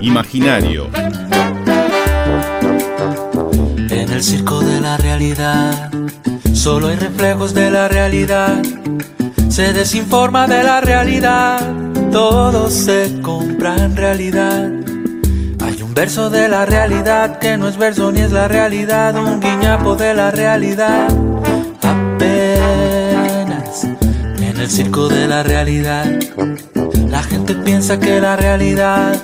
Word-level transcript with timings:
Imaginario. 0.00 0.88
En 3.90 4.10
el 4.10 4.22
circo 4.22 4.60
de 4.60 4.80
la 4.80 4.96
realidad, 4.96 5.90
solo 6.54 6.88
hay 6.88 6.96
reflejos 6.96 7.52
de 7.52 7.70
la 7.70 7.88
realidad. 7.88 8.62
Se 9.48 9.72
desinforma 9.72 10.46
de 10.46 10.62
la 10.62 10.80
realidad, 10.80 11.60
todo 12.12 12.70
se 12.70 13.20
compra 13.20 13.76
en 13.76 13.96
realidad. 13.96 14.70
Hay 15.60 15.82
un 15.82 15.92
verso 15.92 16.30
de 16.30 16.48
la 16.48 16.64
realidad 16.64 17.38
que 17.38 17.56
no 17.56 17.68
es 17.68 17.76
verso 17.76 18.10
ni 18.10 18.20
es 18.20 18.32
la 18.32 18.48
realidad, 18.48 19.16
un 19.16 19.40
guiñapo 19.40 19.96
de 19.96 20.14
la 20.14 20.30
realidad. 20.30 21.08
El 24.66 24.72
circo 24.72 25.08
de 25.08 25.28
la 25.28 25.44
realidad, 25.44 26.06
la 27.08 27.22
gente 27.22 27.54
piensa 27.54 28.00
que 28.00 28.20
la 28.20 28.34
realidad 28.34 29.14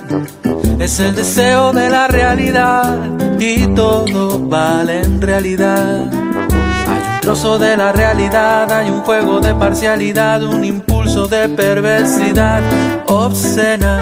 es 0.79 1.01
el 1.01 1.13
deseo 1.13 1.73
de 1.73 1.89
la 1.89 2.07
realidad 2.07 2.97
y 3.37 3.67
todo 3.75 4.39
vale 4.39 5.01
en 5.01 5.19
realidad. 5.19 6.09
Hay 6.87 7.15
un 7.15 7.19
trozo 7.19 7.59
de 7.59 7.75
la 7.75 7.91
realidad, 7.91 8.71
hay 8.71 8.89
un 8.89 9.01
juego 9.01 9.41
de 9.41 9.53
parcialidad, 9.53 10.43
un 10.43 10.63
impulso 10.63 11.27
de 11.27 11.49
perversidad 11.49 12.61
obscena. 13.07 13.99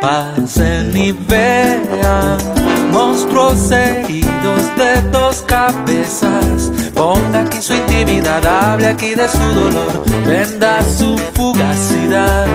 Pasen 0.00 0.96
y 0.96 1.12
vean 1.12 2.51
monstruos 2.92 3.70
heridos 3.70 4.76
de 4.76 5.02
dos 5.10 5.42
cabezas. 5.46 6.70
Ponga 6.94 7.40
aquí 7.40 7.60
su 7.60 7.74
intimidad, 7.74 8.44
hable 8.46 8.88
aquí 8.88 9.14
de 9.14 9.28
su 9.28 9.38
dolor, 9.38 10.04
venda 10.26 10.82
su 10.82 11.18
fugacidad. 11.34 12.46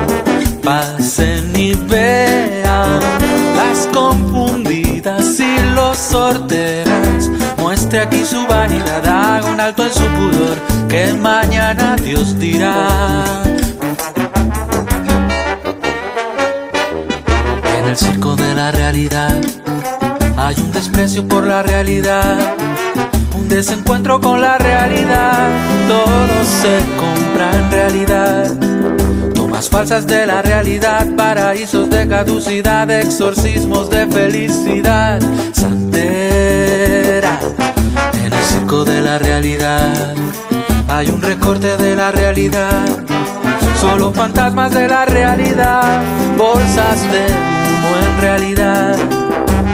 Pasen 0.63 1.55
y 1.55 1.73
vean 1.73 2.99
las 3.55 3.87
confundidas 3.93 5.39
y 5.39 5.59
los 5.73 5.97
sorteras. 5.97 7.29
Muestre 7.57 8.01
aquí 8.01 8.23
su 8.23 8.45
vanidad, 8.47 9.05
haga 9.05 9.47
un 9.51 9.59
alto 9.59 9.83
en 9.83 9.93
su 9.93 10.05
pudor, 10.05 10.57
que 10.87 11.13
mañana 11.13 11.95
Dios 11.95 12.37
dirá. 12.37 12.87
En 17.79 17.89
el 17.89 17.95
circo 17.97 18.35
de 18.35 18.53
la 18.53 18.71
realidad 18.71 19.41
hay 20.37 20.55
un 20.59 20.71
desprecio 20.71 21.27
por 21.27 21.45
la 21.45 21.63
realidad, 21.63 22.37
un 23.35 23.49
desencuentro 23.49 24.21
con 24.21 24.39
la 24.39 24.57
realidad. 24.57 25.49
Todo 25.87 26.45
se 26.61 26.79
compra 26.95 27.51
en 27.57 27.71
realidad. 27.71 29.33
Tomas 29.33 29.67
falsas 29.69 30.05
de 30.05 30.27
la 30.27 30.41
realidad, 30.41 31.07
paraísos 31.17 31.89
de 31.89 32.07
caducidad, 32.07 32.89
exorcismos 32.91 33.89
de 33.89 34.07
felicidad. 34.07 35.19
Santera, 35.51 37.39
en 38.13 38.31
el 38.31 38.43
circo 38.43 38.85
de 38.85 39.01
la 39.01 39.17
realidad 39.17 40.13
hay 40.89 41.09
un 41.09 41.21
recorte 41.21 41.77
de 41.77 41.95
la 41.95 42.11
realidad. 42.11 42.85
Solo 43.79 44.11
fantasmas 44.11 44.73
de 44.73 44.87
la 44.87 45.05
realidad, 45.05 46.01
bolsas 46.37 47.01
de 47.11 47.25
humo 47.25 47.97
en 47.97 48.21
realidad. 48.21 48.97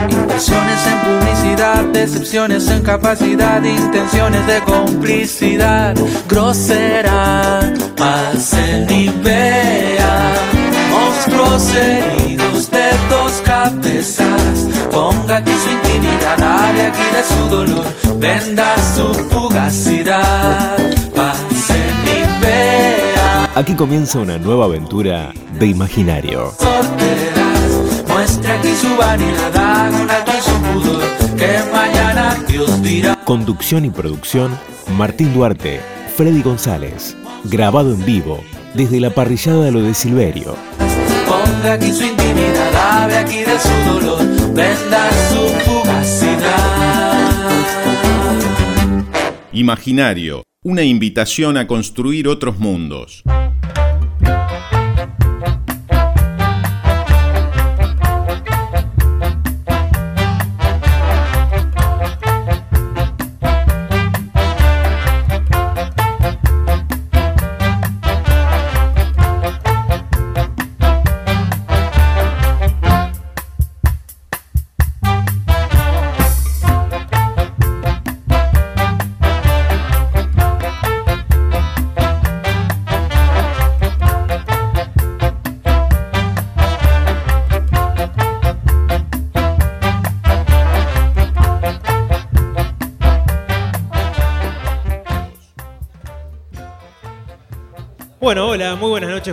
Inversiones 0.08 0.86
en 0.86 0.98
publicidad, 1.00 1.84
decepciones 1.92 2.68
en 2.68 2.82
capacidad, 2.82 3.62
intenciones 3.62 4.46
de 4.46 4.60
complicidad 4.62 5.94
grosera. 6.28 7.72
Pasen 7.96 8.90
y 8.90 9.08
vean 9.22 10.34
monstruos 10.90 11.74
heridos 11.74 12.70
de 12.70 12.90
dos 13.08 13.32
cabezas. 13.44 14.66
Ponga 14.90 15.38
aquí 15.38 15.52
su 15.52 15.70
intimidad, 15.70 16.42
hable 16.42 16.82
aquí 16.86 17.02
de 17.12 17.22
su 17.34 17.48
dolor, 17.48 17.84
venda 18.18 18.74
su 18.94 19.14
fugacidad. 19.30 20.76
Pasen 21.14 21.94
y 22.06 22.44
vean 22.44 23.48
Aquí 23.54 23.74
comienza 23.74 24.18
una 24.18 24.36
nueva 24.36 24.64
aventura 24.64 25.32
de 25.58 25.66
Imaginario. 25.66 26.52
Muestre 28.14 28.52
aquí 28.52 28.68
su 28.76 28.96
vanidad, 28.96 29.56
haga 29.56 30.00
un 30.00 30.08
alto 30.08 30.30
en 30.30 30.42
su 30.42 30.52
pudor, 30.62 31.02
que 31.36 31.58
mañana 31.72 32.36
Dios 32.46 32.80
dirá. 32.80 33.16
Conducción 33.24 33.84
y 33.84 33.90
producción, 33.90 34.56
Martín 34.96 35.34
Duarte, 35.34 35.80
Freddy 36.16 36.40
González. 36.40 37.16
Grabado 37.42 37.92
en 37.92 38.04
vivo, 38.04 38.44
desde 38.72 39.00
la 39.00 39.10
parrillada 39.10 39.64
de 39.64 39.72
lo 39.72 39.82
de 39.82 39.94
Silverio. 39.94 40.54
Ponga 41.26 41.72
aquí 41.72 41.92
su 41.92 42.04
intimidad, 42.04 43.02
hable 43.02 43.16
aquí 43.16 43.38
de 43.38 43.58
su 43.58 43.90
dolor, 43.90 44.20
venda 44.54 45.10
su 45.30 45.48
fugacidad. 45.68 47.18
Imaginario. 49.52 50.44
Una 50.62 50.84
invitación 50.84 51.56
a 51.56 51.66
construir 51.66 52.28
otros 52.28 52.60
mundos. 52.60 53.24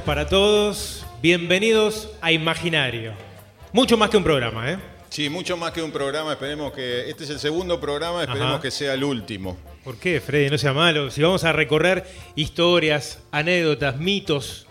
Noches 0.01 0.05
para 0.05 0.27
todos. 0.27 1.05
Bienvenidos 1.21 2.09
a 2.21 2.31
Imaginario. 2.31 3.13
Mucho 3.73 3.97
más 3.97 4.09
que 4.09 4.17
un 4.17 4.23
programa, 4.23 4.71
¿eh? 4.71 4.77
Sí, 5.09 5.29
mucho 5.29 5.57
más 5.57 5.71
que 5.71 5.81
un 5.81 5.91
programa. 5.91 6.33
Esperemos 6.33 6.73
que. 6.73 7.09
Este 7.09 7.23
es 7.23 7.29
el 7.29 7.39
segundo 7.39 7.79
programa, 7.79 8.21
esperemos 8.21 8.53
Ajá. 8.53 8.61
que 8.61 8.71
sea 8.71 8.93
el 8.93 9.03
último. 9.03 9.57
¿Por 9.83 9.97
qué, 9.97 10.19
Freddy? 10.21 10.49
No 10.49 10.57
sea 10.57 10.73
malo. 10.73 11.09
Si 11.11 11.21
vamos 11.21 11.43
a 11.43 11.51
recorrer 11.51 12.05
historias, 12.35 13.19
anécdotas, 13.31 13.97
mitos. 13.97 14.67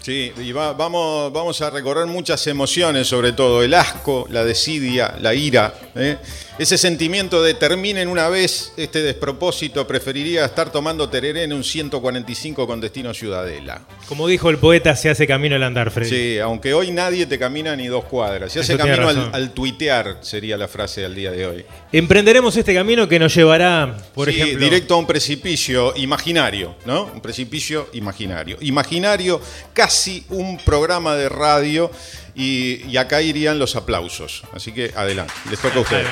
Sí, 0.00 0.32
y 0.38 0.52
va- 0.52 0.72
vamos, 0.72 1.32
vamos 1.32 1.60
a 1.60 1.70
recorrer 1.70 2.06
muchas 2.06 2.46
emociones, 2.46 3.06
sobre 3.08 3.32
todo 3.32 3.62
el 3.62 3.74
asco, 3.74 4.26
la 4.30 4.44
desidia, 4.44 5.14
la 5.20 5.34
ira. 5.34 5.74
¿eh? 5.96 6.16
Ese 6.58 6.78
sentimiento 6.78 7.42
de 7.42 7.54
terminen 7.54 8.08
una 8.08 8.28
vez 8.28 8.72
este 8.76 9.02
despropósito, 9.02 9.86
preferiría 9.86 10.44
estar 10.46 10.70
tomando 10.72 11.08
tereré 11.08 11.42
en 11.44 11.52
un 11.52 11.62
145 11.62 12.66
con 12.66 12.80
destino 12.80 13.12
Ciudadela. 13.12 13.82
Como 14.08 14.26
dijo 14.26 14.50
el 14.50 14.58
poeta, 14.58 14.96
se 14.96 15.10
hace 15.10 15.26
camino 15.26 15.56
al 15.56 15.62
andar, 15.62 15.90
Freddy. 15.90 16.08
Sí, 16.08 16.38
aunque 16.38 16.74
hoy 16.74 16.90
nadie 16.90 17.26
te 17.26 17.38
camina 17.38 17.76
ni 17.76 17.86
dos 17.88 18.04
cuadras. 18.04 18.52
Se 18.52 18.60
hace 18.60 18.76
camino 18.78 19.08
al, 19.08 19.30
al 19.34 19.50
tuitear, 19.52 20.18
sería 20.22 20.56
la 20.56 20.68
frase 20.68 21.02
del 21.02 21.14
día 21.14 21.30
de 21.32 21.46
hoy. 21.46 21.64
Emprenderemos 21.90 22.54
este 22.56 22.74
camino 22.74 23.08
que 23.08 23.18
nos 23.18 23.34
llevará, 23.34 23.96
por 24.14 24.30
Sí, 24.30 24.38
ejemplo. 24.38 24.62
directo 24.64 24.94
a 24.94 24.98
un 24.98 25.06
precipicio 25.06 25.94
imaginario, 25.96 26.76
¿no? 26.84 27.04
Un 27.14 27.22
precipicio 27.22 27.88
imaginario. 27.94 28.58
Imaginario, 28.60 29.40
casi 29.72 30.22
un 30.28 30.58
programa 30.58 31.14
de 31.16 31.30
radio 31.30 31.90
y, 32.34 32.82
y 32.86 32.98
acá 32.98 33.22
irían 33.22 33.58
los 33.58 33.74
aplausos. 33.74 34.42
Así 34.52 34.72
que 34.72 34.92
adelante, 34.94 35.32
les 35.48 35.58
toca 35.60 35.78
a 35.78 35.80
ustedes. 35.80 36.06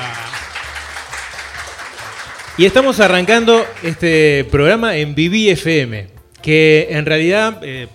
Y 2.57 2.65
estamos 2.65 2.99
arrancando 2.99 3.63
este 3.83 4.47
programa 4.49 4.95
en 4.97 5.13
Viví 5.13 5.47
FM, 5.51 6.07
que 6.41 6.87
en 6.89 7.05
realidad, 7.05 7.59
eh, 7.61 7.87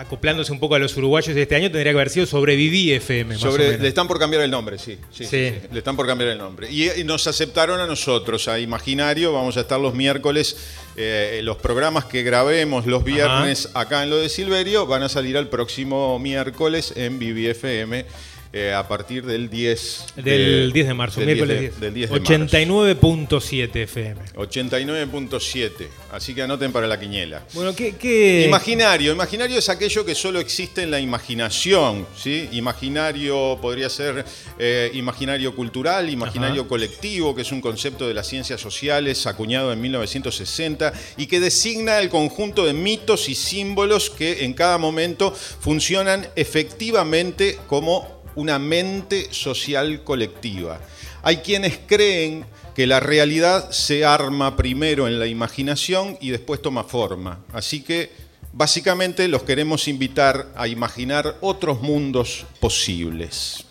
acoplándose 0.00 0.52
un 0.52 0.60
poco 0.60 0.74
a 0.74 0.78
los 0.78 0.96
uruguayos 0.96 1.34
de 1.34 1.42
este 1.42 1.54
año, 1.56 1.64
tendría 1.70 1.92
que 1.92 1.96
haber 1.98 2.10
sido 2.10 2.26
sobre 2.26 2.56
Viví 2.56 2.92
FM. 2.92 3.34
Más 3.34 3.44
o 3.44 3.50
Sobre, 3.50 3.66
menos. 3.66 3.80
le 3.82 3.88
están 3.88 4.06
por 4.08 4.18
cambiar 4.18 4.42
el 4.42 4.50
nombre, 4.50 4.78
sí. 4.78 4.98
sí, 5.12 5.24
sí, 5.24 5.24
Sí. 5.24 5.50
sí, 5.60 5.66
Le 5.72 5.78
están 5.78 5.96
por 5.96 6.06
cambiar 6.06 6.30
el 6.30 6.38
nombre. 6.38 6.70
Y, 6.70 6.90
y 7.00 7.04
nos 7.04 7.26
aceptaron 7.26 7.80
a 7.80 7.86
nosotros, 7.86 8.48
a 8.48 8.58
Imaginario. 8.58 9.32
Vamos 9.32 9.56
a 9.56 9.60
estar 9.60 9.78
los 9.80 9.94
miércoles. 9.94 10.56
eh, 10.96 11.40
los 11.44 11.56
programas 11.58 12.06
que 12.06 12.22
grabemos 12.24 12.84
los 12.86 13.04
viernes 13.04 13.68
acá 13.74 14.02
en 14.02 14.10
lo 14.10 14.16
de 14.16 14.28
Silverio 14.28 14.84
van 14.86 15.04
a 15.04 15.08
salir 15.08 15.36
al 15.36 15.48
próximo 15.48 16.18
miércoles 16.18 16.92
en 16.96 17.18
Vivi 17.20 17.46
FM. 17.46 18.04
Eh, 18.52 18.72
a 18.72 18.86
partir 18.88 19.24
del 19.26 19.50
10 19.50 20.06
del 20.16 20.72
10 20.72 20.86
de 20.88 20.94
marzo, 20.94 21.20
del 21.20 21.26
miércoles 21.26 21.60
10 21.60 21.70
10. 21.70 21.80
de- 21.80 21.86
del 21.86 21.94
10 21.94 22.10
de 22.10 22.20
marzo. 22.20 22.32
89.7 22.34 23.82
FM. 23.82 24.20
89.7. 24.36 25.88
Así 26.12 26.34
que 26.34 26.42
anoten 26.42 26.72
para 26.72 26.86
la 26.86 26.98
quiniela. 26.98 27.44
Bueno, 27.52 27.74
¿qué, 27.74 27.94
qué- 27.96 28.44
Imaginario. 28.46 29.12
Imaginario 29.12 29.58
es 29.58 29.68
aquello 29.68 30.04
que 30.04 30.14
solo 30.14 30.40
existe 30.40 30.82
en 30.82 30.90
la 30.90 31.00
imaginación. 31.00 32.06
¿sí? 32.16 32.48
Imaginario 32.52 33.58
podría 33.60 33.88
ser 33.90 34.24
eh, 34.58 34.90
imaginario 34.94 35.54
cultural, 35.54 36.08
imaginario 36.08 36.62
Ajá. 36.62 36.68
colectivo, 36.68 37.34
que 37.34 37.42
es 37.42 37.52
un 37.52 37.60
concepto 37.60 38.08
de 38.08 38.14
las 38.14 38.26
ciencias 38.26 38.60
sociales 38.60 39.26
acuñado 39.26 39.72
en 39.72 39.80
1960 39.80 40.92
y 41.16 41.26
que 41.26 41.40
designa 41.40 41.98
el 41.98 42.08
conjunto 42.08 42.64
de 42.64 42.72
mitos 42.72 43.28
y 43.28 43.34
símbolos 43.34 44.10
que 44.10 44.44
en 44.44 44.54
cada 44.54 44.78
momento 44.78 45.32
funcionan 45.34 46.26
efectivamente 46.36 47.58
como 47.66 48.17
una 48.38 48.58
mente 48.60 49.28
social 49.32 50.04
colectiva. 50.04 50.80
Hay 51.22 51.38
quienes 51.38 51.78
creen 51.86 52.44
que 52.74 52.86
la 52.86 53.00
realidad 53.00 53.72
se 53.72 54.04
arma 54.04 54.56
primero 54.56 55.08
en 55.08 55.18
la 55.18 55.26
imaginación 55.26 56.16
y 56.20 56.30
después 56.30 56.62
toma 56.62 56.84
forma. 56.84 57.40
Así 57.52 57.82
que 57.82 58.12
básicamente 58.52 59.26
los 59.26 59.42
queremos 59.42 59.88
invitar 59.88 60.46
a 60.54 60.68
imaginar 60.68 61.36
otros 61.40 61.82
mundos 61.82 62.46
posibles. 62.60 63.64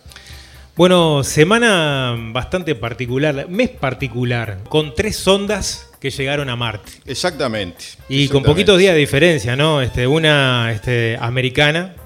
Bueno, 0.76 1.24
semana 1.24 2.14
bastante 2.32 2.74
particular, 2.74 3.48
mes 3.48 3.70
particular, 3.70 4.58
con 4.68 4.94
tres 4.94 5.16
sondas 5.16 5.88
que 5.98 6.10
llegaron 6.10 6.50
a 6.50 6.56
Marte. 6.56 6.92
Exactamente. 7.06 7.84
Y 8.10 8.28
con 8.28 8.42
poquitos 8.42 8.78
días 8.78 8.92
de 8.92 9.00
diferencia, 9.00 9.56
¿no? 9.56 9.80
Este, 9.80 10.06
una 10.06 10.70
este, 10.70 11.16
americana, 11.20 11.96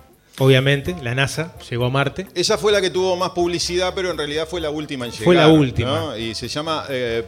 obviamente, 0.42 0.94
la 1.02 1.14
NASA, 1.14 1.52
llegó 1.70 1.86
a 1.86 1.90
Marte. 1.90 2.26
Esa 2.34 2.58
fue 2.58 2.72
la 2.72 2.80
que 2.80 2.90
tuvo 2.90 3.16
más 3.16 3.30
publicidad, 3.30 3.92
pero 3.94 4.10
en 4.10 4.18
realidad 4.18 4.46
fue 4.48 4.60
la 4.60 4.70
última 4.70 5.04
en 5.06 5.12
llegar. 5.12 5.24
Fue 5.24 5.34
la 5.34 5.48
última. 5.48 5.90
¿no? 5.90 6.16
Y 6.16 6.34
se 6.34 6.48
llama 6.48 6.84
eh, 6.88 7.24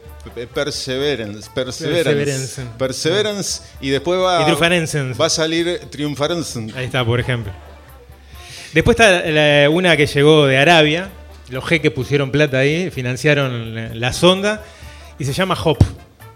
Perseverance, 0.53 1.49
Perseverance. 1.55 2.05
Perseverance. 2.05 2.63
Perseverance. 2.79 3.63
Y 3.81 3.91
después 3.91 4.21
va, 4.21 4.43
Y 4.49 5.15
va 5.19 5.27
a 5.27 5.31
salir 5.31 5.81
Triunfarense. 5.91 6.67
Ahí 6.75 6.87
está, 6.87 7.05
por 7.05 7.21
ejemplo. 7.21 7.53
Después 8.73 8.97
está 8.99 9.23
la- 9.31 9.71
una 9.71 9.97
que 9.97 10.07
llegó 10.07 10.47
de 10.47 10.59
Arabia, 10.59 11.11
los 11.49 11.65
jeques 11.65 11.93
pusieron 11.93 12.31
plata 12.31 12.59
ahí, 12.59 12.91
financiaron 12.91 13.75
la- 13.75 13.95
la 13.95 14.13
sonda, 14.13 14.65
y 15.19 15.25
se 15.25 15.33
llama 15.33 15.57
Hope, 15.63 15.85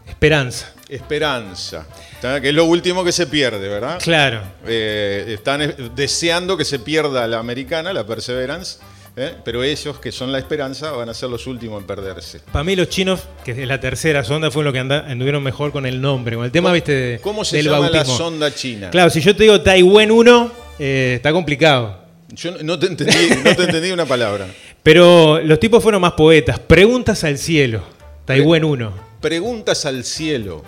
Esperanza. 0.07 0.73
Esperanza. 0.89 1.87
Que 2.21 2.49
es 2.49 2.55
lo 2.55 2.65
último 2.65 3.05
que 3.05 3.13
se 3.13 3.27
pierde, 3.27 3.69
¿verdad? 3.69 3.99
Claro. 4.03 4.41
Eh, 4.67 5.25
están 5.29 5.75
deseando 5.95 6.57
que 6.57 6.65
se 6.65 6.79
pierda 6.79 7.27
la 7.27 7.39
americana, 7.39 7.93
la 7.93 8.05
Perseverance, 8.07 8.79
¿eh? 9.17 9.35
pero 9.45 9.63
ellos, 9.63 9.99
que 10.01 10.11
son 10.13 10.33
la 10.33 10.39
esperanza, 10.39 10.91
van 10.93 11.09
a 11.09 11.15
ser 11.15 11.29
los 11.31 11.47
últimos 11.47 11.81
en 11.81 11.87
perderse. 11.87 12.41
Para 12.53 12.65
mí 12.65 12.75
los 12.75 12.89
chinos, 12.89 13.21
que 13.45 13.53
es 13.53 13.69
la 13.69 13.79
tercera 13.81 14.25
sonda, 14.25 14.51
fue 14.51 14.65
lo 14.65 14.73
que 14.73 14.79
anduvieron 14.81 15.43
mejor 15.43 15.71
con 15.73 15.87
el 15.87 16.01
nombre, 16.01 16.37
con 16.37 16.45
el 16.45 16.51
tema, 16.53 16.73
viste, 16.73 16.93
de- 16.93 17.19
¿Cómo 17.21 17.45
se 17.45 17.57
del 17.59 17.67
llama 17.67 17.79
bautismo. 17.91 18.13
la 18.13 18.19
sonda 18.19 18.55
china? 18.55 18.91
Claro, 18.91 19.11
si 19.11 19.21
yo 19.21 19.37
te 19.37 19.45
digo 19.45 19.61
Taiwán 19.61 20.11
1, 20.11 20.53
eh, 20.79 21.15
está 21.17 21.33
complicado. 21.33 22.07
Yo 22.31 22.51
no- 22.53 22.59
no 22.63 22.79
te 22.79 22.87
entendí, 22.87 23.15
no 23.45 23.55
te 23.57 23.63
entendí 23.65 23.91
una 23.91 24.05
palabra. 24.07 24.47
Pero 24.83 25.41
los 25.41 25.59
tipos 25.61 25.83
fueron 25.83 26.01
más 26.01 26.13
poetas. 26.13 26.59
Preguntas 26.59 27.23
al 27.25 27.39
cielo. 27.39 27.83
Taiwán 28.25 28.65
1. 28.65 28.93
Preguntas 29.21 29.85
al 29.87 30.05
cielo. 30.05 30.63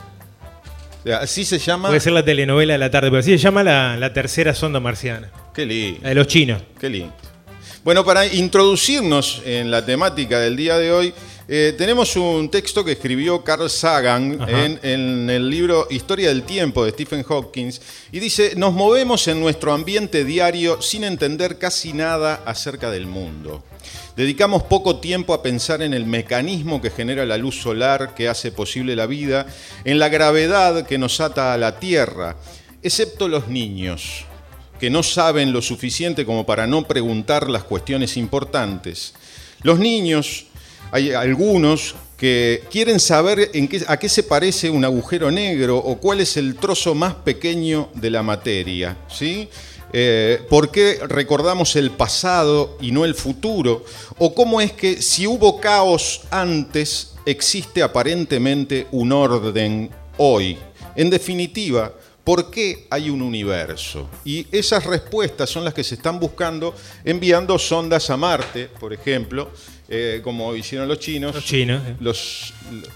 O 1.01 1.03
sea, 1.03 1.19
Así 1.19 1.45
se 1.45 1.59
llama. 1.59 1.89
Puede 1.89 2.01
ser 2.01 2.13
la 2.13 2.25
telenovela 2.25 2.75
de 2.75 2.79
la 2.79 2.91
tarde, 2.91 3.09
pero 3.11 3.21
así 3.21 3.33
se 3.33 3.39
llama 3.39 3.65
la, 3.65 3.97
la 3.97 4.13
tercera 4.13 4.55
sonda 4.55 4.81
marciana. 4.81 5.31
Qué 5.55 5.65
lindo. 5.67 6.01
La 6.03 6.11
de 6.11 6.15
los 6.15 6.27
chinos. 6.27 6.63
Qué 6.79 6.89
lindo. 6.89 7.15
Bueno, 7.83 8.05
para 8.05 8.27
introducirnos 8.27 9.41
en 9.47 9.71
la 9.71 9.85
temática 9.87 10.39
del 10.39 10.57
día 10.57 10.77
de 10.77 10.93
hoy, 10.93 11.15
eh, 11.53 11.75
tenemos 11.77 12.15
un 12.15 12.49
texto 12.49 12.85
que 12.85 12.93
escribió 12.93 13.43
Carl 13.43 13.69
Sagan 13.69 14.39
en 14.49 15.29
el 15.29 15.51
libro 15.51 15.89
Historia 15.91 16.29
del 16.29 16.45
Tiempo 16.45 16.85
de 16.85 16.93
Stephen 16.93 17.25
Hawking 17.25 17.73
y 18.13 18.21
dice, 18.21 18.53
nos 18.55 18.73
movemos 18.73 19.27
en 19.27 19.41
nuestro 19.41 19.73
ambiente 19.73 20.25
diario 20.25 20.81
sin 20.81 21.03
entender 21.03 21.59
casi 21.59 21.93
nada 21.93 22.45
acerca 22.47 22.89
del 22.93 23.09
mundo. 23.09 23.65
Dedicamos 24.15 24.63
poco 24.63 25.01
tiempo 25.01 25.35
a 25.35 25.43
pensar 25.43 25.83
en 25.83 25.93
el 25.93 26.07
mecanismo 26.07 26.81
que 26.81 26.91
genera 26.91 27.27
la 27.27 27.37
luz 27.37 27.61
solar 27.61 28.15
que 28.15 28.29
hace 28.29 28.53
posible 28.53 28.95
la 28.95 29.07
vida, 29.07 29.49
en 29.85 29.99
la 29.99 30.09
gravedad 30.09 30.87
que 30.87 30.99
nos 30.99 31.21
ata 31.21 31.53
a 31.53 31.59
la 31.59 31.81
Tierra, 31.81 32.37
excepto 32.81 33.27
los 33.27 33.49
niños 33.49 34.25
que 34.79 34.89
no 34.89 35.03
saben 35.03 35.53
lo 35.53 35.63
suficiente 35.63 36.25
como 36.25 36.47
para 36.47 36.69
no 36.69 36.87
preguntar 36.87 37.51
las 37.51 37.65
cuestiones 37.65 38.17
importantes. 38.17 39.15
Los 39.63 39.79
niños, 39.79 40.47
hay 40.91 41.13
algunos 41.13 41.95
que 42.17 42.65
quieren 42.71 43.01
saber 43.01 43.51
a 43.87 43.97
qué 43.97 44.09
se 44.09 44.23
parece 44.23 44.69
un 44.69 44.85
agujero 44.85 45.31
negro 45.31 45.79
o 45.79 45.97
cuál 45.99 46.21
es 46.21 46.37
el 46.37 46.57
trozo 46.57 46.95
más 46.95 47.15
pequeño 47.15 47.89
de 47.95 48.11
la 48.11 48.23
materia. 48.23 48.97
¿sí? 49.09 49.49
Eh, 49.93 50.43
¿Por 50.51 50.71
qué 50.71 51.01
recordamos 51.09 51.77
el 51.77 51.91
pasado 51.93 52.77
y 52.81 52.93
no 52.93 53.05
el 53.05 53.15
futuro? 53.15 53.85
¿O 54.19 54.35
cómo 54.35 54.61
es 54.61 54.73
que 54.73 55.01
si 55.01 55.27
hubo 55.27 55.61
caos 55.61 56.23
antes, 56.31 57.15
existe 57.25 57.83
aparentemente 57.83 58.87
un 58.91 59.13
orden 59.13 59.91
hoy? 60.19 60.59
En 60.97 61.09
definitiva, 61.09 61.95
¿Por 62.31 62.51
qué 62.51 62.87
hay 62.91 63.09
un 63.09 63.23
universo? 63.23 64.09
Y 64.25 64.47
esas 64.53 64.85
respuestas 64.85 65.49
son 65.49 65.65
las 65.65 65.73
que 65.73 65.83
se 65.83 65.95
están 65.95 66.21
buscando 66.21 66.75
enviando 67.03 67.59
sondas 67.59 68.11
a 68.11 68.17
Marte, 68.17 68.69
por 68.79 68.93
ejemplo, 68.93 69.51
eh, 69.91 70.21
como 70.23 70.55
hicieron 70.55 70.87
los 70.89 70.99
chinos. 71.01 71.35
Los 71.35 71.45
chinos, 71.45 71.83
eh. 71.87 71.97
Los- 72.01 72.55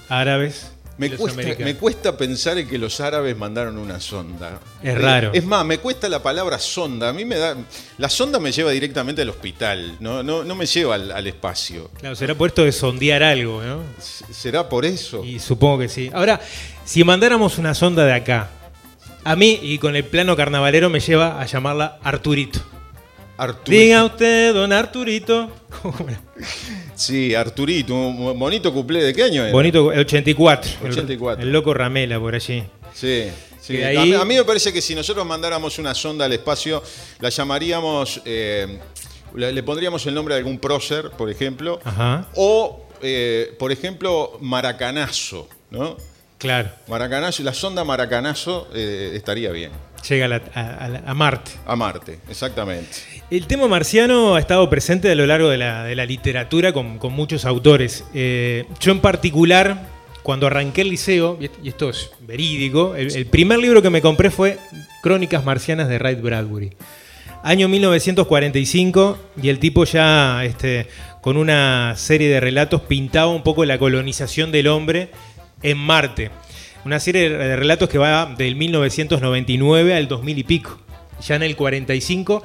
árabes. 0.08 0.70
me, 0.96 1.10
cuesta, 1.10 1.40
americanos. 1.40 1.74
me 1.74 1.76
cuesta 1.76 2.16
pensar 2.16 2.56
en 2.56 2.68
que 2.68 2.78
los 2.78 3.00
árabes 3.00 3.36
mandaron 3.36 3.76
una 3.78 3.98
sonda. 3.98 4.60
Es 4.80 4.96
raro. 4.96 5.32
Es 5.34 5.44
más, 5.44 5.64
me 5.66 5.78
cuesta 5.78 6.08
la 6.08 6.22
palabra 6.22 6.58
sonda. 6.60 7.08
A 7.08 7.12
mí 7.12 7.24
me 7.24 7.36
da. 7.36 7.56
La 7.98 8.08
sonda 8.08 8.38
me 8.38 8.52
lleva 8.52 8.70
directamente 8.70 9.22
al 9.22 9.28
hospital, 9.30 9.96
no, 9.98 10.22
no, 10.22 10.44
no 10.44 10.54
me 10.54 10.66
lleva 10.66 10.94
al, 10.94 11.10
al 11.10 11.26
espacio. 11.26 11.90
Claro, 11.98 12.14
será 12.14 12.36
por 12.36 12.48
esto 12.48 12.64
de 12.64 12.70
sondear 12.70 13.24
algo, 13.24 13.60
¿no? 13.62 13.80
¿Será 13.98 14.68
por 14.68 14.84
eso? 14.84 15.24
Y 15.24 15.40
supongo 15.40 15.80
que 15.80 15.88
sí. 15.88 16.10
Ahora, 16.14 16.40
si 16.84 17.02
mandáramos 17.02 17.58
una 17.58 17.74
sonda 17.74 18.04
de 18.06 18.12
acá, 18.12 18.50
a 19.24 19.34
mí 19.34 19.58
y 19.62 19.78
con 19.78 19.96
el 19.96 20.04
plano 20.04 20.36
carnavalero 20.36 20.90
me 20.90 21.00
lleva 21.00 21.40
a 21.40 21.46
llamarla 21.46 21.98
Arturito. 22.04 22.60
Arturo. 23.36 23.76
Diga 23.76 24.04
usted, 24.04 24.54
don 24.54 24.72
Arturito. 24.72 25.50
¿Cómo 25.82 26.08
era? 26.08 26.20
Sí, 26.94 27.34
Arturito, 27.34 27.94
un 27.94 28.38
bonito 28.38 28.72
cuplé. 28.72 29.02
¿De 29.02 29.12
qué 29.14 29.24
año 29.24 29.42
era? 29.42 29.52
Bonito, 29.52 29.92
el 29.92 30.00
84. 30.00 30.70
el- 30.84 30.90
84. 30.92 31.42
El, 31.42 31.52
loco 31.52 31.74
Ramela 31.74 32.18
por 32.20 32.34
allí. 32.34 32.62
Sí, 32.92 33.24
sí. 33.60 33.82
A, 33.82 33.88
ahí- 33.88 34.10
mí, 34.10 34.14
a 34.14 34.24
mí 34.24 34.36
me 34.36 34.44
parece 34.44 34.72
que 34.72 34.80
si 34.80 34.94
nosotros 34.94 35.26
mandáramos 35.26 35.78
una 35.78 35.94
sonda 35.94 36.24
al 36.26 36.32
espacio, 36.32 36.82
la 37.20 37.28
llamaríamos, 37.30 38.20
eh, 38.24 38.78
le, 39.34 39.52
le 39.52 39.62
pondríamos 39.62 40.06
el 40.06 40.14
nombre 40.14 40.34
de 40.34 40.38
algún 40.38 40.58
prócer, 40.58 41.10
por 41.10 41.28
ejemplo, 41.30 41.80
Ajá. 41.84 42.28
o, 42.36 42.86
eh, 43.02 43.54
por 43.58 43.72
ejemplo, 43.72 44.38
Maracanazo, 44.40 45.48
¿no? 45.70 45.96
Claro. 46.38 46.70
Maracanazo, 46.88 47.42
la 47.42 47.54
sonda 47.54 47.84
Maracanazo 47.84 48.68
eh, 48.74 49.12
estaría 49.14 49.50
bien. 49.50 49.70
Llega 50.08 50.26
a, 50.26 50.28
la- 50.28 50.42
a- 50.54 50.84
a 50.84 50.88
la- 50.88 51.02
a 51.06 51.14
Marte. 51.14 51.52
A 51.66 51.76
Marte, 51.76 52.18
exactamente. 52.28 52.88
El 53.30 53.46
tema 53.46 53.66
marciano 53.68 54.34
ha 54.34 54.40
estado 54.40 54.68
presente 54.68 55.10
a 55.10 55.14
lo 55.14 55.26
largo 55.26 55.48
de 55.48 55.56
la, 55.58 55.84
de 55.84 55.94
la 55.96 56.04
literatura 56.04 56.72
con, 56.72 56.98
con 56.98 57.12
muchos 57.14 57.44
autores. 57.44 58.04
Eh, 58.14 58.66
yo 58.80 58.92
en 58.92 59.00
particular, 59.00 59.88
cuando 60.22 60.46
arranqué 60.46 60.82
el 60.82 60.90
liceo, 60.90 61.38
y 61.40 61.46
est- 61.46 61.54
y 61.62 61.68
esto 61.68 61.88
es 61.90 62.10
verídico, 62.20 62.94
el, 62.96 63.14
el 63.16 63.26
primer 63.26 63.58
libro 63.58 63.80
que 63.82 63.90
me 63.90 64.02
compré 64.02 64.30
fue 64.30 64.58
Crónicas 65.02 65.44
Marcianas 65.44 65.88
de 65.88 65.98
Ray 65.98 66.16
Bradbury. 66.16 66.72
Año 67.42 67.68
1945 67.68 69.18
y 69.42 69.48
el 69.48 69.58
tipo 69.58 69.84
ya 69.84 70.44
este, 70.44 70.86
con 71.20 71.36
una 71.36 71.94
serie 71.96 72.28
de 72.28 72.40
relatos 72.40 72.80
pintaba 72.82 73.28
un 73.30 73.42
poco 73.42 73.64
la 73.64 73.78
colonización 73.78 74.50
del 74.52 74.66
hombre 74.68 75.10
en 75.62 75.76
Marte. 75.78 76.30
Una 76.84 77.00
serie 77.00 77.30
de 77.30 77.56
relatos 77.56 77.88
que 77.88 77.98
va 77.98 78.34
del 78.36 78.56
1999 78.56 79.94
al 79.94 80.08
2000 80.08 80.38
y 80.38 80.44
pico. 80.44 80.78
Ya 81.26 81.36
en 81.36 81.42
el 81.42 81.56
45 81.56 82.42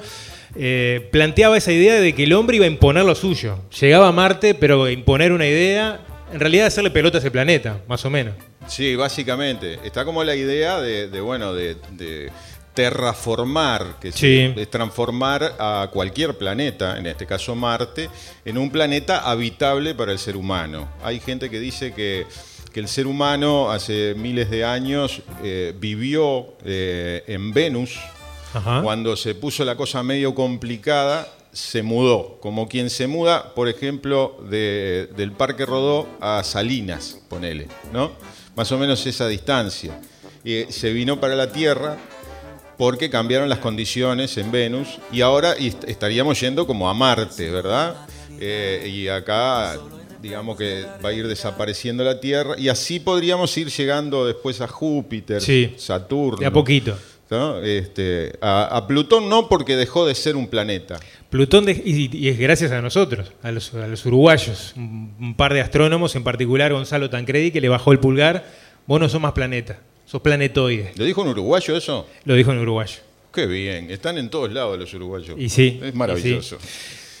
eh, 0.56 1.08
planteaba 1.12 1.56
esa 1.56 1.72
idea 1.72 1.94
de 2.00 2.14
que 2.14 2.24
el 2.24 2.32
hombre 2.32 2.56
iba 2.56 2.64
a 2.64 2.68
imponer 2.68 3.04
lo 3.04 3.14
suyo. 3.14 3.58
Llegaba 3.80 4.08
a 4.08 4.12
Marte, 4.12 4.54
pero 4.54 4.88
imponer 4.88 5.32
una 5.32 5.46
idea, 5.46 6.00
en 6.32 6.40
realidad 6.40 6.66
hacerle 6.66 6.90
pelota 6.90 7.18
a 7.18 7.20
ese 7.20 7.30
planeta, 7.30 7.80
más 7.86 8.04
o 8.04 8.10
menos. 8.10 8.34
Sí, 8.66 8.96
básicamente. 8.96 9.78
Está 9.84 10.04
como 10.04 10.24
la 10.24 10.34
idea 10.36 10.80
de, 10.80 11.08
de, 11.08 11.20
bueno, 11.20 11.52
de, 11.52 11.76
de 11.92 12.30
terraformar, 12.74 13.96
que 14.00 14.12
Sí. 14.12 14.52
es 14.56 14.70
transformar 14.70 15.54
a 15.58 15.88
cualquier 15.92 16.38
planeta, 16.38 16.96
en 16.98 17.06
este 17.06 17.26
caso 17.26 17.54
Marte, 17.54 18.08
en 18.44 18.56
un 18.58 18.70
planeta 18.70 19.28
habitable 19.30 19.94
para 19.94 20.12
el 20.12 20.18
ser 20.18 20.36
humano. 20.36 20.88
Hay 21.02 21.20
gente 21.20 21.50
que 21.50 21.58
dice 21.60 21.92
que, 21.92 22.26
que 22.72 22.80
el 22.80 22.88
ser 22.88 23.06
humano 23.06 23.70
hace 23.70 24.14
miles 24.16 24.50
de 24.50 24.64
años 24.64 25.22
eh, 25.42 25.74
vivió 25.78 26.54
eh, 26.64 27.24
en 27.26 27.52
Venus, 27.52 27.98
Ajá. 28.54 28.80
cuando 28.82 29.16
se 29.16 29.34
puso 29.34 29.64
la 29.64 29.76
cosa 29.76 30.02
medio 30.02 30.34
complicada 30.34 31.28
se 31.52 31.82
mudó, 31.82 32.38
como 32.40 32.68
quien 32.68 32.90
se 32.90 33.08
muda, 33.08 33.54
por 33.56 33.68
ejemplo, 33.68 34.36
de- 34.48 35.08
del 35.16 35.32
Parque 35.32 35.66
Rodó 35.66 36.06
a 36.20 36.44
Salinas, 36.44 37.18
ponele, 37.28 37.66
¿no? 37.92 38.12
Más 38.54 38.70
o 38.70 38.78
menos 38.78 39.04
esa 39.04 39.26
distancia. 39.26 40.00
Y 40.44 40.66
se 40.70 40.92
vino 40.92 41.18
para 41.20 41.34
la 41.34 41.50
Tierra 41.50 41.96
porque 42.78 43.10
cambiaron 43.10 43.48
las 43.48 43.58
condiciones 43.58 44.36
en 44.38 44.52
Venus 44.52 44.98
y 45.10 45.22
ahora 45.22 45.54
est- 45.54 45.82
estaríamos 45.88 46.40
yendo 46.40 46.68
como 46.68 46.88
a 46.88 46.94
Marte, 46.94 47.50
¿verdad? 47.50 47.96
Eh, 48.38 48.88
y 48.88 49.08
acá, 49.08 49.76
digamos 50.20 50.56
que 50.56 50.84
va 51.04 51.10
a 51.10 51.12
ir 51.12 51.26
desapareciendo 51.28 52.04
la 52.04 52.20
Tierra 52.20 52.54
y 52.58 52.68
así 52.68 53.00
podríamos 53.00 53.56
ir 53.56 53.68
llegando 53.68 54.26
después 54.26 54.60
a 54.60 54.68
Júpiter, 54.68 55.40
Sí. 55.40 55.74
Saturno. 55.76 56.38
De 56.38 56.46
a 56.46 56.52
poquito. 56.52 56.96
¿no? 57.30 57.58
Este, 57.62 58.32
a, 58.40 58.64
a 58.76 58.86
Plutón 58.88 59.28
no 59.28 59.48
porque 59.48 59.76
dejó 59.76 60.04
de 60.06 60.14
ser 60.16 60.34
un 60.36 60.48
planeta. 60.48 60.98
Plutón, 61.30 61.64
de- 61.64 61.80
y, 61.84 62.10
y 62.16 62.28
es 62.28 62.38
gracias 62.38 62.72
a 62.72 62.82
nosotros, 62.82 63.30
a 63.42 63.52
los, 63.52 63.72
a 63.74 63.86
los 63.86 64.04
uruguayos, 64.04 64.72
un, 64.76 65.14
un 65.20 65.34
par 65.36 65.54
de 65.54 65.60
astrónomos, 65.60 66.16
en 66.16 66.24
particular 66.24 66.72
Gonzalo 66.72 67.08
Tancredi, 67.08 67.52
que 67.52 67.60
le 67.60 67.68
bajó 67.68 67.92
el 67.92 68.00
pulgar. 68.00 68.44
Vos 68.86 68.98
no 68.98 69.08
sos 69.08 69.20
más 69.20 69.32
planeta, 69.32 69.78
sos 70.06 70.20
planetoide. 70.22 70.92
¿Lo 70.96 71.04
dijo 71.04 71.22
un 71.22 71.28
uruguayo 71.28 71.76
eso? 71.76 72.08
Lo 72.24 72.34
dijo 72.34 72.50
en 72.50 72.58
uruguayo. 72.58 72.96
Qué 73.32 73.46
bien, 73.46 73.92
están 73.92 74.18
en 74.18 74.28
todos 74.28 74.52
lados 74.52 74.76
los 74.76 74.92
uruguayos. 74.92 75.38
Y 75.38 75.48
sí, 75.50 75.78
Es 75.80 75.94
y 75.94 75.96
maravilloso. 75.96 76.58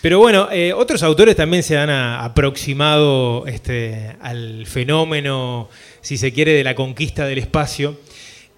Pero 0.02 0.18
bueno, 0.18 0.48
eh, 0.50 0.72
otros 0.72 1.02
autores 1.02 1.36
también 1.36 1.62
se 1.62 1.76
han 1.76 1.90
a- 1.90 2.24
aproximado 2.24 3.46
este, 3.46 4.16
al 4.20 4.66
fenómeno, 4.66 5.68
si 6.00 6.16
se 6.16 6.32
quiere, 6.32 6.52
de 6.52 6.64
la 6.64 6.74
conquista 6.74 7.26
del 7.26 7.38
espacio. 7.38 7.98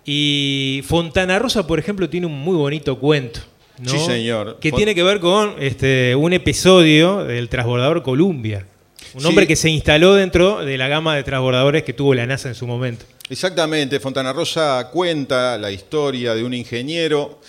Y 0.05 0.83
Fontana 0.87 1.39
Rosa, 1.39 1.67
por 1.67 1.79
ejemplo, 1.79 2.09
tiene 2.09 2.27
un 2.27 2.39
muy 2.39 2.57
bonito 2.57 2.99
cuento. 2.99 3.41
¿no? 3.81 3.91
Sí, 3.91 3.99
señor. 3.99 4.59
Que 4.61 4.71
tiene 4.71 4.95
que 4.95 5.03
ver 5.03 5.19
con 5.21 5.57
este, 5.59 6.15
un 6.15 6.33
episodio 6.33 7.25
del 7.25 7.49
transbordador 7.49 8.03
Columbia. 8.03 8.67
Un 9.15 9.21
Sí. 9.23 9.27
hombre 9.27 9.47
que 9.47 9.57
se 9.57 9.69
instaló 9.69 10.15
dentro 10.15 10.65
de 10.65 10.79
la 10.79 10.89
gama 10.89 11.17
de 11.17 11.23
transbordadores 11.23 11.83
que 11.83 11.93
tuvo 11.93 12.15
la 12.15 12.27
NASA 12.27 12.49
en 12.49 12.55
su 12.55 12.67
momento. 12.67 13.05
Exactamente, 13.29 13.99
Fontana 14.01 14.33
Rosa 14.33 14.89
cuenta 14.93 15.59
la 15.59 15.71
historia 15.71 16.35
de 16.35 16.45
un 16.45 16.55
ingeniero 16.55 17.41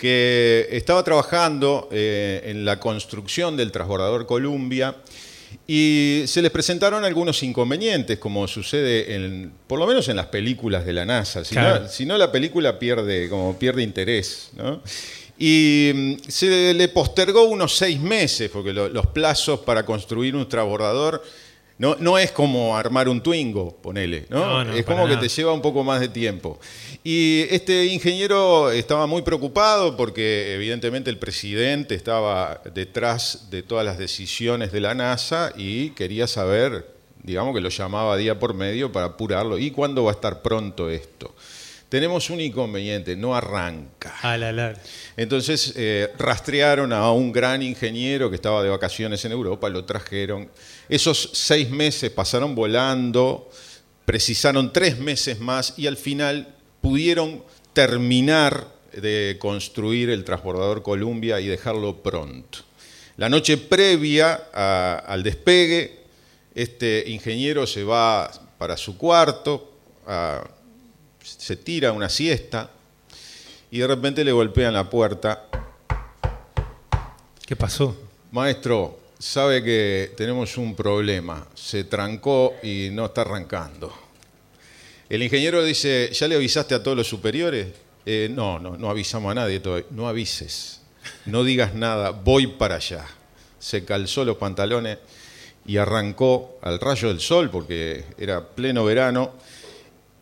que 0.00 0.66
estaba 0.70 1.04
trabajando 1.04 1.88
eh, 1.92 2.40
en 2.46 2.64
la 2.64 2.80
construcción 2.80 3.54
del 3.56 3.70
transbordador 3.70 4.24
Columbia 4.26 4.96
y 5.66 6.22
se 6.26 6.40
les 6.40 6.50
presentaron 6.50 7.04
algunos 7.04 7.42
inconvenientes, 7.42 8.18
como 8.18 8.48
sucede 8.48 9.14
en, 9.14 9.52
por 9.66 9.78
lo 9.78 9.86
menos 9.86 10.08
en 10.08 10.16
las 10.16 10.26
películas 10.26 10.86
de 10.86 10.92
la 10.94 11.04
NASA. 11.04 11.44
Si, 11.44 11.54
Claro. 11.54 11.82
no, 11.82 11.88
si 11.88 12.06
no, 12.06 12.16
la 12.16 12.32
película 12.32 12.78
pierde, 12.78 13.28
como 13.28 13.58
pierde 13.58 13.82
interés. 13.82 14.50
¿no? 14.56 14.80
Y 15.38 15.92
mm, 15.94 16.14
se 16.28 16.72
le 16.72 16.88
postergó 16.88 17.44
unos 17.44 17.76
seis 17.76 18.00
meses, 18.00 18.48
porque 18.50 18.72
lo- 18.72 18.88
los 18.88 19.06
plazos 19.08 19.60
para 19.60 19.84
construir 19.84 20.34
un 20.34 20.48
transbordador 20.48 21.22
no, 21.80 21.96
no 21.98 22.18
es 22.18 22.30
como 22.30 22.76
armar 22.76 23.08
un 23.08 23.22
Twingo, 23.22 23.74
ponele, 23.74 24.26
¿no? 24.28 24.38
No, 24.38 24.64
no, 24.66 24.74
es 24.74 24.84
como 24.84 25.08
que 25.08 25.16
te 25.16 25.28
lleva 25.28 25.54
un 25.54 25.62
poco 25.62 25.82
más 25.82 25.98
de 25.98 26.08
tiempo. 26.08 26.60
Y 27.02 27.46
este 27.48 27.86
ingeniero 27.86 28.70
estaba 28.70 29.06
muy 29.06 29.22
preocupado 29.22 29.96
porque 29.96 30.54
evidentemente 30.56 31.08
el 31.08 31.16
presidente 31.16 31.94
estaba 31.94 32.60
detrás 32.74 33.48
de 33.48 33.62
todas 33.62 33.86
las 33.86 33.96
decisiones 33.96 34.72
de 34.72 34.80
la 34.82 34.94
NASA 34.94 35.54
y 35.56 35.92
quería 35.92 36.26
saber, 36.26 36.86
digamos 37.22 37.54
que 37.54 37.62
lo 37.62 37.70
llamaba 37.70 38.14
día 38.18 38.38
por 38.38 38.52
medio 38.52 38.92
para 38.92 39.06
apurarlo. 39.06 39.56
¿Y 39.56 39.70
cuándo 39.70 40.04
va 40.04 40.10
a 40.10 40.14
estar 40.16 40.42
pronto 40.42 40.90
esto? 40.90 41.34
Tenemos 41.88 42.28
un 42.28 42.42
inconveniente, 42.42 43.16
no 43.16 43.34
arranca. 43.34 44.14
A 44.20 44.36
la 44.36 44.52
la. 44.52 44.74
Entonces 45.16 45.72
eh, 45.76 46.12
rastrearon 46.18 46.92
a 46.92 47.10
un 47.10 47.32
gran 47.32 47.62
ingeniero 47.62 48.28
que 48.28 48.36
estaba 48.36 48.62
de 48.62 48.68
vacaciones 48.68 49.24
en 49.24 49.32
Europa, 49.32 49.70
lo 49.70 49.86
trajeron. 49.86 50.50
Esos 50.90 51.30
seis 51.32 51.70
meses 51.70 52.10
pasaron 52.10 52.54
volando, 52.54 53.48
precisaron 54.04 54.72
tres 54.72 54.98
meses 54.98 55.38
más 55.38 55.74
y 55.76 55.86
al 55.86 55.96
final 55.96 56.52
pudieron 56.82 57.44
terminar 57.72 58.66
de 58.92 59.36
construir 59.38 60.10
el 60.10 60.24
transbordador 60.24 60.82
Columbia 60.82 61.38
y 61.40 61.46
dejarlo 61.46 62.02
pronto. 62.02 62.58
La 63.16 63.28
noche 63.28 63.56
previa 63.56 64.48
a- 64.52 64.96
al 65.06 65.22
despegue, 65.22 66.00
este 66.56 67.04
ingeniero 67.08 67.66
se 67.68 67.84
va 67.84 68.28
para 68.58 68.76
su 68.76 68.96
cuarto, 68.98 69.72
a- 70.08 70.42
se 71.22 71.54
tira 71.54 71.92
una 71.92 72.08
siesta 72.08 72.68
y 73.70 73.78
de 73.78 73.86
repente 73.86 74.24
le 74.24 74.32
golpean 74.32 74.74
la 74.74 74.90
puerta. 74.90 75.46
¿Qué 77.46 77.54
pasó? 77.54 77.96
Maestro, 78.32 78.98
sabe 79.20 79.62
que 79.62 80.12
tenemos 80.16 80.56
un 80.56 80.74
problema. 80.74 81.46
Se 81.54 81.84
trancó 81.84 82.54
y 82.62 82.88
no 82.90 83.06
está 83.06 83.20
arrancando. 83.20 83.92
El 85.08 85.22
ingeniero 85.22 85.62
dice, 85.62 86.10
¿ya 86.12 86.26
le 86.26 86.36
avisaste 86.36 86.74
a 86.74 86.82
todos 86.82 86.96
los 86.96 87.06
superiores? 87.06 87.68
"Eh, 88.06 88.28
no, 88.32 88.58
no, 88.58 88.76
no 88.76 88.88
avisamos 88.88 89.30
a 89.30 89.34
nadie 89.34 89.60
todavía. 89.60 89.86
No 89.90 90.08
avises. 90.08 90.80
No 91.26 91.44
digas 91.44 91.74
nada. 91.74 92.10
Voy 92.10 92.46
para 92.46 92.76
allá. 92.76 93.06
Se 93.58 93.84
calzó 93.84 94.24
los 94.24 94.38
pantalones 94.38 94.98
y 95.66 95.76
arrancó 95.76 96.58
al 96.62 96.80
rayo 96.80 97.08
del 97.08 97.20
sol 97.20 97.50
porque 97.50 98.04
era 98.18 98.46
pleno 98.48 98.84
verano 98.84 99.34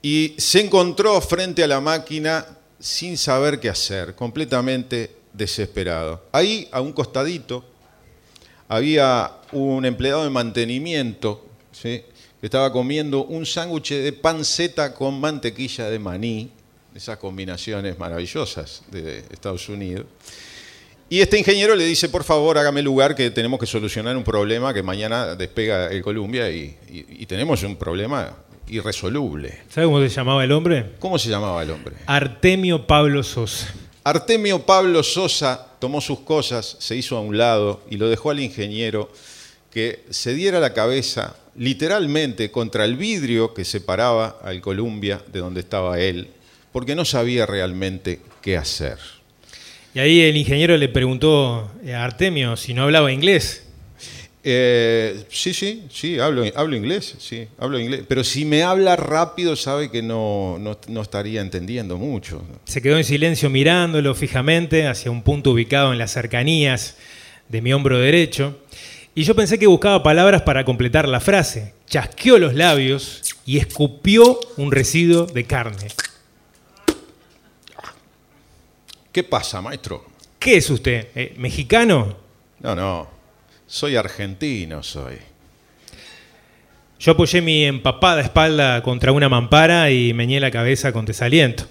y 0.02 0.34
se 0.38 0.60
encontró 0.60 1.20
frente 1.20 1.62
a 1.62 1.68
la 1.68 1.80
máquina 1.80 2.44
sin 2.80 3.16
saber 3.16 3.60
qué 3.60 3.68
hacer, 3.68 4.14
completamente 4.14 5.10
desesperado. 5.32 6.24
Ahí, 6.32 6.68
a 6.72 6.80
un 6.80 6.92
costadito, 6.92 7.64
había 8.68 9.32
un 9.52 9.84
empleado 9.84 10.24
de 10.24 10.30
mantenimiento 10.30 11.44
¿sí? 11.72 12.02
que 12.40 12.46
estaba 12.46 12.70
comiendo 12.72 13.24
un 13.24 13.46
sándwich 13.46 13.90
de 13.92 14.12
panceta 14.12 14.94
con 14.94 15.18
mantequilla 15.20 15.88
de 15.90 15.98
maní, 15.98 16.50
esas 16.94 17.18
combinaciones 17.18 17.98
maravillosas 17.98 18.82
de 18.90 19.18
Estados 19.30 19.68
Unidos. 19.68 20.06
Y 21.10 21.20
este 21.20 21.38
ingeniero 21.38 21.74
le 21.74 21.86
dice, 21.86 22.08
por 22.10 22.22
favor, 22.22 22.58
hágame 22.58 22.82
lugar 22.82 23.14
que 23.14 23.30
tenemos 23.30 23.58
que 23.58 23.66
solucionar 23.66 24.14
un 24.16 24.24
problema 24.24 24.74
que 24.74 24.82
mañana 24.82 25.34
despega 25.34 25.86
el 25.90 26.02
Columbia 26.02 26.50
y, 26.50 26.76
y- 26.90 27.06
y 27.22 27.26
tenemos 27.26 27.62
un 27.62 27.76
problema 27.76 28.34
irresoluble. 28.68 29.62
¿Sabe 29.70 29.86
cómo 29.86 30.00
se 30.00 30.08
llamaba 30.10 30.44
el 30.44 30.52
hombre? 30.52 30.90
¿Cómo 30.98 31.18
se 31.18 31.30
llamaba 31.30 31.62
el 31.62 31.70
hombre? 31.70 31.94
Artemio 32.04 32.86
Pablo 32.86 33.22
Sosa. 33.22 33.72
Artemio 34.04 34.66
Pablo 34.66 35.02
Sosa 35.02 35.67
tomó 35.78 36.00
sus 36.00 36.20
cosas, 36.20 36.76
se 36.78 36.96
hizo 36.96 37.16
a 37.16 37.20
un 37.20 37.38
lado 37.38 37.82
y 37.90 37.96
lo 37.96 38.08
dejó 38.08 38.30
al 38.30 38.40
ingeniero 38.40 39.10
que 39.70 40.04
se 40.10 40.34
diera 40.34 40.60
la 40.60 40.72
cabeza 40.74 41.36
literalmente 41.56 42.50
contra 42.50 42.84
el 42.84 42.96
vidrio 42.96 43.54
que 43.54 43.64
separaba 43.64 44.38
al 44.42 44.60
Columbia 44.60 45.22
de 45.32 45.40
donde 45.40 45.60
estaba 45.60 46.00
él, 46.00 46.28
porque 46.72 46.94
no 46.94 47.04
sabía 47.04 47.46
realmente 47.46 48.20
qué 48.40 48.56
hacer. 48.56 48.98
Y 49.94 50.00
ahí 50.00 50.20
el 50.20 50.36
ingeniero 50.36 50.76
le 50.76 50.88
preguntó 50.88 51.70
a 51.92 52.04
Artemio 52.04 52.56
si 52.56 52.74
no 52.74 52.84
hablaba 52.84 53.12
inglés. 53.12 53.67
Eh, 54.50 55.24
sí, 55.28 55.52
sí, 55.52 55.84
sí, 55.92 56.18
hablo, 56.18 56.42
hablo 56.54 56.74
inglés, 56.74 57.16
sí, 57.18 57.46
hablo 57.58 57.78
inglés. 57.78 58.04
Pero 58.08 58.24
si 58.24 58.46
me 58.46 58.62
habla 58.62 58.96
rápido, 58.96 59.56
sabe 59.56 59.90
que 59.90 60.00
no, 60.00 60.56
no- 60.58 60.78
no 60.88 61.02
estaría 61.02 61.42
entendiendo 61.42 61.98
mucho. 61.98 62.42
Se 62.64 62.80
quedó 62.80 62.96
en 62.96 63.04
silencio 63.04 63.50
mirándolo 63.50 64.14
fijamente 64.14 64.86
hacia 64.86 65.10
un 65.10 65.20
punto 65.22 65.50
ubicado 65.50 65.92
en 65.92 65.98
las 65.98 66.12
cercanías 66.12 66.96
de 67.50 67.60
mi 67.60 67.74
hombro 67.74 67.98
derecho. 67.98 68.58
Y 69.14 69.24
yo 69.24 69.34
pensé 69.36 69.58
que 69.58 69.66
buscaba 69.66 70.02
palabras 70.02 70.40
para 70.40 70.64
completar 70.64 71.06
la 71.08 71.20
frase. 71.20 71.74
Chasqueó 71.86 72.38
los 72.38 72.54
labios 72.54 73.20
y 73.44 73.58
escupió 73.58 74.40
un 74.56 74.72
residuo 74.72 75.26
de 75.26 75.44
carne. 75.44 75.88
¿Qué 79.12 79.24
pasa, 79.24 79.60
maestro? 79.60 80.06
¿Qué 80.38 80.56
es 80.56 80.70
usted? 80.70 81.08
eh, 81.14 81.34
¿Mexicano? 81.36 82.16
No, 82.60 82.74
no, 82.74 83.17
soy 83.68 83.94
argentino, 83.96 84.82
soy. 84.82 85.14
Yo 86.98 87.12
apoyé 87.12 87.40
mi 87.40 87.64
empapada 87.64 88.20
espalda 88.22 88.82
contra 88.82 89.12
una 89.12 89.28
mampara 89.28 89.90
y 89.90 90.12
meñé 90.14 90.40
la 90.40 90.50
cabeza 90.50 90.92
con 90.92 91.04
desaliento. 91.04 91.64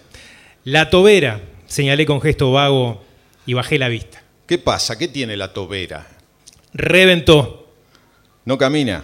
La 0.63 0.89
tobera, 0.89 1.41
señalé 1.65 2.05
con 2.05 2.21
gesto 2.21 2.51
vago 2.53 3.03
y 3.45 3.53
bajé 3.53 3.77
la 3.77 3.89
vista. 3.89 4.21
¿Qué 4.45 4.57
pasa? 4.57 4.97
¿Qué 4.97 5.09
tiene 5.09 5.35
la 5.35 5.51
tobera? 5.51 6.07
Reventó. 6.73 7.73
No 8.45 8.57
camina, 8.57 9.03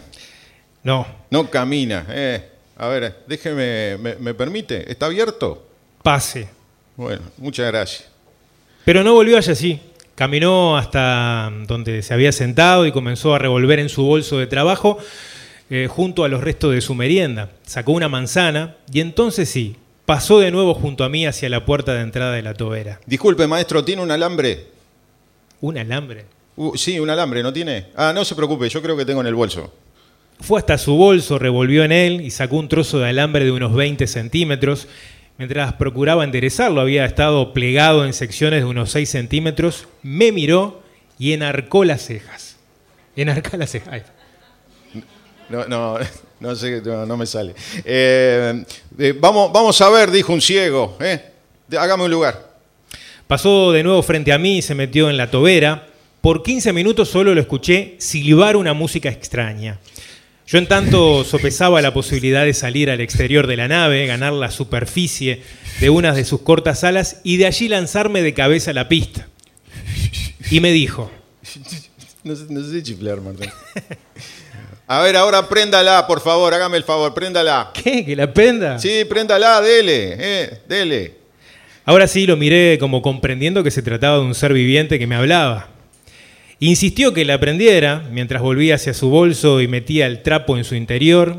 No, 0.84 1.06
no 1.30 1.50
camina. 1.50 2.06
Eh, 2.10 2.50
a 2.78 2.88
ver, 2.88 3.24
déjeme, 3.28 3.98
me, 3.98 4.16
me 4.16 4.34
permite? 4.34 4.90
¿Está 4.90 5.08
abierto? 5.08 5.68
pase. 6.02 6.48
Bueno, 6.96 7.22
muchas 7.38 7.66
gracias. 7.68 8.08
Pero 8.86 9.04
no 9.04 9.14
volvió 9.14 9.38
allá 9.38 9.54
así. 9.54 9.80
Caminó 10.16 10.78
hasta 10.78 11.52
donde 11.68 12.04
se 12.04 12.14
había 12.14 12.32
sentado 12.32 12.86
y 12.86 12.92
comenzó 12.92 13.34
a 13.34 13.40
revolver 13.40 13.80
en 13.80 13.90
su 13.90 14.04
bolso 14.04 14.38
de 14.38 14.48
trabajo 14.48 15.00
eh, 15.70 15.88
junto 15.90 16.24
a 16.24 16.28
los 16.28 16.44
restos 16.44 16.74
de 16.74 16.82
su 16.82 16.94
merienda. 16.94 17.50
Sacó 17.66 17.94
una 17.94 18.10
manzana 18.10 18.76
y 18.92 19.00
entonces 19.00 19.50
sí, 19.50 19.76
pasó 20.06 20.40
de 20.40 20.52
nuevo 20.52 20.76
junto 20.76 21.04
a 21.04 21.10
mí 21.10 21.26
hacia 21.26 21.50
la 21.50 21.66
puerta 21.66 21.94
de 21.96 22.02
entrada 22.02 22.34
de 22.34 22.44
la 22.44 22.54
tobera. 22.54 23.00
Disculpe, 23.08 23.48
maestro, 23.48 23.84
¿tiene 23.84 24.04
un 24.04 24.12
alambre? 24.12 24.68
Un 25.62 25.78
alambre. 25.78 26.26
Uh, 26.56 26.78
sí, 26.78 27.00
un 27.00 27.10
alambre, 27.10 27.42
¿no 27.42 27.52
tiene? 27.52 27.88
Ah, 27.96 28.12
no 28.14 28.24
se 28.24 28.36
preocupe, 28.36 28.70
yo 28.70 28.82
creo 28.84 28.96
que 28.96 29.06
tengo 29.06 29.22
en 29.22 29.28
el 29.28 29.34
bolso. 29.34 29.74
Fue 30.40 30.60
hasta 30.60 30.78
su 30.78 30.96
bolso, 30.96 31.40
revolvió 31.40 31.84
en 31.84 31.92
él 31.92 32.22
y 32.22 32.30
sacó 32.30 32.58
un 32.58 32.68
trozo 32.68 33.00
de 33.00 33.10
alambre 33.10 33.46
de 33.46 33.52
unos 33.52 33.74
20 33.74 34.06
centímetros. 34.08 34.88
Mientras 35.44 35.74
procuraba 35.74 36.24
enderezarlo, 36.24 36.80
había 36.80 37.04
estado 37.04 37.52
plegado 37.52 38.06
en 38.06 38.14
secciones 38.14 38.62
de 38.62 38.66
unos 38.66 38.92
6 38.92 39.10
centímetros, 39.10 39.90
me 40.02 40.32
miró 40.32 40.82
y 41.20 41.34
enarcó 41.34 41.84
las 41.84 42.06
cejas. 42.06 42.56
Enarcó 43.18 43.58
las 43.58 43.72
cejas. 43.72 44.04
No, 45.50 45.66
no, 45.68 45.98
no 46.40 46.56
sé, 46.56 46.82
no, 46.82 47.06
no 47.06 47.18
me 47.18 47.26
sale. 47.26 47.56
Eh, 47.84 48.64
eh, 48.98 49.14
vamos, 49.20 49.52
vamos 49.52 49.82
a 49.82 49.90
ver, 49.90 50.12
dijo 50.12 50.32
un 50.32 50.40
ciego. 50.40 50.96
¿eh? 51.02 51.22
Hágame 51.78 52.06
un 52.06 52.12
lugar. 52.12 52.54
Pasó 53.28 53.74
de 53.74 53.84
nuevo 53.84 54.02
frente 54.02 54.32
a 54.32 54.38
mí 54.38 54.60
y 54.60 54.62
se 54.62 54.76
metió 54.76 55.10
en 55.10 55.18
la 55.18 55.30
tobera. 55.30 55.88
Por 56.22 56.42
15 56.42 56.72
minutos 56.72 57.10
solo 57.10 57.36
lo 57.36 57.42
escuché 57.42 57.96
silbar 57.98 58.56
una 58.56 58.74
música 58.74 59.10
extraña. 59.10 59.78
Yo 60.46 60.58
en 60.58 60.68
tanto 60.68 61.24
sopesaba 61.24 61.82
la 61.82 61.94
posibilidad 61.94 62.44
de 62.46 62.54
salir 62.54 62.90
al 62.90 63.00
exterior 63.02 63.48
de 63.48 63.56
la 63.58 63.68
nave, 63.68 64.06
ganar 64.06 64.34
la 64.34 64.52
superficie 64.52 65.42
de 65.80 65.90
unas 65.90 66.16
de 66.16 66.26
sus 66.26 66.42
cortas 66.42 66.84
alas 66.84 67.22
y 67.24 67.38
de 67.38 67.46
allí 67.46 67.68
lanzarme 67.70 68.22
de 68.22 68.34
cabeza 68.34 68.72
a 68.72 68.74
la 68.74 68.90
pista. 68.90 69.28
Y 70.52 70.60
me 70.60 70.72
dijo, 70.72 71.10
No, 72.24 72.36
sé- 72.36 72.46
no 72.50 72.64
sé 72.64 72.82
chiflar, 72.84 73.20
Martín. 73.22 73.50
A 74.88 75.02
ver, 75.02 75.16
ahora 75.16 75.48
préndala, 75.50 76.06
por 76.08 76.22
favor, 76.22 76.54
hágame 76.54 76.78
el 76.78 76.84
favor, 76.84 77.14
préndala. 77.14 77.72
¿qué? 77.74 78.06
¿Que 78.06 78.16
la 78.16 78.32
prenda? 78.34 78.78
Sí, 78.80 79.04
préndala, 79.10 79.60
dele, 79.62 80.16
eh, 80.20 80.60
dele. 80.68 81.16
Ahora 81.86 82.08
sí 82.08 82.26
lo 82.26 82.38
miré 82.38 82.78
como 82.80 83.02
comprendiendo 83.02 83.64
que 83.64 83.72
se 83.72 83.82
trataba 83.82 84.18
de 84.18 84.24
un 84.24 84.36
ser 84.36 84.54
viviente 84.54 85.00
que 85.00 85.08
me 85.08 85.16
hablaba. 85.16 85.70
Insistió 86.66 87.14
que 87.14 87.26
la 87.26 87.42
prendiera 87.42 88.08
mientras 88.10 88.42
volvía 88.42 88.76
hacia 88.76 88.94
su 88.94 89.10
bolso 89.10 89.60
y 89.60 89.68
metía 89.68 90.08
el 90.08 90.24
trapo 90.24 90.56
en 90.56 90.64
su 90.64 90.76
interior. 90.76 91.36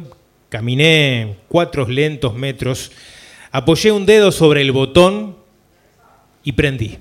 Caminé 0.51 1.37
cuatro 1.49 1.89
lentos 1.89 2.35
metros, 2.35 2.93
apoyé 3.51 3.91
un 3.91 4.05
dedo 4.05 4.31
sobre 4.31 4.61
el 4.61 4.71
botón 4.71 5.35
y 6.43 6.53
prendí. 6.53 6.99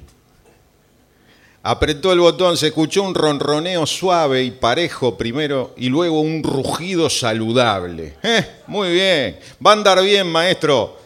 Apretó 1.63 2.13
el 2.13 2.21
botón, 2.21 2.55
se 2.55 2.67
escuchó 2.67 3.03
un 3.03 3.13
ronroneo 3.13 3.85
suave 3.85 4.41
y 4.41 4.51
parejo 4.51 5.17
primero 5.17 5.73
y 5.75 5.89
luego 5.89 6.21
un 6.21 6.43
rugido 6.43 7.09
saludable. 7.09 8.15
Eh, 8.23 8.45
muy 8.67 8.93
bien, 8.93 9.37
va 9.65 9.71
a 9.71 9.73
andar 9.73 10.01
bien, 10.01 10.27
maestro. 10.27 10.97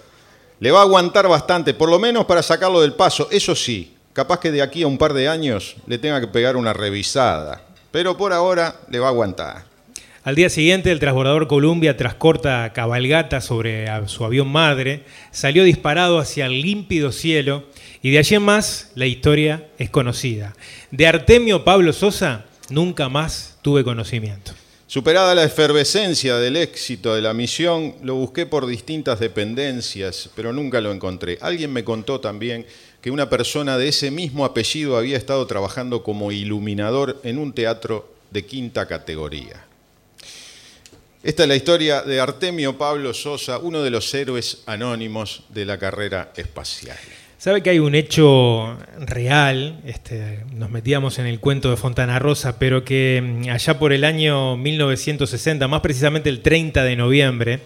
Le 0.60 0.70
va 0.70 0.82
a 0.82 0.84
aguantar 0.84 1.28
bastante, 1.28 1.74
por 1.74 1.90
lo 1.90 1.98
menos 1.98 2.26
para 2.26 2.44
sacarlo 2.44 2.80
del 2.80 2.94
paso. 2.94 3.28
Eso 3.32 3.56
sí, 3.56 3.97
capaz 4.18 4.40
que 4.40 4.52
de 4.52 4.64
aquí 4.64 4.82
a 4.82 4.88
un 4.88 4.98
par 4.98 5.14
de 5.14 5.28
años 5.28 5.76
le 5.86 6.00
tenga 6.00 6.20
que 6.20 6.26
pegar 6.26 6.56
una 6.56 6.74
revisada. 6.74 7.62
Pero 7.92 8.18
por 8.18 8.34
ahora 8.34 8.76
le 8.90 8.98
va 8.98 9.06
a 9.06 9.10
aguantar. 9.10 9.66
Al 10.24 10.34
día 10.34 10.50
siguiente, 10.50 10.92
el 10.92 11.00
transbordador 11.00 11.48
Columbia, 11.48 11.96
tras 11.98 12.16
corta 12.16 12.74
cabalgata 12.74 13.42
sobre 13.42 13.86
su 14.08 14.26
avión 14.26 14.48
madre, 14.48 15.04
salió 15.30 15.64
disparado 15.64 16.18
hacia 16.18 16.48
el 16.48 16.64
límpido 16.64 17.12
cielo 17.12 17.66
y 18.02 18.10
de 18.10 18.18
allí 18.18 18.34
en 18.34 18.42
más 18.42 18.90
la 18.96 19.06
historia 19.06 19.68
es 19.78 19.92
conocida. 19.92 20.56
De 20.90 21.06
Artemio 21.06 21.64
Pablo 21.64 21.94
Sosa 21.94 22.46
nunca 22.70 23.10
más 23.10 23.60
tuve 23.62 23.84
conocimiento. 23.84 24.52
Superada 24.90 25.36
la 25.36 25.44
efervescencia 25.44 26.38
del 26.38 26.56
éxito 26.56 27.14
de 27.14 27.22
la 27.22 27.34
misión, 27.34 27.96
lo 28.04 28.16
busqué 28.16 28.46
por 28.46 28.66
distintas 28.66 29.20
dependencias, 29.20 30.30
pero 30.34 30.54
nunca 30.54 30.80
lo 30.80 30.94
encontré. 30.94 31.38
Alguien 31.42 31.74
me 31.74 31.84
contó 31.84 32.22
también 32.22 32.66
que 33.08 33.12
una 33.12 33.30
persona 33.30 33.78
de 33.78 33.88
ese 33.88 34.12
mismo 34.12 34.44
apellido 34.44 34.98
había 34.98 35.16
estado 35.16 35.48
trabajando 35.48 36.04
como 36.04 36.34
iluminador 36.34 37.22
en 37.24 37.38
un 37.38 37.54
teatro 37.54 38.14
de 38.32 38.46
quinta 38.46 38.86
categoría. 38.86 39.66
Esta 41.24 41.44
es 41.44 41.48
la 41.48 41.56
historia 41.56 42.02
de 42.02 42.20
Artemio 42.20 42.78
Pablo 42.78 43.14
Sosa, 43.14 43.60
uno 43.60 43.82
de 43.82 43.92
los 43.92 44.14
héroes 44.14 44.64
anónimos 44.66 45.44
de 45.48 45.64
la 45.64 45.78
carrera 45.78 46.34
espacial. 46.36 46.98
Sabe 47.38 47.64
que 47.64 47.70
hay 47.70 47.80
un 47.80 47.96
hecho 47.96 48.78
real, 49.00 49.80
este, 49.86 50.44
nos 50.54 50.70
metíamos 50.70 51.18
en 51.18 51.28
el 51.28 51.40
cuento 51.40 51.70
de 51.70 51.78
Fontana 51.78 52.20
Rosa, 52.20 52.60
pero 52.60 52.84
que 52.84 53.24
mm, 53.24 53.50
allá 53.52 53.80
por 53.80 53.94
el 53.94 54.04
año 54.04 54.58
1960, 54.58 55.66
más 55.70 55.80
precisamente 55.80 56.28
el 56.28 56.42
30 56.42 56.84
de 56.84 56.96
noviembre, 56.98 57.62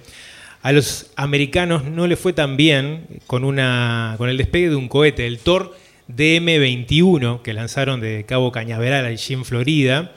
a 0.61 0.71
los 0.71 1.07
americanos 1.15 1.83
no 1.85 2.07
le 2.07 2.15
fue 2.15 2.33
tan 2.33 2.55
bien 2.57 3.07
con, 3.27 3.43
una, 3.43 4.15
con 4.17 4.29
el 4.29 4.37
despegue 4.37 4.69
de 4.69 4.75
un 4.75 4.87
cohete, 4.87 5.25
el 5.27 5.39
Thor 5.39 5.75
DM-21, 6.07 7.41
que 7.41 7.53
lanzaron 7.53 7.99
de 8.01 8.25
Cabo 8.27 8.51
Cañaveral, 8.51 9.05
allí 9.05 9.33
en 9.33 9.45
Florida, 9.45 10.11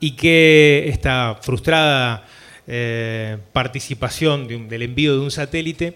y 0.00 0.12
que 0.12 0.84
esta 0.88 1.38
frustrada 1.40 2.26
eh, 2.66 3.38
participación 3.52 4.68
del 4.68 4.82
envío 4.82 5.14
de 5.14 5.20
un 5.20 5.30
satélite 5.30 5.94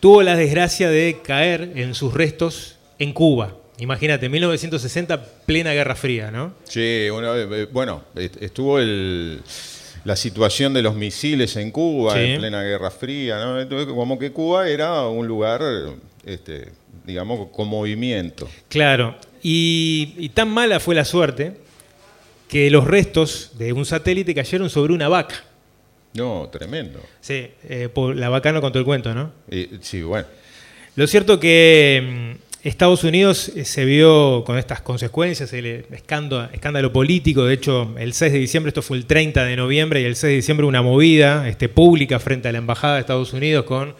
tuvo 0.00 0.22
la 0.22 0.36
desgracia 0.36 0.88
de 0.90 1.18
caer 1.24 1.72
en 1.76 1.94
sus 1.94 2.12
restos 2.14 2.76
en 2.98 3.12
Cuba. 3.12 3.56
Imagínate, 3.78 4.28
1960, 4.28 5.24
plena 5.46 5.72
Guerra 5.72 5.96
Fría, 5.96 6.30
¿no? 6.30 6.54
Sí, 6.64 7.08
bueno, 7.10 7.34
eh, 7.36 7.66
bueno, 7.72 8.04
est- 8.14 8.40
estuvo 8.40 8.78
el- 8.78 9.40
la 10.04 10.16
situación 10.16 10.74
de 10.74 10.82
los 10.82 10.94
misiles 10.94 11.56
en 11.56 11.70
Cuba 11.70 12.14
Sí. 12.14 12.20
en 12.20 12.38
plena 12.40 12.62
Guerra 12.62 12.90
Fría, 12.90 13.38
¿no? 13.44 13.60
Entonces, 13.60 13.86
como 13.92 14.18
que 14.18 14.32
Cuba 14.32 14.68
era 14.68 15.06
un 15.06 15.26
lugar, 15.28 15.62
este, 16.24 16.68
digamos, 17.06 17.48
con 17.50 17.68
movimiento. 17.68 18.48
Claro, 18.68 19.16
y, 19.42 20.14
y 20.18 20.28
tan 20.30 20.48
mala 20.50 20.80
fue 20.80 20.94
la 20.94 21.04
suerte 21.04 21.56
que 22.48 22.70
los 22.70 22.84
restos 22.86 23.52
de 23.58 23.72
un 23.72 23.84
satélite 23.84 24.34
cayeron 24.34 24.68
sobre 24.70 24.92
una 24.92 25.08
vaca. 25.08 25.36
No, 26.14 26.48
tremendo. 26.52 27.00
Sí, 27.20 27.48
eh, 27.68 27.88
por- 27.92 28.14
la 28.14 28.28
vaca 28.28 28.52
no 28.52 28.60
contó 28.60 28.78
el 28.78 28.84
cuento, 28.84 29.14
¿no? 29.14 29.32
Y- 29.50 29.68
sí, 29.80 30.02
bueno. 30.02 30.26
Lo 30.94 31.06
cierto 31.06 31.40
que 31.40 32.31
mm, 32.31 32.31
Estados 32.62 33.02
Unidos 33.02 33.50
eh, 33.56 33.64
se 33.64 33.84
vio 33.84 34.44
con 34.46 34.56
estas 34.56 34.80
consecuencias, 34.80 35.52
el 35.52 35.66
eh, 35.66 35.86
escándalo, 35.90 36.92
político, 36.92 37.44
de 37.44 37.54
hecho 37.54 37.92
el 37.98 38.12
6 38.12 38.32
de 38.32 38.38
diciembre, 38.38 38.68
esto 38.68 38.82
fue 38.82 38.98
el 38.98 39.06
30 39.06 39.44
de 39.44 39.56
noviembre, 39.56 40.00
y 40.00 40.04
el 40.04 40.14
6 40.14 40.30
de 40.30 40.36
diciembre 40.36 40.66
una 40.66 40.80
movida 40.80 41.48
este, 41.48 41.68
pública 41.68 42.20
frente 42.20 42.48
a 42.48 42.52
la 42.52 42.58
Embajada 42.58 42.94
de 42.94 43.00
Estados 43.00 43.32
Unidos 43.32 43.64
con 43.64 43.96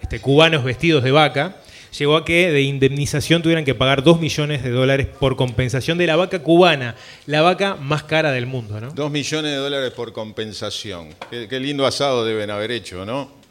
este, 0.00 0.20
cubanos 0.20 0.62
vestidos 0.62 1.02
de 1.02 1.10
vaca, 1.10 1.56
llegó 1.98 2.16
a 2.16 2.24
que 2.24 2.52
de 2.52 2.62
indemnización 2.62 3.42
tuvieran 3.42 3.64
que 3.64 3.74
pagar 3.74 4.04
2 4.04 4.20
millones 4.20 4.62
de 4.62 4.70
dólares 4.70 5.08
por 5.08 5.34
compensación 5.34 5.98
de 5.98 6.06
la 6.06 6.14
vaca 6.14 6.38
cubana, 6.38 6.94
la 7.26 7.42
vaca 7.42 7.74
más 7.74 8.04
cara 8.04 8.30
del 8.30 8.46
mundo, 8.46 8.80
¿no? 8.80 8.92
Dos 8.92 9.10
millones 9.10 9.50
de 9.50 9.56
dólares 9.56 9.92
por 9.92 10.12
compensación. 10.12 11.08
Qué 11.30 11.58
lindo 11.58 11.84
asado 11.84 12.24
deben 12.24 12.50
haber 12.50 12.70
hecho, 12.70 13.04
¿no? 13.04 13.43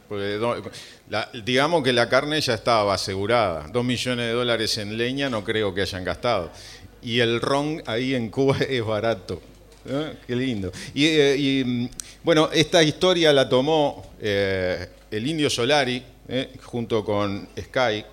Digamos 1.43 1.83
que 1.83 1.93
la 1.93 2.09
carne 2.09 2.39
ya 2.41 2.53
estaba 2.53 2.93
asegurada. 2.93 3.67
Dos 3.71 3.83
millones 3.83 4.27
de 4.27 4.33
dólares 4.33 4.77
en 4.77 4.97
leña 4.97 5.29
no 5.29 5.43
creo 5.43 5.73
que 5.73 5.81
hayan 5.81 6.03
gastado. 6.03 6.51
Y 7.01 7.19
el 7.19 7.41
ron 7.41 7.83
ahí 7.85 8.15
en 8.15 8.29
Cuba 8.29 8.57
es 8.69 8.83
barato. 8.83 9.41
¿no? 9.85 10.05
Qué 10.25 10.35
lindo. 10.35 10.71
Y, 10.93 11.05
eh, 11.05 11.63
mm, 11.65 11.87
bueno, 12.23 12.49
esta 12.51 12.81
historia 12.81 13.33
la 13.33 13.47
tomó 13.49 14.13
eh, 14.19 14.87
el 15.11 15.27
Indio 15.27 15.49
Solari 15.49 16.01
eh, 16.27 16.53
junto 16.63 17.03
con 17.03 17.49
Sky, 17.59 18.05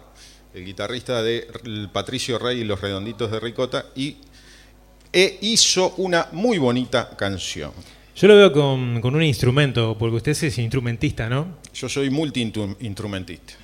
el 0.52 0.64
guitarrista 0.64 1.22
de 1.22 1.46
Patricio 1.92 2.38
Rey 2.38 2.60
y 2.60 2.64
los 2.64 2.80
Redonditos 2.80 3.30
de 3.30 3.38
Ricota, 3.38 3.86
y 3.94 4.16
e 5.12 5.38
hizo 5.42 5.94
una 5.98 6.28
muy 6.32 6.58
bonita 6.58 7.10
canción. 7.16 7.72
Yo 8.20 8.28
lo 8.28 8.36
veo 8.36 8.52
con, 8.52 9.00
con 9.00 9.14
un 9.14 9.22
instrumento, 9.22 9.96
porque 9.98 10.16
usted 10.16 10.32
es 10.32 10.58
instrumentista, 10.58 11.30
¿no? 11.30 11.56
Yo 11.72 11.88
soy 11.88 12.10
multi-instrumentista. 12.10 13.54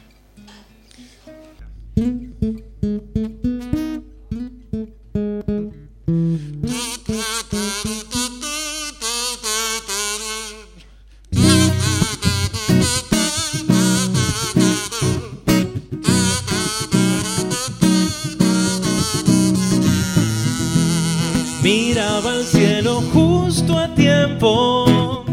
Tiempo. 23.95 25.25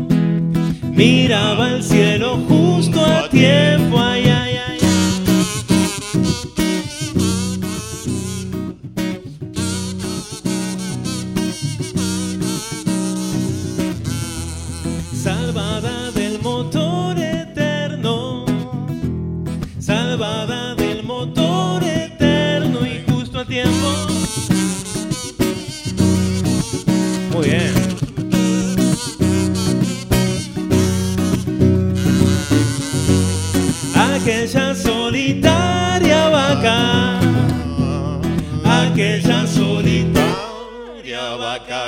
Miraba 0.91 1.65
al 1.67 1.83
cielo 1.83 2.37
justo 2.47 3.03
a 3.03 3.29
tiempo. 3.29 3.99
Ay, 3.99 4.27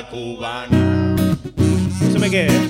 cubana. 0.04 1.16
Eso 2.08 2.20
me 2.20 2.30
queda. 2.30 2.54
¿eh? 2.54 2.70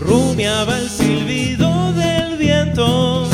Rumiaba 0.00 0.78
el 0.78 0.88
silbido 0.88 1.92
del 1.92 2.38
viento, 2.38 3.28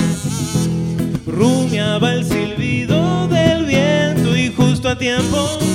rumiaba 1.27 2.13
el 2.13 2.25
silbido 2.25 3.29
del 3.29 3.65
viento 3.65 4.37
y 4.37 4.53
justo 4.53 4.89
a 4.89 4.99
tiempo. 4.99 5.74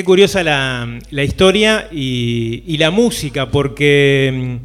Qué 0.00 0.04
curiosa 0.04 0.42
la, 0.42 0.98
la 1.10 1.24
historia 1.24 1.86
y, 1.92 2.64
y 2.66 2.78
la 2.78 2.90
música, 2.90 3.50
porque 3.50 4.32
mm, 4.32 4.56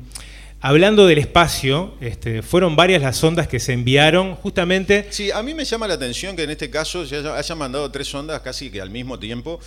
hablando 0.61 1.07
del 1.07 1.17
espacio, 1.17 1.93
este, 1.99 2.41
fueron 2.41 2.77
varias 2.77 3.01
las 3.01 3.21
ondas 3.21 3.49
que 3.49 3.59
se 3.59 3.73
enviaron 3.73 4.35
justamente. 4.35 5.07
Sí, 5.09 5.31
a 5.31 5.43
mí 5.43 5.53
me 5.53 5.65
llama 5.65 5.89
la 5.89 5.95
atención 5.95 6.37
que 6.37 6.43
en 6.43 6.51
este 6.51 6.69
caso 6.69 7.05
se 7.05 7.17
haya- 7.17 7.35
hayan 7.37 7.57
mandado 7.57 7.91
tres 7.91 8.15
ondas 8.15 8.39
casi 8.39 8.69
que 8.69 8.79
al 8.79 8.89
mismo 8.89 9.19
tiempo. 9.19 9.59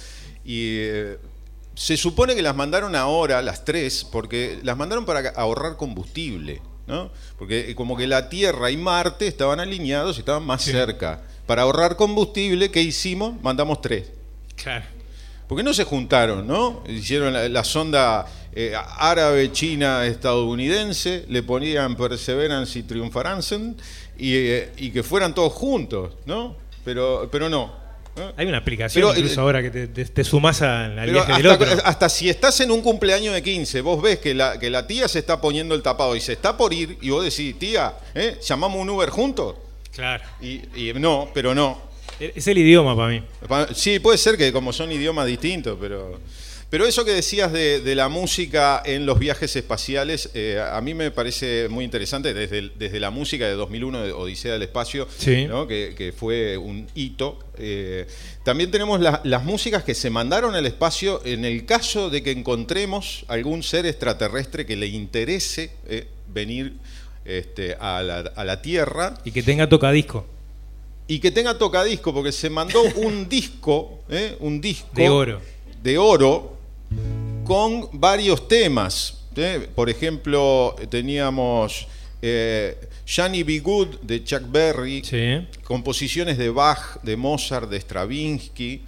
Y 0.42 0.76
eh, 0.78 1.18
se 1.74 1.98
supone 1.98 2.34
que 2.34 2.40
las 2.40 2.56
mandaron 2.56 2.96
ahora, 2.96 3.42
las 3.42 3.62
tres, 3.66 4.06
porque 4.10 4.60
las 4.62 4.74
mandaron 4.74 5.04
para 5.04 5.28
ahorrar 5.36 5.76
combustible. 5.76 6.62
¿no? 6.86 7.10
Porque 7.38 7.68
eh, 7.68 7.74
como 7.74 7.94
que 7.94 8.06
la 8.06 8.30
Tierra 8.30 8.70
y 8.70 8.78
Marte 8.78 9.26
estaban 9.26 9.60
alineados 9.60 10.16
y 10.16 10.20
estaban 10.20 10.44
más 10.44 10.62
cerca. 10.62 11.20
Para 11.46 11.60
ahorrar 11.60 11.96
combustible, 11.96 12.70
¿qué 12.70 12.80
hicimos? 12.80 13.34
Mandamos 13.42 13.82
tres. 13.82 14.10
Claro. 14.56 14.86
Porque 15.48 15.62
no 15.62 15.72
se 15.72 15.84
juntaron, 15.84 16.46
¿no? 16.46 16.84
Hicieron 16.86 17.32
la, 17.32 17.48
la 17.48 17.64
sonda 17.64 18.26
eh, 18.54 18.74
árabe, 18.98 19.50
china, 19.50 20.04
estadounidense, 20.06 21.24
le 21.28 21.42
ponían 21.42 21.96
Perseverance 21.96 22.78
y 22.78 22.82
Triunfaransen 22.82 23.76
y, 24.18 24.34
eh, 24.34 24.72
y 24.76 24.90
que 24.90 25.02
fueran 25.02 25.34
todos 25.34 25.52
juntos, 25.52 26.12
¿no? 26.26 26.54
Pero, 26.84 27.28
pero 27.32 27.48
no. 27.48 27.88
Hay 28.36 28.46
una 28.46 28.58
aplicación 28.58 29.00
Pero, 29.00 29.16
incluso 29.16 29.40
eh, 29.40 29.42
ahora 29.44 29.62
que 29.62 29.70
te, 29.70 29.86
te- 29.86 30.04
te 30.06 30.24
sumás 30.24 30.60
al, 30.62 30.98
al 30.98 31.08
viaje 31.10 31.32
del 31.34 31.46
hasta, 31.50 31.64
otro. 31.64 31.82
hasta 31.84 32.08
si 32.08 32.28
estás 32.28 32.60
en 32.60 32.72
un 32.72 32.82
cumpleaños 32.82 33.32
de 33.32 33.42
15, 33.42 33.80
vos 33.80 34.02
ves 34.02 34.18
que 34.18 34.34
la, 34.34 34.58
que 34.58 34.70
la 34.70 34.86
tía 34.88 35.06
se 35.06 35.20
está 35.20 35.40
poniendo 35.40 35.74
el 35.76 35.82
tapado 35.82 36.16
y 36.16 36.20
se 36.20 36.32
está 36.32 36.56
por 36.56 36.72
ir, 36.72 36.98
y 37.00 37.10
vos 37.10 37.22
decís, 37.24 37.56
tía, 37.58 37.94
¿eh? 38.14 38.36
¿llamamos 38.44 38.80
un 38.82 38.90
Uber 38.90 39.08
juntos? 39.10 39.54
Claro. 39.94 40.24
Y, 40.40 40.62
y 40.74 40.92
no, 40.94 41.28
pero 41.32 41.54
no. 41.54 41.87
Es 42.20 42.46
el 42.48 42.58
idioma 42.58 42.96
para 42.96 43.08
mí. 43.10 43.22
Sí, 43.74 43.98
puede 44.00 44.18
ser 44.18 44.36
que 44.36 44.52
como 44.52 44.72
son 44.72 44.90
idiomas 44.92 45.26
distintos, 45.26 45.76
pero... 45.80 46.18
Pero 46.70 46.84
eso 46.86 47.02
que 47.02 47.12
decías 47.12 47.50
de, 47.50 47.80
de 47.80 47.94
la 47.94 48.10
música 48.10 48.82
en 48.84 49.06
los 49.06 49.18
viajes 49.18 49.56
espaciales, 49.56 50.28
eh, 50.34 50.62
a 50.62 50.78
mí 50.82 50.92
me 50.92 51.10
parece 51.10 51.66
muy 51.70 51.82
interesante 51.82 52.34
desde, 52.34 52.58
el- 52.58 52.72
desde 52.78 53.00
la 53.00 53.08
música 53.08 53.46
de 53.46 53.54
2001 53.54 54.02
de 54.02 54.12
Odisea 54.12 54.52
del 54.52 54.64
Espacio, 54.64 55.08
Sí. 55.16 55.46
¿no? 55.46 55.66
que, 55.66 55.94
que 55.96 56.12
fue 56.12 56.58
un 56.58 56.86
hito. 56.94 57.38
Eh, 57.56 58.06
también 58.44 58.70
tenemos 58.70 59.00
la- 59.00 59.22
las 59.24 59.44
músicas 59.44 59.82
que 59.82 59.94
se 59.94 60.10
mandaron 60.10 60.54
al 60.54 60.66
espacio 60.66 61.22
en 61.24 61.46
el 61.46 61.64
caso 61.64 62.10
de 62.10 62.22
que 62.22 62.32
encontremos 62.32 63.24
algún 63.28 63.62
ser 63.62 63.86
extraterrestre 63.86 64.66
que 64.66 64.76
le 64.76 64.88
interese 64.88 65.70
eh, 65.88 66.06
venir 66.34 66.74
este, 67.24 67.76
a, 67.80 68.02
la, 68.02 68.18
a 68.36 68.44
la 68.44 68.60
Tierra 68.60 69.14
Y 69.24 69.30
que 69.30 69.42
tenga 69.42 69.70
tocadisco. 69.70 70.26
Y 71.08 71.18
que 71.18 71.30
tenga 71.32 71.56
tocadisco, 71.58 72.12
porque 72.14 72.30
se 72.32 72.48
mandó 72.50 72.82
un 72.96 73.28
disco, 73.28 74.00
¿eh? 74.08 74.36
un 74.40 74.60
disco 74.60 74.88
De 74.94 75.08
oro. 75.08 75.40
de 75.82 75.98
oro 75.98 76.56
con 77.44 77.88
varios 77.92 78.46
temas. 78.46 79.22
¿eh? 79.36 79.68
Por 79.74 79.88
ejemplo, 79.90 80.76
teníamos 80.90 81.86
eh, 82.20 82.76
Johnny 83.08 83.42
B. 83.42 83.60
Good 83.60 83.88
de 84.02 84.22
Chuck 84.24 84.42
Berry, 84.50 85.02
Sí. 85.04 85.46
composiciones 85.64 86.36
de 86.36 86.50
Bach, 86.50 87.00
de 87.02 87.16
Mozart, 87.16 87.70
de 87.70 87.78
Stravinsky. 87.80 88.82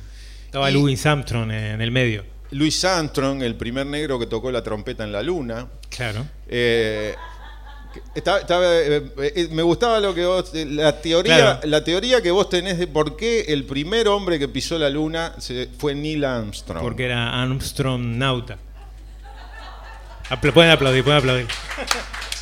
Estaba 0.47 0.71
Y- 0.71 0.75
Louis 0.75 1.05
Armstrong 1.07 1.51
en 1.51 1.81
el 1.81 1.91
medio. 1.91 2.25
Louis 2.51 2.85
Armstrong, 2.85 3.43
el 3.43 3.55
primer 3.55 3.87
negro 3.87 4.19
que 4.19 4.27
tocó 4.27 4.51
la 4.51 4.63
trompeta 4.63 5.05
en 5.05 5.13
la 5.13 5.23
luna. 5.23 5.69
Claro. 5.89 6.27
Eh, 6.49 7.15
eh, 8.15 9.13
eh, 9.37 9.49
me 9.51 9.63
gustaba 9.63 10.01
lo 10.01 10.15
que 10.15 10.25
vos, 10.25 10.51
eh, 10.55 10.65
la 10.67 11.01
teoría, 11.01 11.37
Claro. 11.37 11.61
la 11.65 11.85
teoría 11.85 12.21
que 12.23 12.31
vos 12.31 12.49
tenés 12.49 12.79
de 12.79 12.87
por 12.87 13.17
qué 13.17 13.41
el 13.49 13.65
primer 13.65 14.09
hombre 14.09 14.39
que 14.39 14.49
pisó 14.49 14.79
la 14.79 14.89
luna 14.91 15.35
se- 15.39 15.69
fue 15.79 15.95
Neil 15.95 16.25
Armstrong. 16.25 16.83
Porque 16.83 17.05
era 17.07 17.43
Armstrong 17.43 18.01
Nauta. 18.17 18.59
Apl- 20.29 20.53
pueden 20.53 20.71
aplaudir, 20.71 21.03
pueden 21.03 21.19
aplaudir. 21.19 21.47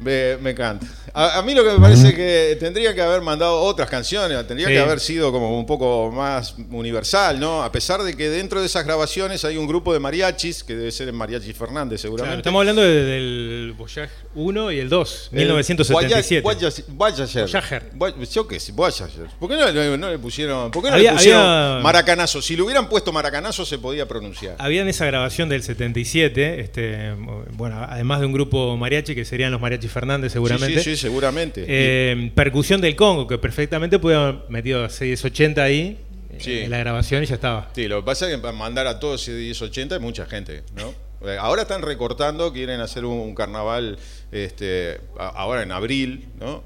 Me, 0.00 0.36
me 0.36 0.50
encanta. 0.50 0.86
A, 1.12 1.38
a 1.38 1.42
mí 1.42 1.54
lo 1.54 1.64
que 1.64 1.70
me 1.72 1.80
parece 1.80 2.14
que 2.14 2.56
tendría 2.60 2.94
que 2.94 3.02
haber 3.02 3.20
mandado 3.22 3.60
otras 3.60 3.88
canciones, 3.90 4.46
tendría 4.46 4.68
Sí. 4.68 4.72
que 4.74 4.78
haber 4.78 5.00
sido 5.00 5.32
como 5.32 5.58
un 5.58 5.66
poco 5.66 6.12
más 6.12 6.54
universal, 6.70 7.40
¿no? 7.40 7.62
A 7.64 7.72
pesar 7.72 8.02
de 8.02 8.16
que 8.16 8.28
dentro 8.28 8.60
de 8.60 8.66
esas 8.66 8.84
grabaciones 8.84 9.44
hay 9.44 9.56
un 9.56 9.66
grupo 9.66 9.92
de 9.92 9.98
mariachis, 9.98 10.62
que 10.62 10.76
debe 10.76 10.92
ser 10.92 11.08
el 11.08 11.14
Mariachi 11.14 11.52
Fernández 11.52 12.00
Claro, 12.00 12.16
seguramente. 12.16 12.36
estamos 12.38 12.60
hablando 12.60 12.82
de- 12.82 13.02
del 13.04 13.74
Voyage 13.76 14.10
1 14.34 14.70
y 14.72 14.78
el 14.78 14.88
2, 14.88 15.30
El 15.32 15.38
1977. 15.38 16.42
Voyage- 16.46 16.84
Voyager. 16.88 17.42
Voyager. 17.46 17.90
Voy- 17.94 18.14
Yo 18.32 18.46
qué 18.46 18.60
sé, 18.60 18.72
Voyager. 18.72 19.26
¿Por 19.40 19.48
qué 19.50 19.56
no, 19.56 19.72
no- 19.72 19.96
no 19.96 20.10
le 20.10 20.18
pusieron, 20.18 20.70
por 20.70 20.82
qué 20.84 20.90
no 20.90 20.96
Había- 20.96 21.10
le 21.12 21.16
pusieron 21.16 21.42
había- 21.42 21.82
maracanazo? 21.82 22.40
Si 22.42 22.54
le 22.54 22.62
hubieran 22.62 22.88
puesto 22.88 23.10
maracanazo 23.12 23.64
se 23.64 23.78
podía 23.78 24.06
pronunciar. 24.06 24.54
Había 24.58 24.82
en 24.82 24.88
esa 24.88 25.06
grabación 25.06 25.48
del 25.48 25.62
77, 25.64 26.60
este, 26.60 27.14
bueno, 27.52 27.84
además 27.88 28.20
de 28.20 28.26
un 28.26 28.32
grupo 28.32 28.76
mariachi 28.76 29.14
que 29.14 29.24
serían 29.24 29.50
los 29.50 29.60
Fernández 29.88 30.32
seguramente. 30.32 30.78
Sí, 30.78 30.84
sí, 30.84 30.96
sí, 30.96 31.02
seguramente. 31.02 31.64
Eh, 31.66 32.30
percusión 32.34 32.80
del 32.80 32.96
Congo, 32.96 33.26
que 33.26 33.38
perfectamente 33.38 33.98
puede 33.98 34.16
haber 34.16 34.36
metido 34.48 34.88
680 34.88 35.62
ahí 35.62 35.98
eh, 36.30 36.36
Sí. 36.38 36.58
en 36.60 36.70
la 36.70 36.78
grabación 36.78 37.22
y 37.22 37.26
ya 37.26 37.34
estaba. 37.36 37.70
Sí, 37.74 37.88
lo 37.88 38.00
que 38.00 38.06
pasa 38.06 38.28
es 38.28 38.36
que 38.36 38.40
para 38.40 38.52
mandar 38.52 38.86
a 38.86 38.98
todos 39.00 39.22
ese 39.22 39.32
1080 39.32 39.96
hay 39.96 40.00
mucha 40.00 40.26
gente, 40.26 40.62
¿no? 40.76 40.94
Eh, 41.28 41.36
Ahora 41.38 41.62
están 41.62 41.82
recortando, 41.82 42.52
quieren 42.52 42.80
hacer 42.80 43.04
un, 43.04 43.34
carnaval 43.34 43.98
este, 44.30 45.00
ahora 45.18 45.62
en 45.62 45.72
abril, 45.72 46.26
¿no? 46.38 46.62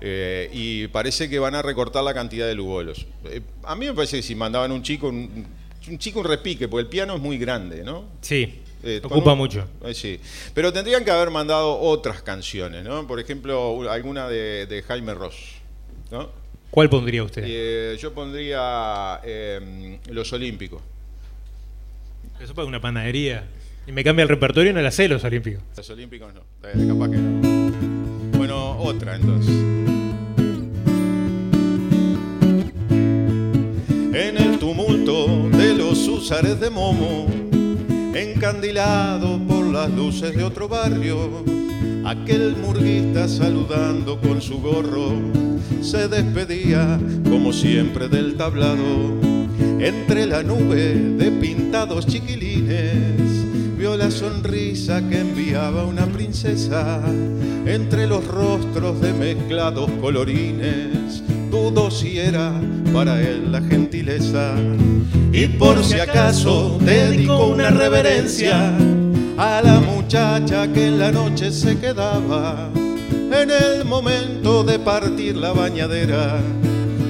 Eh, 0.00 0.48
y 0.52 0.86
parece 0.88 1.28
que 1.28 1.40
van 1.40 1.56
a 1.56 1.62
recortar 1.62 2.04
la 2.04 2.14
cantidad 2.14 2.46
de 2.46 2.54
lugolos. 2.54 3.06
Eh, 3.24 3.40
a 3.64 3.74
mí 3.74 3.86
me 3.86 3.94
parece 3.94 4.18
que 4.18 4.22
si 4.22 4.36
mandaban 4.36 4.70
un 4.70 4.82
chico, 4.82 5.08
un, 5.08 5.44
un 5.88 5.98
chico 5.98 6.20
un 6.20 6.26
repique, 6.26 6.68
porque 6.68 6.82
el 6.82 6.88
piano 6.88 7.16
es 7.16 7.20
muy 7.20 7.38
grande, 7.38 7.82
¿no? 7.82 8.04
Sí, 8.20 8.60
Eh, 8.82 9.00
ocupa 9.02 9.32
un- 9.32 9.38
mucho. 9.38 9.66
eh, 9.84 9.94
sí. 9.94 10.20
Pero 10.54 10.72
tendrían 10.72 11.04
que 11.04 11.10
haber 11.10 11.30
mandado 11.30 11.78
otras 11.80 12.22
canciones, 12.22 12.84
¿no? 12.84 13.06
Por 13.06 13.18
ejemplo, 13.20 13.90
alguna 13.90 14.28
de, 14.28 14.66
de 14.66 14.82
Jaime 14.82 15.14
Ross, 15.14 15.34
¿no? 16.10 16.30
¿Cuál 16.70 16.88
pondría 16.90 17.22
usted? 17.24 17.42
Eh, 17.46 17.96
yo 17.98 18.12
pondría 18.12 19.20
eh, 19.24 19.98
Los 20.10 20.32
Olímpicos. 20.32 20.82
Eso 22.40 22.54
para 22.54 22.68
una 22.68 22.80
panadería. 22.80 23.46
Y 23.86 23.92
me 23.92 24.04
cambia 24.04 24.22
el 24.22 24.28
repertorio 24.28 24.70
y 24.70 24.74
no 24.74 24.82
la 24.82 24.90
sé 24.90 25.08
los 25.08 25.24
olímpicos. 25.24 25.62
Los 25.76 25.88
Olímpicos 25.90 26.32
no, 26.34 26.40
eh, 26.68 26.86
capaz 26.86 27.10
que 27.10 27.16
no. 27.16 28.38
Bueno, 28.38 28.78
otra 28.78 29.16
entonces. 29.16 29.54
En 32.90 34.36
el 34.36 34.58
tumulto 34.58 35.48
de 35.50 35.74
los 35.74 36.06
húsares 36.06 36.60
de 36.60 36.70
Momo, 36.70 37.26
encandilado 38.18 39.38
por 39.46 39.66
las 39.66 39.90
luces 39.90 40.34
de 40.34 40.42
otro 40.42 40.68
barrio, 40.68 41.44
aquel 42.04 42.56
murguista 42.56 43.28
saludando 43.28 44.20
con 44.20 44.42
su 44.42 44.60
gorro, 44.60 45.12
se 45.80 46.08
despedía 46.08 46.98
como 47.24 47.52
siempre 47.52 48.08
del 48.08 48.36
tablado. 48.36 49.16
Entre 49.80 50.26
la 50.26 50.42
nube 50.42 50.94
de 50.94 51.30
pintados 51.30 52.06
chiquilines, 52.06 53.27
la 53.96 54.10
sonrisa 54.10 55.00
que 55.08 55.20
enviaba 55.20 55.84
una 55.84 56.06
princesa 56.06 57.00
entre 57.66 58.06
los 58.06 58.26
rostros 58.26 59.00
de 59.00 59.12
mezclados 59.12 59.90
colorines. 60.00 61.22
Dudo 61.50 61.90
si 61.90 62.18
era 62.18 62.52
para 62.92 63.20
él 63.20 63.50
la 63.52 63.60
gentileza. 63.62 64.54
Y 65.32 65.46
por 65.46 65.82
si 65.84 66.00
acaso 66.00 66.78
dedicó 66.80 67.46
una 67.48 67.70
reverencia 67.70 68.76
a 69.36 69.60
la 69.62 69.80
muchacha 69.80 70.72
que 70.72 70.88
en 70.88 70.98
la 70.98 71.12
noche 71.12 71.52
se 71.52 71.78
quedaba 71.78 72.70
en 72.74 73.50
el 73.50 73.84
momento 73.84 74.64
de 74.64 74.78
partir 74.78 75.36
la 75.36 75.52
bañadera. 75.52 76.40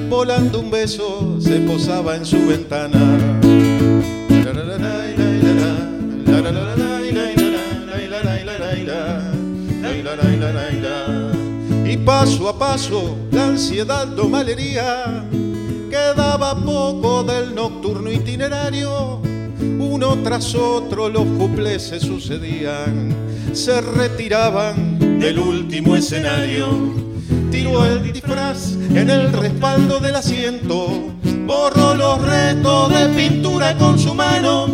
Volando 0.08 0.60
un 0.60 0.70
beso 0.70 1.38
se 1.40 1.60
posaba 1.60 2.16
en 2.16 2.24
su 2.24 2.46
ventana. 2.46 3.18
Y 11.84 11.96
paso 11.98 12.48
a 12.48 12.58
paso 12.58 13.16
la 13.32 13.46
ansiedad 13.46 14.06
no 14.06 14.28
malería, 14.28 15.24
quedaba 15.88 16.54
poco 16.54 17.22
del 17.24 17.54
nocturno 17.54 18.10
itinerario. 18.12 19.20
Uno 19.78 20.18
tras 20.22 20.54
otro 20.54 21.08
los 21.08 21.24
cuples 21.38 21.82
se 21.82 22.00
sucedían, 22.00 23.14
se 23.52 23.80
retiraban 23.80 25.18
del 25.18 25.38
último 25.38 25.96
escenario. 25.96 26.66
Tiró 27.50 27.84
el 27.86 28.12
disfraz 28.12 28.72
en 28.94 29.08
el 29.08 29.32
respaldo 29.32 29.98
del 29.98 30.16
asiento, 30.16 30.88
borró 31.46 31.94
los 31.94 32.20
restos 32.20 32.90
de 32.90 33.08
pintura 33.16 33.76
con 33.78 33.98
su 33.98 34.14
mano, 34.14 34.66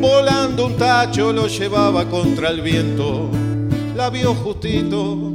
volando 0.00 0.66
un 0.66 0.76
tacho 0.76 1.32
lo 1.32 1.46
llevaba 1.46 2.08
contra 2.08 2.48
el 2.48 2.60
viento 2.60 3.30
la 4.00 4.08
vio 4.08 4.34
justito 4.34 5.30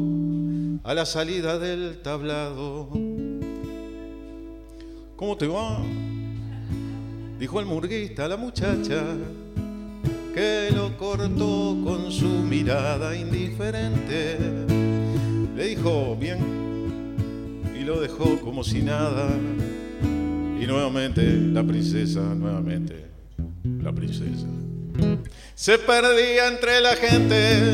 a 0.84 0.96
la 0.96 1.06
salida 1.06 1.60
del 1.60 2.02
tablado. 2.02 2.90
¿Cómo 5.16 5.38
te 5.38 5.46
va? 5.46 5.84
Dijo 7.38 7.60
el 7.60 7.68
murguista 7.68 8.26
a 8.26 8.28
la 8.28 8.38
muchacha 8.38 9.04
que 10.34 10.70
lo 10.74 10.98
cortó 10.98 11.78
con 11.84 12.12
su 12.12 12.28
mirada 12.28 13.16
indiferente. 13.16 14.40
Le 15.56 15.68
dijo 15.68 16.16
bien 16.20 16.40
y 17.80 17.84
lo 17.84 18.00
dejó 18.00 18.40
como 18.42 18.64
si 18.64 18.82
nada. 18.82 19.30
Y 20.60 20.66
nuevamente 20.66 21.22
la 21.54 21.64
princesa, 21.64 22.22
nuevamente 22.34 23.15
la 23.84 23.92
princesa. 23.92 24.48
Se 25.56 25.78
perdía 25.78 26.48
entre 26.48 26.82
la 26.82 26.96
gente. 26.96 27.74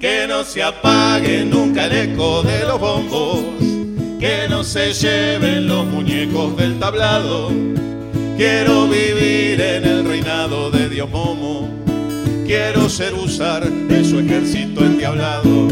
Que 0.00 0.26
no 0.28 0.44
se 0.44 0.62
apague 0.62 1.44
nunca 1.44 1.86
el 1.86 2.12
eco 2.12 2.42
de 2.42 2.60
los 2.64 2.80
bombos. 2.80 3.40
Que 4.18 4.46
no 4.48 4.62
se 4.64 4.92
lleven 4.92 5.66
los 5.66 5.86
muñecos 5.86 6.56
del 6.56 6.78
tablado. 6.78 7.50
Quiero 8.36 8.88
vivir 8.88 9.60
en 9.60 9.84
el 9.84 10.04
reinado 10.04 10.70
de 10.70 10.88
Dios 10.88 11.10
Momo. 11.10 11.68
Quiero 12.46 12.88
ser 12.88 13.14
usar 13.14 13.68
de 13.70 14.04
su 14.04 14.18
ejército 14.18 14.84
endiablado. 14.84 15.68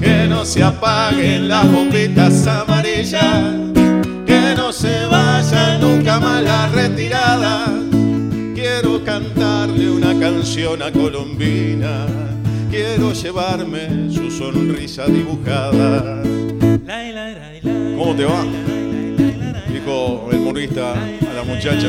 Que 0.00 0.26
no 0.28 0.44
se 0.44 0.62
apaguen 0.62 1.48
las 1.48 1.70
bombitas 1.70 2.46
amarillas 2.46 3.66
que 4.26 4.54
no 4.56 4.72
se 4.72 5.06
vaya 5.06 5.78
nunca 5.78 6.18
más 6.20 6.42
la 6.42 6.68
retirada. 6.68 7.66
Quiero 8.54 9.02
cantarle 9.04 9.90
una 9.90 10.18
canción 10.18 10.82
a 10.82 10.90
Colombina, 10.90 12.06
quiero 12.70 13.12
llevarme 13.12 14.10
su 14.10 14.30
sonrisa 14.30 15.06
dibujada. 15.06 16.22
¿Cómo 17.96 18.14
te 18.16 18.24
va? 18.24 18.44
Dijo 19.72 20.28
el 20.32 20.40
morista 20.40 20.92
a 20.92 21.34
la 21.34 21.44
muchacha, 21.44 21.88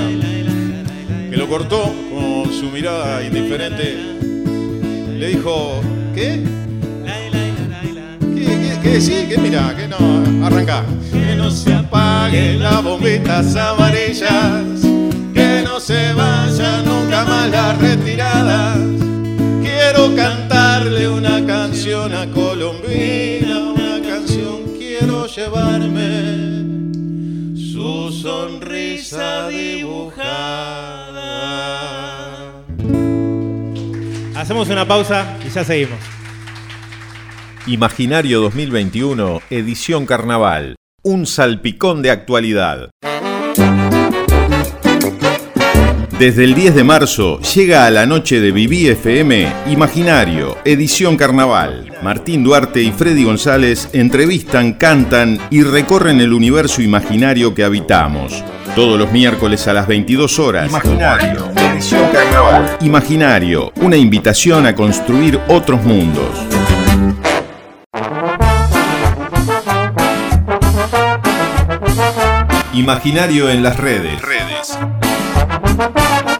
que 1.30 1.38
lo 1.38 1.48
cortó 1.48 1.91
con 2.12 2.54
su 2.54 2.65
mirada 2.72 3.24
indiferente. 3.24 3.98
Le 5.17 5.28
dijo, 5.30 5.82
¿qué? 6.13 6.43
¿Qué, 8.88 8.93
qué, 8.93 9.02
sí? 9.02 9.26
¿Qué 9.28 9.38
mira? 9.38 9.76
Que 9.76 9.86
no, 9.86 9.97
arranca. 10.45 10.86
Que 11.12 11.36
no 11.36 11.52
se 11.52 11.73
apaguen 11.73 12.63
las 12.63 12.82
bombitas 12.82 13.54
amarillas, 13.58 14.63
que 15.34 15.62
no 15.65 15.82
se 15.82 16.13
vayan 16.13 16.86
nunca 16.86 17.26
más 17.26 17.50
las 17.50 17.78
retiradas. 17.80 18.78
Quiero 19.62 20.15
cantarle 20.15 21.10
una 21.10 21.45
canción 21.45 22.13
a 22.13 22.32
Colombina, 22.32 23.60
una 23.76 24.02
canción 24.02 24.62
quiero 24.78 25.28
llevarme 25.28 26.63
su 27.58 28.10
sonrisa 28.21 29.50
dibujada. 29.50 30.13
Hacemos 34.34 34.69
una 34.69 34.88
pausa 34.88 35.36
y 35.45 35.50
ya 35.50 35.65
seguimos. 35.65 36.16
Imaginario 37.67 38.39
2021, 38.39 39.41
edición 39.49 40.06
carnaval. 40.06 40.77
Un 41.03 41.25
salpicón 41.25 42.01
de 42.01 42.12
actualidad. 42.12 42.91
Desde 46.17 46.45
el 46.45 46.56
10 46.56 46.75
de 46.75 46.84
marzo 46.86 47.41
llega 47.41 47.86
a 47.86 47.91
la 47.91 48.06
noche 48.06 48.39
de 48.39 48.53
Viví 48.53 48.88
FM 48.88 49.51
Imaginario, 49.67 50.58
edición 50.63 51.17
carnaval. 51.17 51.91
Martín 52.01 52.41
Duarte 52.41 52.82
y 52.82 52.91
Freddy 52.91 53.25
González 53.25 53.89
entrevistan, 53.91 54.75
cantan 54.75 55.38
y 55.49 55.63
recorren 55.63 56.21
el 56.21 56.32
universo 56.32 56.82
imaginario 56.82 57.53
que 57.53 57.65
habitamos. 57.65 58.45
Todos 58.75 58.97
los 58.97 59.12
miércoles 59.12 59.67
a 59.67 59.73
las 59.73 59.88
22 59.88 60.39
horas. 60.39 60.69
Imaginario, 60.69 61.51
edición 61.58 62.10
carnaval. 62.13 62.77
Imaginario, 62.80 63.73
una 63.82 63.97
invitación 63.97 64.65
a 64.65 64.73
construir 64.73 65.38
otros 65.49 65.84
mundos. 65.84 66.57
Imaginario 72.78 73.50
en 73.50 73.63
las 73.63 73.78
redes. 73.78 74.22
Redes. 74.22 74.78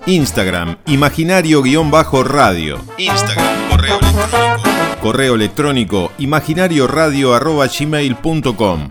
Instagram, 0.06 0.78
imaginario-radio. 0.86 2.80
Instagram, 3.00 3.70
correo 3.72 4.00
electrónico. 4.00 4.70
Correo 5.02 5.34
electrónico, 5.34 6.12
imaginarioradio.gmail.com 6.20 8.90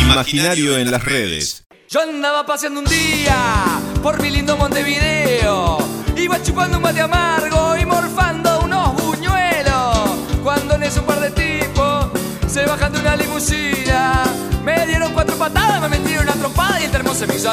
Imaginario 0.00 0.78
en 0.78 0.90
las 0.90 1.04
redes. 1.04 1.66
Yo 1.90 2.00
andaba 2.00 2.46
paseando 2.46 2.80
un 2.80 2.86
día 2.86 3.36
por 4.02 4.22
mi 4.22 4.30
lindo 4.30 4.56
Montevideo. 4.56 5.86
Iba 6.16 6.42
chupando 6.42 6.78
un 6.78 6.82
mate 6.82 7.02
amargo 7.02 7.76
y 7.76 7.84
morfando 7.84 8.60
unos 8.60 8.94
buñuelos. 9.02 9.98
Cuando 10.42 10.76
en 10.76 10.84
ese 10.84 11.00
un 11.00 11.06
par 11.06 11.20
de 11.20 11.30
tipos 11.30 12.06
se 12.46 12.64
bajan 12.64 12.94
de 12.94 13.00
una 13.00 13.16
limusina. 13.16 14.22
Me 14.64 14.86
dieron 14.86 15.12
cuatro 15.12 15.21
me 15.50 15.88
metieron 15.88 16.24
una 16.24 16.34
trompada 16.34 16.80
y 16.80 16.84
el 16.84 16.90
termo 16.92 17.12
se 17.14 17.26
me 17.26 17.34
hizo. 17.34 17.52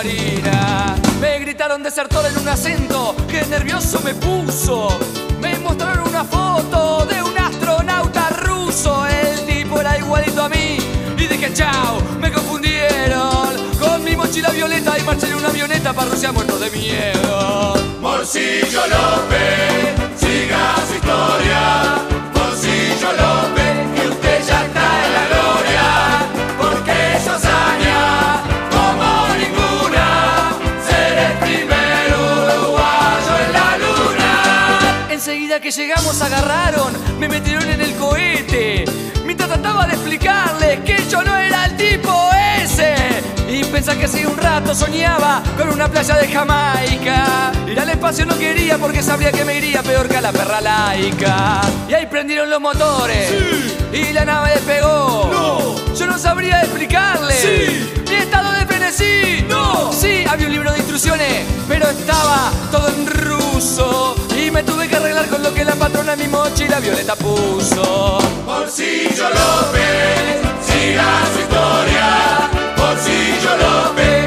Me 1.19 1.39
gritaron 1.39 1.81
desertor 1.81 2.23
en 2.27 2.37
un 2.37 2.47
acento 2.47 3.15
que 3.27 3.43
nervioso 3.45 3.99
me 4.03 4.13
puso. 4.13 4.99
Me 5.41 5.57
mostraron 5.57 6.07
una 6.07 6.23
foto 6.23 7.07
de 7.07 7.23
un 7.23 7.35
astronauta 7.35 8.29
ruso. 8.41 9.07
El 9.07 9.43
tipo 9.45 9.79
era 9.81 9.97
igualito 9.97 10.43
a 10.43 10.49
mí. 10.49 10.77
Y 11.17 11.27
dije, 11.27 11.51
chao, 11.51 11.99
me 12.19 12.31
confundieron. 12.31 13.57
Con 13.79 14.03
mi 14.03 14.15
mochila 14.15 14.51
violeta 14.51 14.97
y 14.99 15.01
marché 15.01 15.27
en 15.27 15.35
una 15.35 15.49
avioneta 15.49 15.91
para 15.91 16.11
Rusia 16.11 16.31
muerto 16.31 16.59
de 16.59 16.69
miedo. 16.69 17.73
Morcillo 18.01 18.81
López, 18.85 19.95
siga 20.15 20.75
historia. 20.95 21.95
Morcillo 22.35 23.13
López, 23.13 23.48
que 35.69 35.81
llegamos 35.81 36.19
agarraron, 36.23 36.93
me 37.19 37.27
metieron 37.27 37.69
en 37.69 37.79
el 37.79 37.93
cohete. 37.95 38.85
Mientras 39.23 39.49
trataba 39.49 39.85
de 39.85 39.93
explicarles 39.93 40.79
que 40.79 40.97
yo 41.07 41.23
no 41.23 41.37
era 41.37 41.65
el 41.65 41.77
tipo 41.77 42.11
ese. 42.59 42.95
Y 43.47 43.63
pensá 43.65 43.95
que 43.95 44.05
hace 44.05 44.25
un 44.25 44.35
rato 44.35 44.73
soñaba 44.73 45.43
con 45.57 45.69
una 45.69 45.87
playa 45.87 46.15
de 46.15 46.27
Jamaica. 46.27 47.51
Ir 47.67 47.79
al 47.79 47.89
espacio 47.89 48.25
no 48.25 48.35
quería 48.35 48.79
porque 48.79 49.03
sabría 49.03 49.31
que 49.31 49.45
me 49.45 49.57
iría 49.57 49.83
peor 49.83 50.07
que 50.07 50.17
a 50.17 50.21
la 50.21 50.31
perra 50.31 50.59
laica. 50.59 51.61
Y 51.87 51.93
ahí 51.93 52.07
prendieron 52.07 52.49
los 52.49 52.59
motores 52.59 53.31
y 53.93 54.11
la 54.11 54.25
nave 54.25 54.51
despegó. 54.55 55.75
Yo 55.95 56.07
no 56.07 56.17
sabría 56.17 56.61
explicarles 56.61 57.45
ni 58.09 58.15
estado 58.15 58.51
de 58.53 58.65
frenesí. 58.65 59.45
No, 59.47 59.93
sí, 59.93 60.23
había 60.27 60.47
un 60.47 60.53
libro 60.53 60.71
de 60.71 60.79
instrucciones, 60.79 61.45
pero 61.67 61.87
estaba 61.89 62.51
todo 62.71 62.89
en 62.89 63.05
ruso. 63.05 64.08
Y 64.41 64.51
me 64.51 64.63
tuve 64.63 64.87
que 64.87 64.95
arreglar 64.95 65.27
con 65.27 65.43
lo 65.43 65.53
que 65.53 65.65
la 65.65 65.75
patrona 65.75 66.13
en 66.13 66.19
mi 66.19 66.27
mochila 66.27 66.79
violeta 66.79 67.13
puso. 67.15 68.19
Porcillo 68.45 69.29
López, 69.29 70.39
siga 70.61 71.07
su 71.33 71.39
historia. 71.41 72.49
Porcillo 72.77 73.57
López, 73.57 74.18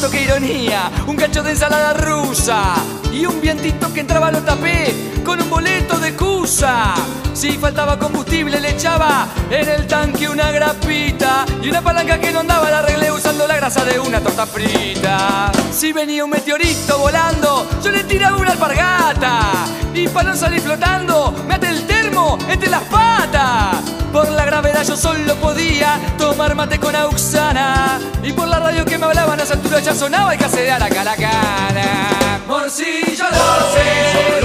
puesto 0.00 0.16
que 0.16 0.24
ironía, 0.24 0.90
un 1.06 1.16
cacho 1.16 1.42
de 1.42 1.50
ensalada 1.50 1.92
rusa 1.92 2.74
y 3.12 3.26
un 3.26 3.38
vientito 3.38 3.92
que 3.92 4.00
entraba 4.00 4.30
lo 4.30 4.40
tapé 4.40 4.94
con 5.22 5.42
un 5.42 5.50
boleto 5.50 5.98
de 5.98 6.16
cusa. 6.16 6.94
Si 7.34 7.58
faltaba 7.58 7.98
combustible 7.98 8.60
le 8.60 8.70
echaba 8.70 9.28
en 9.50 9.68
el 9.68 9.86
tanque 9.86 10.26
una 10.26 10.50
grapita 10.52 11.44
y 11.62 11.68
una 11.68 11.82
palanca 11.82 12.18
que 12.18 12.32
no 12.32 12.40
andaba 12.40 12.70
la 12.70 12.78
arreglé 12.78 13.12
usando 13.12 13.46
la 13.46 13.56
grasa 13.56 13.84
de 13.84 14.00
una 14.00 14.20
torta 14.20 14.46
frita. 14.46 15.52
Si 15.72 15.92
venía 15.92 16.24
un 16.24 16.30
meteorito 16.30 16.98
volando, 16.98 17.66
yo 17.82 17.90
le 17.90 18.04
tiraba 18.04 18.36
una 18.36 18.52
alpargata 18.52 19.64
y 19.94 20.08
para 20.08 20.30
no 20.30 20.36
salir 20.36 20.60
flotando 20.60 21.32
me 21.46 21.54
el 21.54 21.86
termo 21.86 22.38
entre 22.48 22.68
las 22.68 22.82
patas. 22.84 23.76
Por 24.12 24.28
la 24.30 24.44
gravedad 24.44 24.84
yo 24.84 24.96
solo 24.96 25.36
podía 25.36 26.00
tomar 26.18 26.56
mate 26.56 26.80
con 26.80 26.96
auxana 26.96 28.00
Y 28.24 28.32
por 28.32 28.48
la 28.48 28.58
radio 28.58 28.84
que 28.84 28.98
me 28.98 29.06
hablaban 29.06 29.38
a 29.38 29.44
esa 29.44 29.54
altura 29.54 29.78
ya 29.78 29.94
sonaba 29.94 30.32
el 30.32 30.38
casería 30.40 30.80
la 30.80 30.88
caracana 30.88 32.40
Morcillo 32.48 33.24
López, 33.30 34.40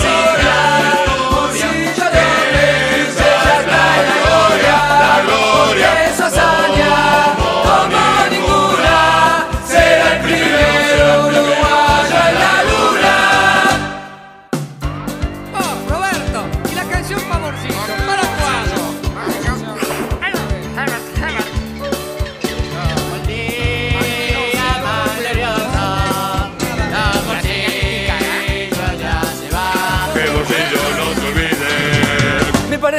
siga 0.00 1.01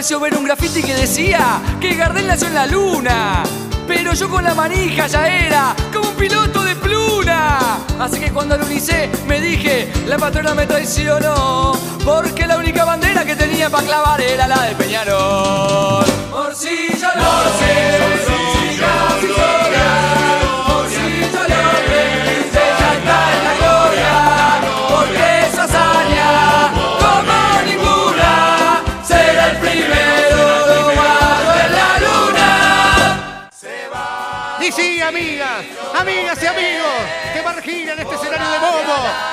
pareció 0.04 0.20
ver 0.20 0.36
un 0.36 0.44
graffiti 0.44 0.84
que 0.84 0.94
decía 0.96 1.62
que 1.80 1.96
Gardel 1.96 2.28
nació 2.28 2.48
en 2.48 2.56
la 2.56 2.66
luna. 2.66 3.42
Pero 3.88 4.14
yo 4.14 4.30
con 4.30 4.44
la 4.44 4.54
manija 4.54 5.08
ya 5.08 5.26
era 5.30 5.74
como 5.94 6.10
un 6.10 6.16
piloto 6.16 6.62
de 6.62 6.76
pluna. 6.76 7.78
Así 7.98 8.20
que 8.20 8.30
cuando 8.34 8.58
lo 8.58 8.66
unicé 8.66 9.10
me 9.28 9.40
dije, 9.40 9.90
la 10.06 10.18
patrona 10.18 10.54
me 10.56 10.68
traicionó. 10.68 11.72
Porque 12.04 12.46
la 12.46 12.58
única 12.58 12.84
bandera 12.84 13.24
que 13.24 13.38
tenía 13.38 13.70
para 13.70 13.88
clavar 13.88 14.20
era 14.20 14.46
la 14.46 14.64
de 14.64 14.76
Peñarol. 14.76 16.06
Morcillo 16.32 17.08
López, 17.16 18.28
siga 18.28 19.08
su 19.22 19.63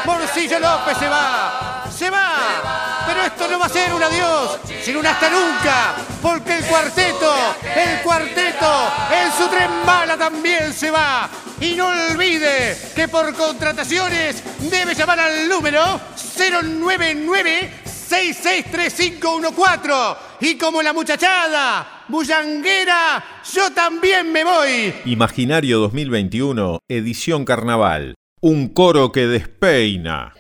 Morcillo 0.05 0.59
López 0.59 0.99
se 0.99 1.09
va, 1.09 1.85
se 1.91 2.11
va. 2.11 3.05
Pero 3.07 3.23
esto 3.23 3.49
no 3.49 3.59
va 3.59 3.67
a 3.67 3.69
ser 3.69 3.93
un 3.93 4.03
adiós, 4.03 4.59
sino 4.83 5.01
un 5.01 5.07
hasta 5.07 5.29
nunca, 5.31 5.95
porque 6.23 6.59
el 6.59 6.65
cuarteto, 6.65 7.35
el 7.75 8.01
cuarteto 8.03 8.93
en 9.13 9.33
su 9.33 9.49
tren 9.49 9.71
bala 9.85 10.17
también 10.17 10.73
se 10.73 10.91
va. 10.91 11.29
Y 11.61 11.75
no 11.75 11.89
olvide 11.89 12.79
que 12.95 13.09
por 13.09 13.35
contrataciones 13.35 14.43
debe 14.71 14.95
llamar 14.95 15.21
al 15.21 15.49
número 15.49 16.01
099 16.39 17.81
663514. 18.11 20.19
Y 20.41 20.57
como 20.57 20.83
la 20.83 20.93
muchachada, 20.93 22.05
bullanguera, 22.09 23.23
yo 23.53 23.71
también 23.73 24.33
me 24.33 24.43
voy. 24.43 24.93
Imaginario 25.05 25.79
2021, 25.81 26.81
edición 26.89 27.45
carnaval. 27.45 28.15
Un 28.41 28.69
coro 28.69 29.13
que 29.13 29.27
despeina. 29.27 30.35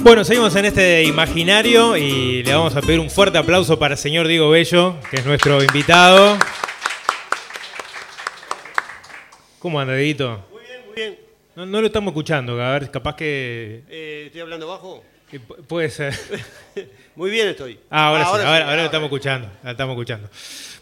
Bueno, 0.00 0.24
seguimos 0.24 0.54
en 0.56 0.64
este 0.66 1.04
imaginario 1.04 1.96
y 1.96 2.42
le 2.42 2.54
vamos 2.54 2.74
a 2.76 2.80
pedir 2.80 3.00
un 3.00 3.10
fuerte 3.10 3.38
aplauso 3.38 3.78
para 3.78 3.94
el 3.94 3.98
señor 3.98 4.26
Diego 4.26 4.50
Bello, 4.50 4.96
que 5.10 5.16
es 5.16 5.26
nuestro 5.26 5.62
invitado. 5.62 6.38
¿Cómo 9.58 9.78
anda, 9.80 9.94
Dieguito? 9.94 10.44
Muy 10.52 10.62
bien, 10.62 10.80
muy 10.86 10.94
bien. 10.96 11.18
No, 11.54 11.66
no 11.66 11.80
lo 11.80 11.86
estamos 11.86 12.10
escuchando, 12.12 12.60
a 12.60 12.72
ver, 12.72 12.90
capaz 12.90 13.14
que, 13.14 13.82
Eh, 13.88 14.24
¿Estoy 14.26 14.40
hablando 14.40 14.66
bajo? 14.66 15.04
pu- 15.32 15.64
puede 15.66 15.88
ser. 15.90 16.18
Muy 17.14 17.30
bien 17.30 17.46
estoy. 17.48 17.78
Ah, 17.90 18.08
ahora, 18.08 18.24
sí, 18.24 18.30
ahora, 18.30 18.64
ahora 18.64 18.76
lo 18.76 18.84
estamos 18.84 19.06
escuchando, 19.06 19.48
la 19.62 19.70
estamos 19.72 19.92
escuchando. 19.94 20.28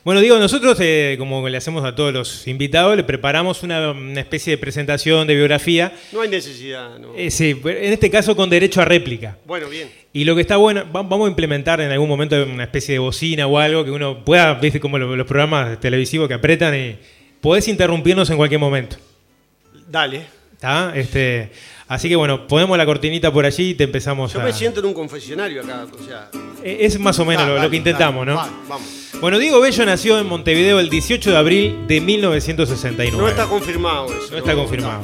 Bueno, 0.03 0.23
digo, 0.23 0.39
nosotros, 0.39 0.79
eh, 0.81 1.17
como 1.19 1.47
le 1.47 1.57
hacemos 1.59 1.85
a 1.85 1.95
todos 1.95 2.11
los 2.13 2.47
invitados, 2.47 2.97
le 2.97 3.05
preparamos 3.05 3.63
una, 3.63 3.91
una 3.91 4.21
especie 4.21 4.53
de 4.53 4.59
presentación 4.59 5.27
de 5.27 5.35
biografía. 5.35 5.93
No 6.13 6.23
hay 6.23 6.31
necesidad, 6.31 6.99
no. 6.99 7.15
Eh, 7.15 7.31
sí, 7.31 7.51
en 7.65 7.93
este 7.93 8.11
caso 8.11 8.35
con 8.35 8.49
derecho 8.49 8.81
a 8.81 8.87
réplica. 8.87 9.37
Bueno, 9.47 9.69
bien. 9.69 9.91
Y 10.15 10.25
lo 10.25 10.35
que 10.35 10.41
está 10.41 10.57
bueno, 10.57 10.85
va- 10.91 11.03
vamos 11.03 11.27
a 11.27 11.31
implementar 11.31 11.83
en 11.83 11.91
algún 11.91 12.09
momento 12.09 12.43
una 12.43 12.65
especie 12.65 12.95
de 12.95 12.99
bocina 12.99 13.47
o 13.47 13.59
algo 13.59 13.85
que 13.85 13.91
uno 13.91 14.25
pueda, 14.25 14.55
viste, 14.55 14.81
como 14.81 14.99
lo- 14.99 15.15
los 15.17 15.27
programas 15.27 15.79
televisivos 15.81 16.29
que 16.29 16.35
apretan 16.35 16.75
y 16.75 16.97
podés 17.43 17.69
interrumpirnos 17.69 18.31
en 18.31 18.39
cualquier 18.39 18.59
momento. 18.61 18.97
Dale. 19.87 20.23
¿Está? 20.55 20.93
Este, 20.97 21.51
así 21.91 22.09
que 22.09 22.17
bueno, 22.17 22.47
ponemos 22.47 22.79
la 22.79 22.87
cortinita 22.87 23.31
por 23.31 23.45
allí 23.45 23.71
y 23.71 23.75
te 23.75 23.85
empezamos 23.85 24.33
Yo 24.33 24.41
a. 24.41 24.45
me 24.45 24.53
siento 24.55 24.81
en 24.81 24.87
un 24.87 24.95
confesionario 24.95 25.63
acá, 25.63 25.87
o 25.93 26.03
sea. 26.03 26.31
Eh, 26.65 26.79
Es 26.81 26.99
más 26.99 27.19
o 27.19 27.25
menos 27.27 27.45
Ah, 27.45 27.63
lo, 27.63 27.69
que 27.71 27.77
intentamos, 27.77 28.27
¿no? 28.27 28.37
vale, 28.37 28.53
vamos. 28.69 28.89
Bueno, 29.21 29.39
Diego 29.39 29.61
Bello 29.61 29.85
nació 29.85 30.19
en 30.19 30.27
Montevideo 30.27 30.81
el 30.81 30.89
18 30.89 31.31
de 31.31 31.37
abril 31.37 31.87
de 31.87 32.01
1969. 32.01 33.17
No 33.19 33.29
está 33.29 33.47
confirmado 33.47 34.07
eso. 34.07 34.31
No 34.33 34.39
está 34.39 34.55
confirmado. 34.55 35.03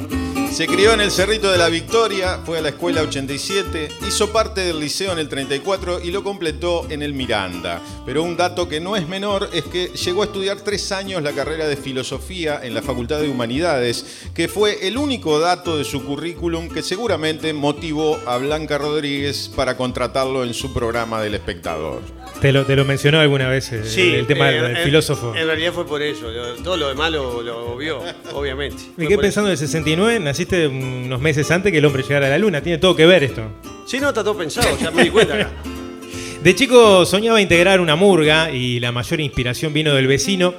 Se 0.57 0.65
crió 0.65 0.91
en 0.91 1.01
el 1.01 1.11
Cerrito 1.11 1.51
de 1.51 1.59
la 1.59 1.69
Victoria, 1.69 2.39
fue 2.43 2.57
a 2.57 2.61
la 2.61 2.69
escuela 2.69 3.03
87, 3.03 3.89
hizo 4.07 4.33
parte 4.33 4.61
del 4.61 4.79
liceo 4.79 5.11
en 5.11 5.19
el 5.19 5.29
34 5.29 5.99
y 6.03 6.09
lo 6.09 6.23
completó 6.23 6.89
en 6.89 7.03
el 7.03 7.13
Miranda. 7.13 7.79
Pero 8.07 8.23
un 8.23 8.35
dato 8.35 8.67
que 8.67 8.79
no 8.79 8.95
es 8.95 9.07
menor 9.07 9.51
es 9.53 9.65
que 9.65 9.89
llegó 9.89 10.23
a 10.23 10.25
estudiar 10.25 10.61
tres 10.61 10.91
años 10.91 11.21
la 11.21 11.33
carrera 11.33 11.67
de 11.67 11.77
filosofía 11.77 12.59
en 12.63 12.73
la 12.73 12.81
Facultad 12.81 13.19
de 13.19 13.29
Humanidades, 13.29 14.03
que 14.33 14.47
fue 14.47 14.87
el 14.87 14.97
único 14.97 15.39
dato 15.39 15.77
de 15.77 15.83
su 15.83 16.03
currículum 16.03 16.69
que 16.69 16.81
seguramente 16.81 17.53
motivó 17.53 18.19
a 18.25 18.39
Blanca 18.39 18.79
Rodríguez 18.79 19.51
para 19.55 19.77
contratarlo 19.77 20.43
en 20.43 20.55
su 20.55 20.73
programa 20.73 21.21
del 21.21 21.35
espectador. 21.35 22.01
Te 22.41 22.51
lo, 22.51 22.65
te 22.65 22.75
lo 22.75 22.85
mencionó 22.85 23.19
alguna 23.19 23.49
vez 23.49 23.71
eh, 23.71 23.83
Sí, 23.83 24.13
el 24.13 24.27
tema 24.27 24.47
del, 24.47 24.55
eh, 24.55 24.67
del 24.67 24.77
eh, 24.77 24.83
filósofo. 24.83 25.33
En 25.35 25.47
realidad 25.47 25.73
fue 25.73 25.87
por 25.87 26.01
eso. 26.01 26.27
Todo 26.63 26.77
lo 26.77 26.89
demás 26.89 27.11
lo, 27.11 27.41
lo 27.41 27.75
vio, 27.77 27.99
obviamente. 28.33 28.83
Me 28.95 29.07
quedé 29.07 29.17
pensando 29.17 29.49
en 29.49 29.53
el 29.53 29.57
69, 29.57 30.19
naciste 30.19 30.67
unos 30.67 31.19
meses 31.19 31.49
antes 31.49 31.71
que 31.71 31.79
el 31.79 31.85
hombre 31.85 32.03
llegara 32.03 32.27
a 32.27 32.29
la 32.29 32.37
luna. 32.37 32.61
Tiene 32.61 32.77
todo 32.77 32.95
que 32.95 33.05
ver 33.05 33.23
esto. 33.23 33.41
Sí, 33.87 33.99
no, 33.99 34.09
está 34.09 34.23
todo 34.23 34.37
pensado, 34.37 34.67
ya 34.79 34.91
me 34.91 35.03
di 35.03 35.09
cuenta 35.09 35.33
acá. 35.35 35.49
De 36.43 36.53
chico 36.53 37.05
soñaba 37.05 37.41
integrar 37.41 37.81
una 37.81 37.95
murga 37.95 38.51
y 38.51 38.79
la 38.79 38.91
mayor 38.91 39.19
inspiración 39.19 39.73
vino 39.73 39.95
del 39.95 40.05
vecino 40.05 40.53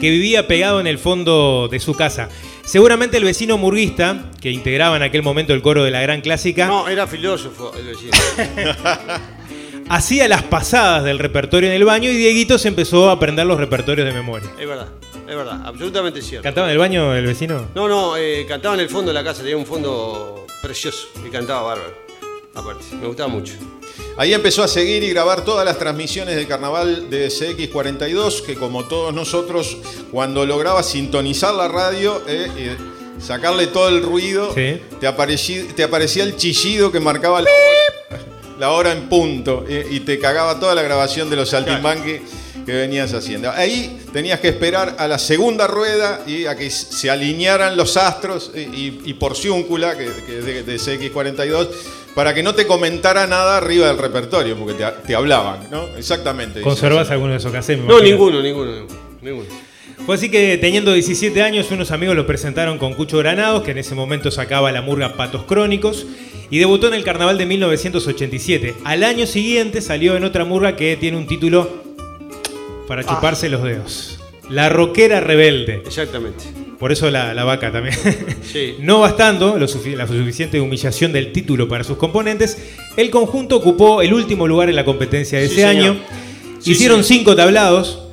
que 0.00 0.10
vivía 0.10 0.46
pegado 0.46 0.80
en 0.80 0.86
el 0.86 0.98
fondo 0.98 1.68
de 1.70 1.80
su 1.80 1.94
casa. 1.94 2.30
Seguramente 2.64 3.18
el 3.18 3.24
vecino 3.24 3.58
murguista, 3.58 4.30
que 4.40 4.50
integraba 4.50 4.96
en 4.96 5.02
aquel 5.02 5.22
momento 5.22 5.52
el 5.52 5.60
coro 5.60 5.84
de 5.84 5.90
la 5.90 6.00
gran 6.00 6.22
clásica, 6.22 6.66
No, 6.66 6.88
era 6.88 7.06
filósofo 7.06 7.72
el 7.76 7.86
vecino. 7.86 8.12
hacía 9.88 10.28
las 10.28 10.42
pasadas 10.42 11.04
del 11.04 11.18
repertorio 11.18 11.68
en 11.70 11.74
el 11.76 11.84
baño 11.84 12.10
y 12.10 12.16
Dieguito 12.16 12.58
se 12.58 12.68
empezó 12.68 13.08
a 13.08 13.12
aprender 13.12 13.46
los 13.46 13.58
repertorios 13.58 14.06
de 14.06 14.12
memoria. 14.12 14.50
Es 14.58 14.66
verdad, 14.68 14.88
es 15.28 15.36
verdad, 15.36 15.60
absolutamente 15.64 16.22
cierto. 16.22 16.42
¿Cantaba 16.42 16.66
en 16.68 16.72
el 16.72 16.78
baño 16.78 17.14
el 17.14 17.26
vecino? 17.26 17.68
No, 17.74 17.88
no, 17.88 18.16
eh, 18.16 18.44
cantaba 18.48 18.74
en 18.74 18.80
el 18.80 18.88
fondo 18.88 19.10
de 19.10 19.14
la 19.14 19.24
casa, 19.24 19.40
tenía 19.42 19.56
un 19.56 19.66
fondo 19.66 20.46
precioso 20.62 21.08
y 21.26 21.30
cantaba 21.30 21.62
bárbaro. 21.62 22.08
Aparte, 22.54 22.84
me 23.00 23.06
gustaba 23.06 23.28
mucho. 23.28 23.54
Ahí 24.16 24.34
empezó 24.34 24.64
a 24.64 24.68
seguir 24.68 25.02
y 25.04 25.10
grabar 25.10 25.44
todas 25.44 25.64
las 25.64 25.78
transmisiones 25.78 26.34
de 26.34 26.46
carnaval 26.46 27.08
de 27.08 27.28
CX42, 27.28 28.42
que 28.42 28.56
como 28.56 28.84
todos 28.84 29.14
nosotros, 29.14 29.76
cuando 30.10 30.44
lograba 30.44 30.82
sintonizar 30.82 31.54
la 31.54 31.68
radio, 31.68 32.20
eh, 32.26 32.50
eh, 32.56 32.76
sacarle 33.20 33.68
todo 33.68 33.88
el 33.88 34.02
ruido, 34.02 34.52
Sí. 34.54 34.80
te, 35.00 35.06
aparecía 35.06 36.24
el 36.24 36.36
chillido 36.36 36.90
que 36.90 36.98
marcaba 36.98 37.42
la 37.42 37.50
la 38.58 38.70
hora 38.70 38.92
en 38.92 39.08
punto 39.08 39.64
y, 39.68 39.96
y 39.96 40.00
te 40.00 40.18
cagaba 40.18 40.58
toda 40.58 40.74
la 40.74 40.82
grabación 40.82 41.30
de 41.30 41.36
los 41.36 41.50
saltimbanqui 41.50 42.20
que 42.66 42.72
venías 42.72 43.14
haciendo. 43.14 43.50
Ahí 43.50 43.98
tenías 44.12 44.40
que 44.40 44.48
esperar 44.48 44.96
a 44.98 45.08
la 45.08 45.18
segunda 45.18 45.66
rueda 45.66 46.20
y 46.26 46.44
a 46.44 46.54
que 46.54 46.68
se 46.70 47.08
alinearan 47.08 47.76
los 47.76 47.96
astros 47.96 48.52
y, 48.54 48.58
y, 48.58 49.00
y 49.06 49.14
Porciúncula, 49.14 49.96
que, 49.96 50.10
que 50.26 50.38
es 50.40 50.44
de, 50.44 50.62
de 50.64 50.76
CX42, 50.76 51.68
para 52.14 52.34
que 52.34 52.42
no 52.42 52.54
te 52.54 52.66
comentara 52.66 53.26
nada 53.26 53.56
arriba 53.56 53.86
del 53.86 53.96
repertorio, 53.96 54.56
porque 54.56 54.74
te, 54.74 54.84
te 55.06 55.14
hablaban, 55.14 55.68
¿no? 55.70 55.86
Exactamente. 55.96 56.60
¿Conservas 56.60 57.10
alguno 57.10 57.32
de 57.32 57.38
esos 57.38 57.52
cassettes? 57.52 57.82
me 57.82 57.88
No, 57.88 58.00
ninguno, 58.00 58.42
ninguno, 58.42 58.86
ninguno. 59.22 59.48
Fue 60.04 60.14
así 60.14 60.30
que 60.30 60.56
teniendo 60.58 60.92
17 60.92 61.42
años, 61.42 61.70
unos 61.70 61.90
amigos 61.90 62.16
lo 62.16 62.26
presentaron 62.26 62.78
con 62.78 62.94
Cucho 62.94 63.18
Granados, 63.18 63.62
que 63.62 63.72
en 63.72 63.78
ese 63.78 63.94
momento 63.94 64.30
sacaba 64.30 64.72
la 64.72 64.80
murga 64.80 65.14
Patos 65.14 65.44
Crónicos, 65.44 66.06
y 66.50 66.58
debutó 66.58 66.88
en 66.88 66.94
el 66.94 67.04
carnaval 67.04 67.38
de 67.38 67.46
1987. 67.46 68.74
Al 68.84 69.04
año 69.04 69.26
siguiente 69.26 69.80
salió 69.80 70.16
en 70.16 70.24
otra 70.24 70.44
murga 70.44 70.76
que 70.76 70.96
tiene 70.96 71.16
un 71.16 71.26
título 71.26 71.68
para 72.86 73.04
chuparse 73.04 73.48
los 73.48 73.62
dedos. 73.62 74.18
La 74.50 74.68
rockera 74.68 75.20
rebelde. 75.20 75.82
Exactamente. 75.86 76.44
Por 76.78 76.92
eso 76.92 77.10
la, 77.10 77.34
la 77.34 77.44
vaca 77.44 77.70
también. 77.72 77.94
Sí. 78.42 78.76
No 78.80 79.00
bastando 79.00 79.58
lo 79.58 79.66
la 79.96 80.06
suficiente 80.06 80.60
humillación 80.60 81.12
del 81.12 81.32
título 81.32 81.68
para 81.68 81.84
sus 81.84 81.96
componentes, 81.98 82.56
el 82.96 83.10
conjunto 83.10 83.56
ocupó 83.56 84.00
el 84.00 84.14
último 84.14 84.46
lugar 84.46 84.68
en 84.70 84.76
la 84.76 84.84
competencia 84.84 85.38
de 85.40 85.48
Sí, 85.48 85.54
ese 85.60 85.68
señor. 85.68 85.84
año. 85.96 86.00
Sí, 86.60 86.70
Hicieron 86.72 87.04
cinco 87.04 87.36
tablados, 87.36 88.04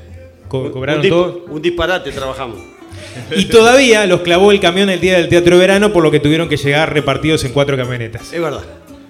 co- 0.49 0.71
cobraron 0.71 1.01
un, 1.03 1.09
todo. 1.09 1.45
un 1.49 1.61
disparate 1.61 2.11
trabajamos. 2.11 2.57
Y 3.35 3.45
todavía 3.45 4.05
los 4.05 4.21
clavó 4.21 4.51
el 4.51 4.59
camión 4.59 4.89
el 4.89 4.99
día 4.99 5.17
del 5.17 5.29
Teatro 5.29 5.55
de 5.55 5.61
Verano, 5.61 5.91
por 5.93 6.03
lo 6.03 6.11
que 6.11 6.19
tuvieron 6.19 6.47
que 6.49 6.57
llegar 6.57 6.93
repartidos 6.93 7.43
en 7.45 7.53
cuatro 7.53 7.75
camionetas. 7.77 8.31
Es 8.33 8.41
verdad. 8.41 8.61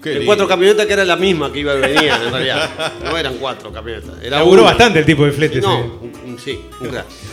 Qué 0.01 0.09
En 0.11 0.15
lindo. 0.19 0.27
cuatro 0.29 0.47
camionetas 0.47 0.85
que 0.85 0.93
era 0.93 1.03
la 1.03 1.15
misma 1.15 1.51
que 1.51 1.59
iba 1.59 1.73
y 1.75 1.79
venía, 1.81 2.15
en 2.23 2.31
realidad. 2.31 2.69
No 3.03 3.17
eran 3.17 3.35
cuatro 3.37 3.71
camionetas. 3.71 4.11
Era 4.21 4.37
Laburó 4.37 4.61
una. 4.61 4.71
bastante 4.71 4.99
el 4.99 5.05
tipo 5.05 5.25
de 5.25 5.31
flete. 5.31 5.59
No, 5.61 5.99
un- 6.25 6.37
sí, 6.43 6.59
un. 6.81 6.89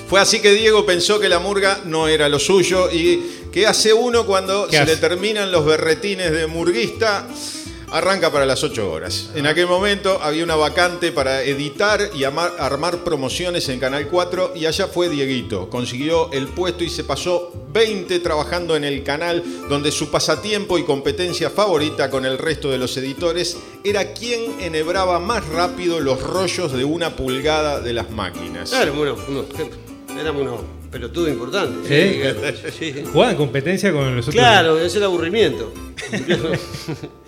Fue 0.09 0.19
así 0.21 0.41
que 0.41 0.53
Diego 0.55 0.87
pensó 0.87 1.21
que 1.21 1.29
la 1.29 1.39
murga 1.39 1.81
no 1.85 2.09
era 2.09 2.29
lo 2.31 2.39
suyo 2.39 2.91
y 2.91 3.21
¿qué 3.53 3.67
hace 3.67 3.93
uno 3.93 4.25
cuando 4.25 4.67
¿Qué 4.67 4.77
se 4.77 4.83
hace? 4.83 4.95
le 4.95 4.97
terminan 5.01 5.53
los 5.53 5.67
berretines 5.67 6.33
de 6.33 6.47
murguista? 6.47 7.27
Arranca 7.93 8.33
para 8.33 8.47
las 8.47 8.65
8 8.65 8.91
horas. 8.91 9.29
En 9.35 9.47
aquel 9.47 9.67
momento 9.67 10.19
había 10.23 10.43
una 10.45 10.57
vacante 10.57 11.13
para 11.13 11.43
editar 11.43 12.11
y 12.15 12.25
amar- 12.25 12.55
armar 12.59 13.05
promociones 13.05 13.69
en 13.69 13.79
Canal 13.79 14.09
4 14.09 14.53
y 14.57 14.65
allá 14.65 14.87
fue 14.87 15.11
Dieguito. 15.11 15.69
Consiguió 15.69 16.33
el 16.33 16.49
puesto 16.49 16.85
y 16.85 16.89
se 16.89 17.05
pasó 17.05 17.53
20 17.73 18.19
trabajando 18.21 18.77
en 18.77 18.85
el 18.85 19.03
canal 19.03 19.43
donde 19.69 19.93
su 19.93 20.11
pasatiempo 20.11 20.79
y 20.79 20.85
competencia 20.85 21.51
favorita 21.51 22.09
con 22.11 22.25
el 22.25 22.39
resto 22.39 22.71
de 22.71 22.79
los 22.79 22.97
editores 22.97 23.59
era 23.85 24.15
quien 24.15 24.61
enhebraba 24.61 25.19
más 25.19 25.47
rápido 25.49 26.01
los 26.01 26.23
rollos 26.23 26.73
de 26.73 26.85
una 26.85 27.15
pulgada 27.15 27.81
de 27.81 27.93
las 27.93 28.11
máquinas. 28.11 28.73
Éramos 28.73 29.01
unos, 29.03 29.29
unos, 29.29 29.47
éramos 30.19 30.43
unos 30.43 30.61
pelotudos 30.91 31.29
importantes. 31.29 31.87
¿Sí? 31.89 32.71
Sí, 32.79 32.93
sí. 32.95 33.05
Jugaban 33.13 33.37
competencia 33.37 33.93
con 33.93 34.17
los 34.17 34.29
otros. 34.29 34.35
Claro, 34.35 34.79
es 34.79 34.95
el 34.97 35.03
aburrimiento. 35.05 35.73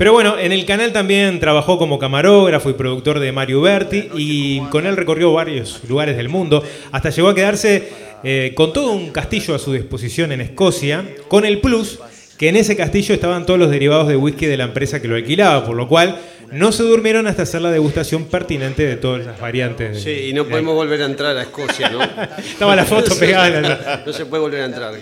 Pero 0.00 0.14
bueno, 0.14 0.38
en 0.38 0.50
el 0.50 0.64
canal 0.64 0.94
también 0.94 1.40
trabajó 1.40 1.76
como 1.76 1.98
camarógrafo 1.98 2.70
y 2.70 2.72
productor 2.72 3.20
de 3.20 3.32
Mario 3.32 3.60
Berti 3.60 4.08
y 4.16 4.60
con 4.70 4.86
él 4.86 4.96
recorrió 4.96 5.30
varios 5.34 5.82
lugares 5.86 6.16
del 6.16 6.30
mundo, 6.30 6.64
hasta 6.90 7.10
llegó 7.10 7.28
a 7.28 7.34
quedarse 7.34 7.90
eh, 8.24 8.52
con 8.54 8.72
todo 8.72 8.92
un 8.92 9.10
castillo 9.10 9.54
a 9.54 9.58
su 9.58 9.74
disposición 9.74 10.32
en 10.32 10.40
Escocia, 10.40 11.04
con 11.28 11.44
el 11.44 11.60
plus 11.60 11.98
que 12.38 12.48
en 12.48 12.56
ese 12.56 12.78
castillo 12.78 13.14
estaban 13.14 13.44
todos 13.44 13.60
los 13.60 13.70
derivados 13.70 14.08
de 14.08 14.16
whisky 14.16 14.46
de 14.46 14.56
la 14.56 14.64
empresa 14.64 15.02
que 15.02 15.08
lo 15.08 15.16
alquilaba, 15.16 15.66
por 15.66 15.76
lo 15.76 15.86
cual 15.86 16.18
no 16.52 16.72
se 16.72 16.82
durmieron 16.82 17.26
hasta 17.26 17.42
hacer 17.42 17.60
la 17.62 17.70
degustación 17.70 18.24
pertinente 18.26 18.84
de 18.86 18.96
todas 18.96 19.24
las 19.26 19.38
variantes. 19.40 20.02
Sí, 20.02 20.28
y 20.28 20.32
no 20.32 20.44
de- 20.44 20.50
podemos 20.50 20.74
volver 20.74 21.02
a 21.02 21.06
entrar 21.06 21.36
a 21.36 21.42
Escocia, 21.42 21.88
¿no? 21.90 22.00
Estaba 22.38 22.74
la 22.76 22.84
foto 22.84 23.16
pegada 23.18 24.02
No 24.06 24.12
se 24.12 24.26
puede 24.26 24.40
volver 24.42 24.62
a 24.62 24.64
entrar. 24.66 24.94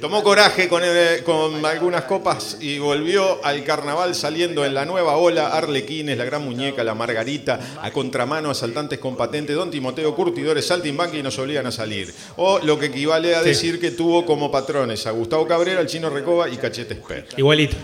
Tomó 0.00 0.22
coraje 0.22 0.68
con, 0.68 0.84
el- 0.84 1.22
con 1.22 1.64
algunas 1.64 2.04
copas 2.04 2.58
y 2.60 2.78
volvió 2.78 3.44
al 3.44 3.64
carnaval 3.64 4.14
saliendo 4.14 4.64
en 4.64 4.74
la 4.74 4.84
nueva 4.84 5.16
ola 5.16 5.48
Arlequines, 5.48 6.18
la 6.18 6.24
gran 6.24 6.42
muñeca, 6.44 6.84
la 6.84 6.94
Margarita, 6.94 7.58
a 7.82 7.90
contramano, 7.90 8.50
asaltantes 8.50 8.98
con 8.98 9.16
patente, 9.16 9.54
Don 9.54 9.70
Timoteo, 9.70 10.14
curtidores, 10.14 10.66
saltimbanqui 10.66 11.18
y 11.18 11.22
nos 11.22 11.38
obligan 11.38 11.66
a 11.66 11.72
salir. 11.72 12.12
O 12.36 12.58
lo 12.58 12.78
que 12.78 12.86
equivale 12.86 13.34
a 13.34 13.42
Sí. 13.42 13.48
decir 13.48 13.80
que 13.80 13.90
tuvo 13.90 14.26
como 14.26 14.50
patrones 14.50 15.06
a 15.06 15.12
Gustavo 15.12 15.46
Cabrera, 15.46 15.80
el 15.80 15.86
Chino 15.86 16.10
Recoba 16.10 16.48
y 16.48 16.56
Cachete 16.58 16.94
Esper. 16.94 17.26
Igualito. 17.36 17.76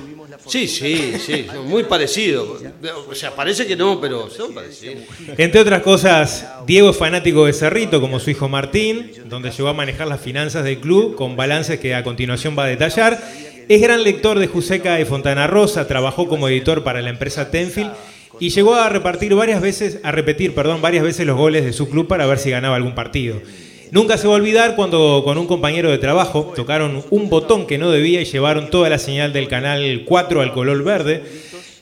Sí, 0.47 0.69
sí, 0.69 1.15
sí, 1.19 1.47
son 1.53 1.69
muy 1.69 1.85
parecidos. 1.85 2.63
O 3.09 3.15
sea, 3.15 3.35
parece 3.35 3.67
que 3.67 3.77
no, 3.77 4.01
pero 4.01 4.31
son 4.31 4.55
parecidos. 4.55 5.05
Entre 5.37 5.61
otras 5.61 5.83
cosas, 5.83 6.47
Diego 6.67 6.91
es 6.91 6.97
fanático 6.97 7.47
de 7.47 7.53
Cerrito, 7.53 8.01
como 8.01 8.21
su 8.21 8.31
hijo 8.31 8.49
Martín, 8.49 9.13
donde 9.27 9.51
llegó 9.51 9.69
a 9.69 9.75
manejar 9.75 10.07
las 10.09 10.21
finanzas 10.21 10.65
del 10.65 10.79
club 10.79 11.15
con 11.15 11.37
balances 11.37 11.79
que 11.81 11.95
a 11.95 12.05
continuación 12.05 12.57
va 12.59 12.65
a 12.65 12.69
detallar. 12.69 13.23
Es 13.69 13.81
gran 13.81 14.03
lector 14.03 14.39
de 14.39 14.47
Juseca 14.49 15.01
y 15.01 15.05
Fontana 15.05 15.47
Rosa, 15.47 15.87
trabajó 15.87 16.29
como 16.29 16.49
editor 16.49 16.83
para 16.83 17.01
la 17.01 17.11
empresa 17.11 17.51
Tenfield 17.51 17.93
y 18.41 18.51
llegó 18.51 18.75
a 18.75 18.89
repartir 18.89 19.35
varias 19.35 19.61
veces, 19.61 20.01
a 20.03 20.11
repetir, 20.11 20.55
perdón, 20.55 20.83
varias 20.83 21.05
veces 21.05 21.27
los 21.27 21.37
goles 21.37 21.65
de 21.65 21.73
su 21.73 21.89
club 21.89 22.09
para 22.09 22.27
ver 22.27 22.39
si 22.39 22.51
ganaba 22.51 22.77
algún 22.77 22.95
partido. 22.95 23.41
Nunca 23.93 24.17
se 24.17 24.27
va 24.27 24.33
a 24.33 24.37
olvidar 24.37 24.75
cuando 24.75 25.21
con 25.23 25.37
un 25.37 25.47
compañero 25.47 25.91
de 25.91 25.99
trabajo 25.99 26.51
tocaron 26.57 27.05
un 27.11 27.29
botón 27.29 27.67
que 27.67 27.77
no 27.77 27.91
debía 27.91 28.23
y 28.23 28.25
llevaron 28.25 28.71
toda 28.71 28.89
la 28.89 28.99
señal 28.99 29.35
del 29.35 29.49
canal 29.49 30.05
4 30.07 30.41
al 30.41 30.51
color 30.55 30.83
verde, 30.83 31.23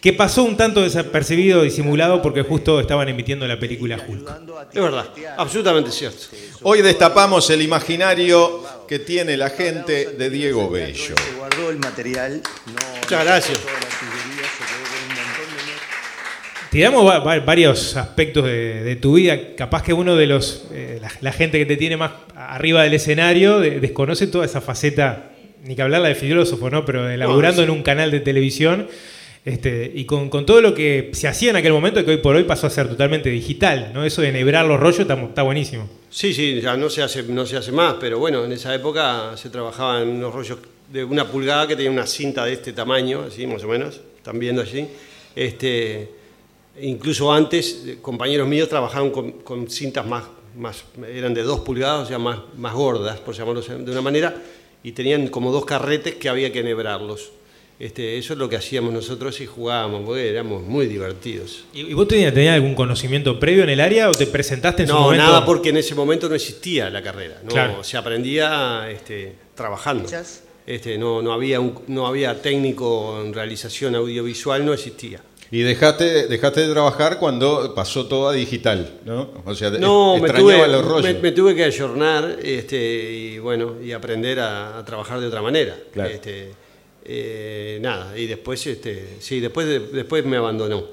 que 0.01 0.13
pasó 0.13 0.43
un 0.43 0.57
tanto 0.57 0.83
desapercibido, 0.83 1.63
disimulado, 1.63 2.21
porque 2.21 2.43
justo 2.43 2.81
estaban 2.81 3.09
emitiendo 3.09 3.47
la 3.47 3.61
película 3.61 3.97
Hulk. 3.97 4.29
Es 4.75 4.83
verdad, 4.83 5.09
absolutamente 5.37 5.93
cierto. 5.93 6.19
Hoy 6.63 6.83
destapamos 6.83 7.49
el 7.51 7.63
imaginario 7.63 8.61
que 8.89 8.99
tiene 8.99 9.37
la 9.37 9.51
gente 9.51 10.07
de 10.07 10.31
Diego 10.31 10.69
Bello. 10.69 11.15
Se 11.17 11.33
guardó 11.39 11.71
el 11.71 11.79
material. 11.79 12.43
No, 12.67 12.73
Muchas 13.03 13.25
gracias. 13.25 13.57
toda 13.61 13.73
la 13.73 13.79
artillería 13.79 14.49
se 14.51 14.65
quedó 14.67 14.83
con 14.91 15.01
un 15.01 15.09
montón 15.15 15.57
de 15.57 15.63
me- 15.63 15.79
Tiramos 16.71 17.05
va- 17.07 17.19
va- 17.19 17.41
varios 17.41 17.97
aspectos 17.97 18.45
de, 18.45 18.83
de 18.85 18.97
tu 18.97 19.15
vida. 19.15 19.55
Capaz 19.57 19.83
que 19.83 19.93
uno 19.93 20.15
de 20.17 20.27
los. 20.27 20.67
eh, 20.73 20.99
la, 21.03 21.11
la 21.21 21.33
gente 21.33 21.59
que 21.59 21.67
te 21.67 21.77
tiene 21.77 21.97
más 21.97 22.13
arriba 22.35 22.83
del 22.85 22.95
escenario 22.95 23.59
de- 23.61 23.81
desconoce 23.81 24.27
toda 24.29 24.45
esa 24.45 24.61
faceta, 24.61 25.33
ni 25.65 25.75
que 25.75 25.83
hablarla 25.83 26.09
de 26.09 26.15
filósofo, 26.15 26.71
¿no? 26.71 26.85
Pero 26.85 27.05
de 27.05 27.17
laburando 27.17 27.63
sí. 27.63 27.65
en 27.65 27.71
un 27.71 27.83
canal 27.83 28.11
de 28.11 28.21
televisión. 28.21 28.87
Este, 29.43 29.91
y 29.95 30.05
con, 30.05 30.29
con 30.29 30.45
todo 30.45 30.61
lo 30.61 30.75
que 30.75 31.09
se 31.15 31.27
hacía 31.27 31.49
en 31.49 31.57
aquel 31.57 31.73
momento, 31.73 32.05
que 32.05 32.11
hoy 32.11 32.17
por 32.19 32.37
hoy 32.37 32.45
pasó 32.45 32.67
a 32.67 32.71
ser 32.71 32.89
totalmente 32.89 33.31
digital, 33.31 33.91
¿no? 33.95 34.05
Eso 34.05 34.21
de 34.21 34.29
enhebrar 34.29 34.67
los 34.67 34.79
rollos 34.79 35.01
está, 35.01 35.15
está 35.15 35.43
buenísimo. 35.43 35.89
Sí, 36.11 36.35
sí, 36.35 36.61
ya 36.61 36.77
no 36.77 36.91
se, 36.91 37.03
hace, 37.03 37.23
no 37.23 37.47
se 37.47 37.57
hace 37.57 37.73
más, 37.73 37.95
pero 37.99 38.19
bueno, 38.19 38.45
en 38.45 38.53
esa 38.53 38.75
época 38.75 39.33
se 39.37 39.49
trabajaba 39.49 40.03
en 40.03 40.09
unos 40.11 40.35
rollos 40.35 40.59
de 40.93 41.05
una 41.05 41.25
pulgada 41.27 41.67
que 41.67 41.75
tenía 41.75 41.91
una 41.91 42.07
cinta 42.07 42.45
de 42.45 42.53
este 42.53 42.75
tamaño, 42.75 43.23
así 43.29 43.47
más 43.47 43.65
o 43.65 43.69
menos, 43.69 43.99
están 44.19 44.39
viendo 44.39 44.61
allí. 44.61 44.87
Este, 45.35 46.11
incluso 46.83 47.33
antes, 47.33 47.85
compañeros 48.03 48.49
míos 48.49 48.69
trabajaban 48.69 49.11
con, 49.11 49.33
con 49.33 49.69
cintas 49.71 50.07
más, 50.07 50.25
más, 50.57 50.85
eran 51.13 51.33
de 51.35 51.43
dos 51.43 51.61
pulgadas, 51.61 52.05
o 52.05 52.07
sea, 52.07 52.19
más, 52.19 52.39
más 52.57 52.75
gordas, 52.75 53.19
por 53.21 53.35
llamarlo 53.35 53.61
de 53.63 53.91
una 53.91 54.03
manera, 54.03 54.35
y 54.83 54.93
tenían 54.93 55.29
como 55.29 55.53
dos 55.53 55.65
carretes 55.65 56.15
que 56.17 56.29
había 56.29 56.53
que 56.53 56.61
enhebrarlos. 56.61 57.31
Este, 57.79 58.19
eso 58.19 58.35
es 58.35 58.39
lo 58.39 58.47
que 58.47 58.57
hacíamos 58.57 58.93
nosotros 58.93 59.41
y 59.41 59.47
jugábamos, 59.47 60.03
porque 60.05 60.29
éramos 60.29 60.63
muy 60.63 60.87
divertidos. 60.87 61.65
¿Y, 61.73 61.81
y 61.81 61.95
vos 61.95 62.07
tenías, 62.07 62.35
tenías 62.35 62.55
algún 62.57 62.75
conocimiento 62.75 63.41
previo 63.41 63.63
en 63.63 63.71
el 63.71 63.81
área 63.81 64.11
o 64.11 64.13
te 64.13 64.27
presentaste 64.27 64.83
en 64.83 64.89
su 64.89 64.95
No, 64.95 65.01
momento? 65.03 65.25
nada, 65.25 65.47
porque 65.47 65.71
en 65.71 65.79
ese 65.79 65.95
momento 65.95 66.29
no 66.29 66.35
existía 66.35 66.91
la 66.91 67.03
carrera. 67.03 67.41
No, 67.43 67.49
Claro. 67.49 67.83
Se 67.83 67.97
aprendía 67.97 68.87
este, 68.91 69.33
trabajando. 69.55 70.07
Este, 70.67 70.99
no, 70.99 71.23
no, 71.23 71.33
había 71.33 71.59
un- 71.59 71.81
no 71.87 72.07
había 72.07 72.43
técnico 72.43 73.19
en 73.25 73.33
realización 73.33 73.95
audiovisual, 73.95 74.65
no 74.67 74.75
existía. 74.75 75.23
Y 75.53 75.63
dejaste, 75.63 76.29
dejaste 76.29 76.61
de 76.67 76.73
trabajar 76.73 77.19
cuando 77.19 77.75
pasó 77.75 78.07
todo 78.07 78.29
a 78.29 78.33
digital, 78.33 79.01
¿no? 79.05 79.31
O 79.45 79.55
sea, 79.55 79.71
No, 79.71 80.17
me 80.19 80.29
extrañaba 80.29 80.65
tuve, 80.65 80.69
los 80.69 80.85
rollos. 80.85 81.03
me, 81.15 81.15
me 81.21 81.33
tuve 81.33 81.57
que 81.57 81.65
ayornar 81.65 82.39
este, 82.43 83.13
y, 83.13 83.39
bueno, 83.41 83.75
y 83.83 83.91
aprender 83.93 84.39
a, 84.39 84.79
a 84.79 84.85
trabajar 84.85 85.19
de 85.21 85.27
otra 85.27 85.43
manera. 85.43 85.77
Claro. 85.93 86.09
Este, 86.11 86.51
eh, 87.05 87.79
nada, 87.83 88.17
y 88.17 88.27
después, 88.27 88.65
este, 88.67 89.17
sí, 89.19 89.41
después, 89.41 89.67
de- 89.67 89.81
después 89.81 90.25
me 90.25 90.37
abandonó. 90.37 90.85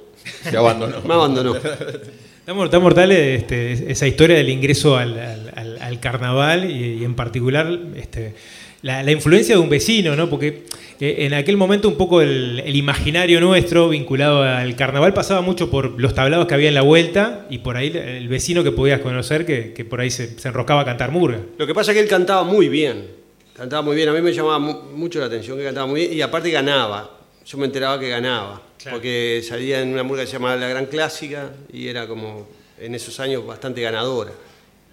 Se 0.44 0.58
abandonó. 0.58 1.02
Me 1.06 1.14
abandonó. 1.14 1.56
Está, 1.56 2.54
mor- 2.54 2.66
está 2.66 2.80
mortal 2.80 3.12
este, 3.12 3.92
esa 3.92 4.08
historia 4.08 4.38
del 4.38 4.50
ingreso 4.50 4.96
al, 4.98 5.20
al- 5.20 5.52
al- 5.56 5.82
al 5.82 6.00
carnaval 6.00 6.70
y, 6.72 7.00
y 7.02 7.04
en 7.04 7.14
particular 7.14 7.78
este, 7.96 8.34
la, 8.82 9.04
la 9.04 9.12
influencia 9.12 9.56
de 9.56 9.62
un 9.62 9.70
vecino, 9.70 10.16
¿no? 10.16 10.30
Porque 10.30 10.64
eh, 11.00 11.16
en 11.26 11.34
aquel 11.34 11.58
momento 11.58 11.88
un 11.88 11.96
poco 11.96 12.22
el, 12.22 12.62
el 12.66 12.76
imaginario 12.76 13.40
nuestro 13.42 13.90
vinculado 13.90 14.44
al 14.44 14.76
carnaval 14.76 15.14
pasaba 15.14 15.42
mucho 15.42 15.70
por 15.70 16.00
los 16.00 16.14
tablados 16.14 16.48
que 16.48 16.54
había 16.54 16.70
en 16.70 16.76
la 16.76 16.82
vuelta 16.82 17.46
y 17.50 17.60
por 17.60 17.78
ahí 17.78 17.92
el 17.96 18.28
vecino 18.28 18.64
que 18.64 18.72
podías 18.72 19.02
conocer 19.02 19.46
que, 19.46 19.74
que 19.74 19.86
por 19.86 20.02
ahí 20.02 20.10
se, 20.12 20.40
se 20.40 20.48
enroscaba 20.48 20.82
a 20.82 20.86
cantar 20.86 21.12
murga. 21.12 21.40
Lo 21.58 21.68
que 21.68 21.74
pasa 21.74 21.92
es 21.92 21.96
que 21.98 22.04
él 22.04 22.10
cantaba 22.10 22.44
muy 22.44 22.70
bien. 22.70 23.08
Cantaba 23.56 23.82
muy 23.82 23.96
bien, 23.96 24.08
a 24.10 24.14
mí 24.14 24.22
me 24.22 24.32
llamaba 24.34 24.60
mu- 24.60 24.82
mucho 24.96 25.20
la 25.20 25.26
atención 25.26 25.58
que 25.58 25.64
cantaba 25.64 25.88
muy 25.88 26.02
bien 26.02 26.14
y 26.14 26.22
aparte 26.22 26.52
ganaba. 26.52 27.18
Yo 27.46 27.58
me 27.58 27.66
enteraba 27.66 28.00
que 28.00 28.10
ganaba, 28.10 28.62
porque 28.92 29.42
salía 29.42 29.82
en 29.82 29.94
una 29.94 30.04
murga 30.04 30.22
que 30.24 30.28
se 30.28 30.34
llamaba 30.34 30.58
La 30.58 30.68
Gran 30.68 30.86
Clásica 30.88 31.52
y 31.72 31.88
era 31.88 32.06
como 32.08 32.48
en 32.80 32.94
esos 32.94 33.20
años 33.20 33.46
bastante 33.48 33.82
ganadora. 33.82 34.32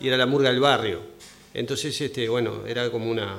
Y 0.01 0.07
era 0.09 0.16
la 0.16 0.24
murga 0.26 0.51
del 0.51 0.61
barrio. 0.61 1.01
Entonces, 1.53 2.01
este, 2.01 2.28
bueno, 2.28 2.61
era 2.66 2.91
como 2.91 3.11
una 3.11 3.39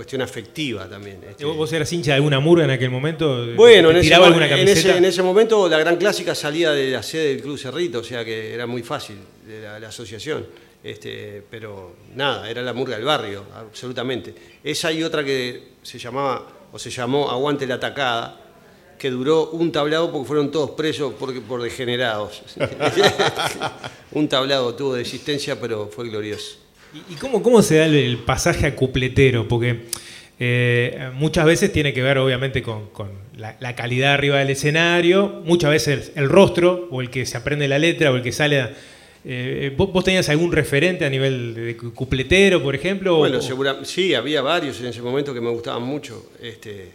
cuestión 0.00 0.22
afectiva 0.22 0.88
también. 0.88 1.20
este. 1.28 1.44
¿Vos 1.44 1.70
eras 1.74 1.92
hincha 1.92 2.12
de 2.12 2.14
alguna 2.16 2.40
murga 2.40 2.64
en 2.64 2.70
aquel 2.70 2.88
momento? 2.88 3.54
Bueno, 3.54 3.90
¿Te 3.90 3.98
en 3.98 4.00
ese, 4.00 4.14
alguna 4.14 4.48
en, 4.48 4.66
ese, 4.66 4.96
en 4.96 5.04
ese 5.04 5.22
momento 5.22 5.68
la 5.68 5.78
Gran 5.78 5.96
Clásica 5.96 6.34
salía 6.34 6.70
de 6.70 6.92
la 6.92 7.02
sede 7.02 7.34
del 7.34 7.42
Club 7.42 7.58
Cerrito, 7.58 7.98
o 7.98 8.02
sea 8.02 8.24
que 8.24 8.54
era 8.54 8.66
muy 8.66 8.82
fácil 8.82 9.16
de 9.46 9.60
la, 9.60 9.78
la 9.78 9.88
asociación. 9.88 10.46
Este, 10.82 11.42
pero 11.50 11.96
nada, 12.14 12.48
era 12.48 12.62
la 12.62 12.72
murga 12.72 12.96
del 12.96 13.04
barrio, 13.04 13.44
absolutamente. 13.54 14.34
Esa 14.64 14.90
y 14.90 15.02
otra 15.02 15.22
que 15.22 15.72
se 15.82 15.98
llamaba, 15.98 16.46
o 16.72 16.78
se 16.78 16.88
llamó 16.88 17.30
Aguante 17.30 17.66
la 17.66 17.74
Atacada, 17.74 18.40
que 18.98 19.10
duró 19.10 19.50
un 19.50 19.70
tablado 19.70 20.10
porque 20.10 20.26
fueron 20.26 20.50
todos 20.50 20.70
presos 20.70 21.12
por, 21.12 21.38
por 21.42 21.60
degenerados. 21.60 22.40
un 24.12 24.26
tablado 24.30 24.74
tuvo 24.74 24.94
de 24.94 25.02
existencia, 25.02 25.60
pero 25.60 25.90
fue 25.92 26.08
glorioso. 26.08 26.56
¿Y 27.10 27.14
cómo, 27.14 27.42
cómo 27.42 27.62
se 27.62 27.76
da 27.76 27.86
el, 27.86 27.94
el 27.94 28.18
pasaje 28.18 28.66
a 28.66 28.74
cupletero? 28.74 29.46
Porque 29.46 29.82
eh, 30.38 31.10
muchas 31.14 31.44
veces 31.44 31.72
tiene 31.72 31.92
que 31.92 32.02
ver, 32.02 32.18
obviamente, 32.18 32.62
con, 32.62 32.88
con 32.90 33.10
la, 33.36 33.56
la 33.60 33.74
calidad 33.76 34.14
arriba 34.14 34.38
del 34.38 34.50
escenario, 34.50 35.42
muchas 35.44 35.70
veces 35.70 36.12
el 36.16 36.28
rostro, 36.28 36.88
o 36.90 37.00
el 37.00 37.10
que 37.10 37.26
se 37.26 37.36
aprende 37.36 37.68
la 37.68 37.78
letra, 37.78 38.10
o 38.10 38.16
el 38.16 38.22
que 38.22 38.32
sale. 38.32 38.60
a- 38.60 38.72
eh, 39.22 39.74
¿vos, 39.76 39.92
vos 39.92 40.02
tenías 40.02 40.28
algún 40.30 40.50
referente 40.50 41.04
a 41.04 41.10
nivel 41.10 41.54
de, 41.54 41.60
de 41.62 41.76
cupletero, 41.76 42.62
por 42.62 42.74
ejemplo? 42.74 43.18
Bueno, 43.18 43.42
segura- 43.42 43.84
sí, 43.84 44.14
había 44.14 44.40
varios 44.40 44.80
en 44.80 44.86
ese 44.86 45.02
momento 45.02 45.34
que 45.34 45.42
me 45.42 45.50
gustaban 45.50 45.82
mucho. 45.82 46.30
Este, 46.42 46.88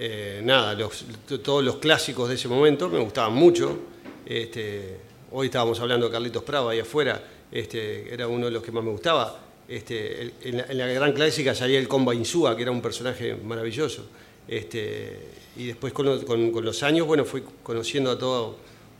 eh, 0.00 0.40
nada, 0.42 0.72
los- 0.74 1.04
todos 1.44 1.62
los 1.62 1.76
clásicos 1.76 2.28
de 2.30 2.36
ese 2.36 2.48
momento 2.48 2.88
me 2.88 2.98
gustaban 3.00 3.34
mucho. 3.34 3.78
Este, 4.24 4.96
hoy 5.30 5.46
estábamos 5.48 5.78
hablando 5.80 6.06
de 6.06 6.12
Carlitos 6.12 6.42
Prado 6.42 6.70
ahí 6.70 6.78
afuera, 6.80 7.22
este, 7.52 8.12
era 8.12 8.26
uno 8.28 8.46
de 8.46 8.52
los 8.52 8.62
que 8.62 8.72
más 8.72 8.82
me 8.82 8.90
gustaba. 8.90 9.38
Este, 9.68 10.22
el- 10.22 10.32
en, 10.42 10.56
la, 10.58 10.64
en 10.68 10.78
la 10.78 10.86
gran 10.88 11.12
clásica 11.12 11.54
salía 11.54 11.78
el 11.78 11.86
Comba 11.88 12.14
Insúa, 12.14 12.56
que 12.56 12.62
era 12.62 12.70
un 12.72 12.82
personaje 12.82 13.34
maravilloso. 13.36 14.06
Este, 14.48 15.18
y 15.56 15.66
después 15.68 15.92
con, 15.92 16.20
con- 16.24 16.50
con 16.50 16.64
los 16.64 16.82
años, 16.82 17.06
bueno, 17.06 17.24
fui 17.24 17.42
conociendo 17.62 18.10
a 18.10 18.18
toda 18.18 18.54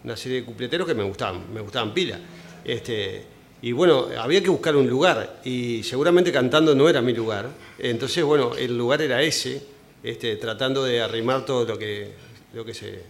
una 0.05 0.17
serie 0.17 0.41
de 0.41 0.45
cupleteros 0.45 0.87
que 0.87 0.95
me 0.95 1.03
gustaban, 1.05 1.53
me 1.53 1.61
gustaban 1.61 1.93
pila. 1.95 2.19
Este, 2.65 3.23
y 3.63 3.73
bueno, 3.73 4.09
había 4.19 4.43
que 4.43 4.51
buscar 4.51 4.75
un 4.77 4.89
lugar 4.89 5.41
y 5.45 5.83
seguramente 5.85 6.33
cantando 6.33 6.75
no 6.75 6.89
era 6.89 7.01
mi 7.01 7.13
lugar. 7.13 7.49
Entonces, 7.79 8.25
bueno, 8.25 8.55
el 8.57 8.77
lugar 8.77 9.03
era 9.03 9.23
ese, 9.23 9.63
este, 10.03 10.37
tratando 10.37 10.85
de 10.85 11.01
arrimar 11.01 11.45
todo 11.45 11.65
lo 11.65 11.79
que, 11.79 12.11
lo 12.55 12.65
que, 12.65 12.75
se, 12.75 13.03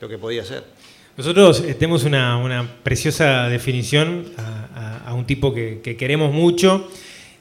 lo 0.00 0.08
que 0.08 0.18
podía 0.18 0.42
hacer. 0.42 0.64
Nosotros 1.16 1.60
eh, 1.60 1.74
tenemos 1.74 2.04
una, 2.04 2.36
una 2.38 2.68
preciosa 2.82 3.48
definición 3.48 4.32
a, 4.36 5.02
a- 5.04 5.08
a 5.10 5.14
un 5.14 5.26
tipo 5.26 5.52
que, 5.52 5.80
que 5.82 5.96
queremos 5.96 6.32
mucho 6.32 6.88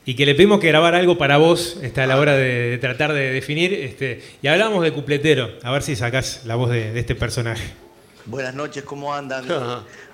y 0.05 0.15
que 0.15 0.25
le 0.25 0.35
pedimos 0.35 0.59
que 0.59 0.67
grabar 0.67 0.95
algo 0.95 1.17
para 1.17 1.37
vos 1.37 1.77
está 1.81 2.03
a 2.03 2.07
la 2.07 2.17
hora 2.19 2.35
de, 2.35 2.71
de 2.71 2.77
tratar 2.79 3.13
de 3.13 3.31
definir. 3.31 3.73
Este, 3.73 4.21
y 4.41 4.47
hablamos 4.47 4.83
de 4.83 4.91
cupletero, 4.91 5.49
a 5.63 5.71
ver 5.71 5.83
si 5.83 5.95
sacás 5.95 6.41
la 6.45 6.55
voz 6.55 6.69
de, 6.71 6.91
de 6.91 6.99
este 6.99 7.15
personaje. 7.15 7.63
Buenas 8.25 8.53
noches, 8.53 8.83
¿cómo 8.83 9.13
andan? 9.15 9.45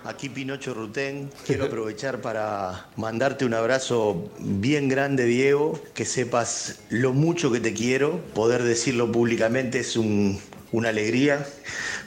Aquí 0.05 0.29
Pinocho 0.29 0.73
Rutén. 0.73 1.29
Quiero 1.45 1.65
aprovechar 1.65 2.21
para 2.21 2.85
mandarte 2.95 3.43
un 3.43 3.53
abrazo 3.53 4.31
bien 4.39 4.87
grande, 4.87 5.25
Diego. 5.25 5.81
Que 5.93 6.05
sepas 6.05 6.79
lo 6.89 7.11
mucho 7.11 7.51
que 7.51 7.59
te 7.59 7.73
quiero. 7.73 8.21
Poder 8.33 8.63
decirlo 8.63 9.11
públicamente 9.11 9.79
es 9.79 9.97
un- 9.97 10.39
una 10.71 10.89
alegría. 10.89 11.45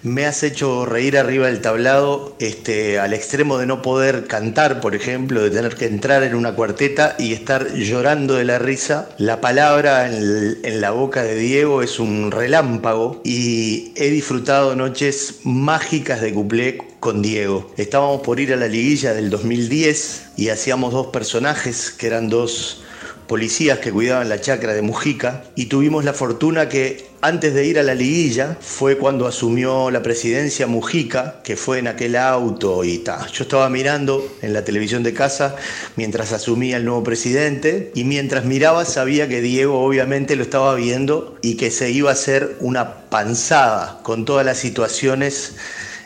Me 0.02 0.24
has 0.24 0.42
hecho 0.42 0.86
reír 0.86 1.18
arriba 1.18 1.46
del 1.46 1.60
tablado 1.60 2.34
este, 2.38 2.98
al 2.98 3.12
extremo 3.12 3.58
de 3.58 3.66
no 3.66 3.82
poder 3.82 4.26
cantar, 4.26 4.80
por 4.80 4.94
ejemplo, 4.94 5.42
de 5.42 5.50
tener 5.50 5.76
que 5.76 5.86
entrar 5.86 6.22
en 6.22 6.34
una 6.34 6.54
cuarteta 6.54 7.16
y 7.18 7.34
estar 7.34 7.74
llorando 7.74 8.34
de 8.34 8.44
la 8.44 8.58
risa. 8.58 9.10
La 9.18 9.42
palabra 9.42 10.06
en, 10.06 10.80
la 10.80 10.90
boca 10.92 11.22
de 11.22 11.36
Diego 11.36 11.82
es 11.82 11.98
un 11.98 12.30
relámpago 12.30 13.20
y 13.24 13.92
he 13.94 14.08
disfrutado 14.08 14.74
noches 14.74 15.40
mágicas 15.44 16.22
de 16.22 16.32
cuplé 16.32 16.78
con 16.98 17.20
Diego. 17.20 17.70
Estábamos 17.76 18.22
por 18.22 18.40
ir 18.40 18.54
a 18.54 18.56
la 18.56 18.68
liguilla 18.68 19.12
del 19.12 19.28
2010 19.28 20.30
y 20.38 20.48
hacíamos 20.48 20.94
dos 20.94 21.08
personajes 21.08 21.90
que 21.90 22.06
eran 22.06 22.30
dos 22.30 22.82
policías 23.26 23.80
que 23.80 23.92
cuidaban 23.92 24.28
la 24.28 24.40
chacra 24.40 24.72
de 24.72 24.82
Mujica 24.82 25.44
y 25.54 25.66
tuvimos 25.66 26.04
la 26.04 26.14
fortuna 26.14 26.68
que 26.68 27.09
antes 27.22 27.52
de 27.52 27.66
ir 27.66 27.78
a 27.78 27.82
la 27.82 27.94
liguilla 27.94 28.56
fue 28.60 28.96
cuando 28.96 29.26
asumió 29.26 29.90
la 29.90 30.02
presidencia 30.02 30.66
Mujica, 30.66 31.40
que 31.44 31.56
fue 31.56 31.78
en 31.78 31.88
aquel 31.88 32.16
auto 32.16 32.82
y 32.82 32.98
ta. 32.98 33.26
Yo 33.32 33.44
estaba 33.44 33.68
mirando 33.68 34.36
en 34.40 34.52
la 34.52 34.64
televisión 34.64 35.02
de 35.02 35.12
casa 35.12 35.56
mientras 35.96 36.32
asumía 36.32 36.78
el 36.78 36.84
nuevo 36.84 37.04
presidente 37.04 37.92
y 37.94 38.04
mientras 38.04 38.44
miraba 38.44 38.84
sabía 38.84 39.28
que 39.28 39.42
Diego 39.42 39.84
obviamente 39.84 40.34
lo 40.34 40.42
estaba 40.42 40.74
viendo 40.74 41.38
y 41.42 41.56
que 41.56 41.70
se 41.70 41.90
iba 41.90 42.10
a 42.10 42.14
hacer 42.14 42.56
una 42.60 43.08
panzada 43.10 44.00
con 44.02 44.24
todas 44.24 44.46
las 44.46 44.58
situaciones 44.58 45.56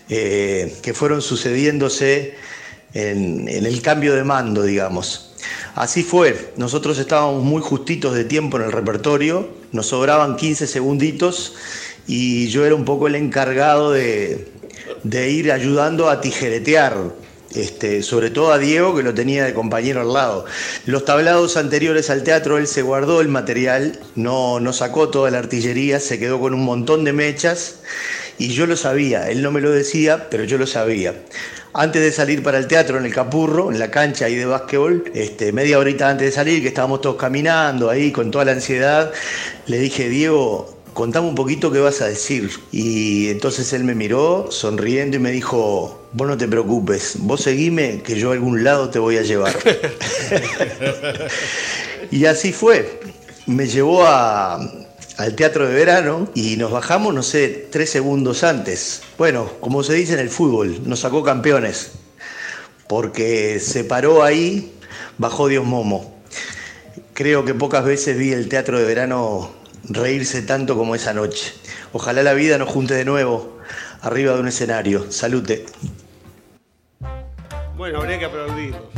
eh, 0.09 0.75
que 0.83 0.95
fueron 0.95 1.23
sucediéndose 1.23 2.35
en, 2.93 3.49
en 3.49 3.67
el 3.67 3.83
cambio 3.83 4.15
de 4.15 4.25
mando, 4.25 4.63
digamos. 4.63 5.34
Así 5.75 6.03
fue, 6.03 6.53
nosotros 6.57 6.99
estábamos 6.99 7.43
muy 7.43 7.61
justitos 7.61 8.15
de 8.15 8.25
tiempo 8.25 8.59
en 8.59 8.65
el 8.65 8.73
repertorio, 8.73 9.49
nos 9.73 9.87
sobraban 9.87 10.37
15 10.37 10.67
segunditos 10.67 11.55
y 12.07 12.49
yo 12.49 12.65
era 12.65 12.75
un 12.75 12.85
poco 12.85 13.09
el 13.09 13.17
encargado 13.17 13.91
de, 13.91 14.53
de 15.03 15.31
ir 15.31 15.51
ayudando 15.51 16.09
a 16.09 16.21
tijeretear, 16.21 16.97
este, 17.55 18.03
sobre 18.03 18.31
todo 18.31 18.53
a 18.53 18.59
Diego 18.59 18.95
que 18.97 19.03
lo 19.03 19.15
tenía 19.15 19.45
de 19.45 19.55
compañero 19.55 20.01
al 20.01 20.13
lado. 20.13 20.45
Los 20.87 21.05
tablados 21.05 21.57
anteriores 21.57 22.11
al 22.11 22.23
teatro 22.23 22.59
él 22.59 22.67
se 22.67 22.83
guardó 22.83 23.21
el 23.21 23.29
material, 23.29 23.99
no, 24.15 24.61
no 24.61 24.73
sacó 24.73 25.09
toda 25.09 25.31
la 25.31 25.39
artillería, 25.39 26.01
se 26.01 26.19
quedó 26.19 26.41
con 26.41 26.55
un 26.55 26.65
montón 26.65 27.05
de 27.05 27.13
mechas 27.13 27.77
y 28.39 28.49
yo 28.49 28.67
lo 28.67 28.77
sabía, 28.77 29.31
él 29.31 29.43
no 29.43 29.51
me 29.51 29.61
lo 29.61 29.71
decía, 29.71 30.29
pero 30.31 30.45
yo 30.45 30.59
lo 30.59 30.67
sabía. 30.67 31.15
Antes 31.73 32.03
de 32.03 32.13
salir 32.13 32.43
para 32.43 32.59
el 32.59 32.69
teatro 32.69 32.99
en 32.99 33.05
el 33.05 33.13
Capurro, 33.13 33.71
en 33.71 33.79
la 33.79 33.91
cancha 33.91 34.27
ahí 34.27 34.37
de 34.37 34.47
básquetbol, 34.47 35.11
este, 35.15 35.53
media 35.53 35.79
horita 35.79 36.09
antes 36.09 36.29
de 36.29 36.33
salir, 36.33 36.63
que 36.63 36.69
estábamos 36.69 37.01
todos 37.01 37.17
caminando 37.17 37.91
ahí 37.91 38.13
con 38.13 38.31
toda 38.31 38.45
la 38.45 38.53
ansiedad, 38.53 39.13
le 39.67 39.79
dije, 39.79 40.09
Diego, 40.09 40.75
contame 40.95 41.29
un 41.29 41.35
poquito 41.35 41.73
qué 41.73 41.81
vas 41.81 42.01
a 42.01 42.07
decir. 42.07 42.51
Y 42.71 43.29
entonces 43.29 43.73
él 43.73 43.85
me 43.85 43.95
miró 43.95 44.47
sonriendo 44.51 45.17
y 45.17 45.21
me 45.21 45.33
dijo, 45.33 46.07
vos 46.13 46.29
no 46.29 46.37
te 46.37 46.47
preocupes, 46.47 47.17
vos 47.19 47.41
seguime 47.41 48.03
que 48.03 48.19
yo 48.19 48.31
a 48.31 48.35
algún 48.35 48.63
lado 48.63 48.91
te 48.91 49.01
voy 49.01 49.19
a 49.19 49.23
llevar. 49.23 49.55
y 52.11 52.25
así 52.27 52.53
fue. 52.53 53.01
Me 53.47 53.67
llevó 53.67 54.07
a, 54.07 54.59
al 55.17 55.35
teatro 55.37 55.69
de 55.69 55.75
verano 55.75 56.29
y 56.35 56.57
nos 56.57 56.71
bajamos, 56.71 57.15
no 57.15 57.23
sé, 57.23 57.69
tres 57.71 57.91
segundos 57.91 58.43
antes. 58.45 59.03
Bueno, 59.17 59.51
como 59.61 59.83
se 59.83 59.95
dice 59.95 60.15
en 60.15 60.21
el 60.21 60.31
fútbol, 60.31 60.81
nos 60.89 61.01
sacó 61.01 61.23
campeones. 61.23 61.93
Porque 62.89 63.61
se 63.61 63.85
paró 63.85 64.23
ahí, 64.23 64.75
bajó 65.19 65.49
Dios 65.49 65.65
Momo. 65.65 66.15
Creo 67.15 67.45
que 67.45 67.55
pocas 67.55 67.85
veces 67.85 68.19
vi 68.19 68.33
el 68.33 68.49
teatro 68.49 68.79
de 68.79 68.85
verano 68.85 69.53
reírse 69.89 70.43
tanto 70.43 70.77
como 70.77 70.95
esa 70.95 71.15
noche. 71.15 71.55
Ojalá 71.93 72.23
la 72.23 72.35
vida 72.35 72.59
nos 72.59 72.69
junte 72.69 72.95
de 72.95 73.05
nuevo 73.05 73.59
arriba 74.03 74.35
de 74.35 74.41
un 74.41 74.49
escenario. 74.49 75.11
Salute. 75.11 75.65
Bueno, 77.77 78.01
habría 78.01 78.19
que 78.19 78.25
aplaudirlo. 78.25 78.91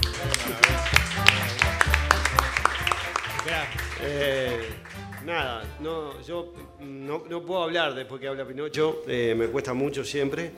Nada, 5.26 5.62
no, 5.80 6.20
yo 6.22 6.52
no, 6.80 7.24
no 7.28 7.42
puedo 7.42 7.62
hablar 7.62 7.94
después 7.94 8.20
que 8.20 8.28
habla 8.28 8.44
Pinocho, 8.46 9.02
eh, 9.08 9.34
me 9.36 9.46
cuesta 9.48 9.74
mucho 9.74 10.04
siempre. 10.04 10.52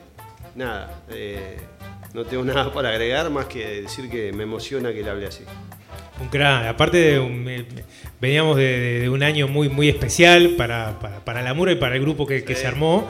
Nada, 0.55 1.03
eh, 1.09 1.57
no 2.13 2.23
tengo 2.25 2.43
nada 2.45 2.71
para 2.71 2.89
agregar 2.89 3.29
más 3.29 3.45
que 3.47 3.81
decir 3.81 4.09
que 4.09 4.31
me 4.31 4.43
emociona 4.43 4.91
que 4.93 5.01
él 5.01 5.09
hable 5.09 5.27
así. 5.27 5.43
Un 6.21 6.27
crack. 6.27 6.67
Aparte, 6.67 6.97
de 6.97 7.19
un- 7.19 7.47
eh, 7.47 7.65
veníamos 8.19 8.57
de, 8.57 9.09
un 9.09 9.23
año 9.23 9.47
muy, 9.47 9.69
muy 9.69 9.87
especial 9.89 10.51
para, 10.57 10.99
para, 10.99 11.19
para 11.23 11.53
Mura 11.53 11.71
y 11.71 11.75
para 11.75 11.95
el 11.95 12.01
grupo 12.01 12.25
que, 12.27 12.43
que 12.43 12.55
se 12.55 12.67
armó. 12.67 13.09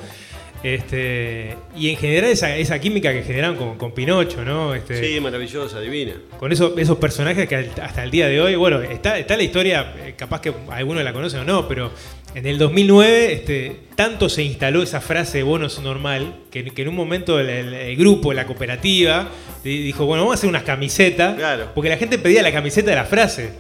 Este, 0.64 1.56
y 1.78 1.90
en 1.90 1.96
general 1.98 2.30
esa, 2.32 2.56
esa 2.58 2.80
química 2.80 3.14
que 3.14 3.24
generaron 3.24 3.56
con, 3.56 3.78
con 3.78 3.92
Pinocho, 3.94 4.44
¿no? 4.44 4.76
Este, 4.76 5.04
Sí, 5.16 5.20
maravillosa, 5.20 5.80
divina. 5.80 6.14
Con 6.38 6.52
eso- 6.52 6.78
esos 6.78 6.98
personajes 6.98 7.48
que 7.48 7.56
hasta 7.82 8.04
el 8.04 8.12
día 8.12 8.28
de 8.28 8.42
hoy, 8.42 8.56
bueno, 8.56 8.82
está, 8.82 9.18
está 9.18 9.38
la 9.38 9.44
historia, 9.44 9.94
eh, 10.06 10.14
capaz 10.18 10.42
que 10.42 10.54
algunos 10.70 11.04
la 11.04 11.14
conocen 11.14 11.40
o 11.42 11.44
no, 11.46 11.68
pero 11.68 11.92
en 12.36 12.46
el 12.46 12.58
2009 12.58 13.34
este, 13.34 13.76
tanto 13.96 14.28
se 14.30 14.44
instaló 14.44 14.84
esa 14.84 15.02
frase 15.02 15.44
bonos 15.44 15.80
normal 15.82 16.36
que, 16.52 16.64
que 16.66 16.82
en 16.82 16.90
un 16.90 16.96
momento 16.96 17.40
el, 17.40 17.50
el- 17.50 17.74
el 17.74 17.96
grupo, 17.98 18.34
la 18.34 18.46
cooperativa, 18.46 19.30
di- 19.64 19.82
dijo, 19.84 20.06
bueno, 20.06 20.24
vamos 20.24 20.36
a 20.36 20.38
hacer 20.40 20.50
unas 20.50 20.64
camisetas, 20.64 21.38
porque 21.74 21.90
la 21.90 21.98
gente 21.98 22.18
pedía 22.18 22.42
la 22.42 22.52
camiseta 22.52 22.90
de 22.90 22.96
la 22.98 23.06
frase. 23.06 23.52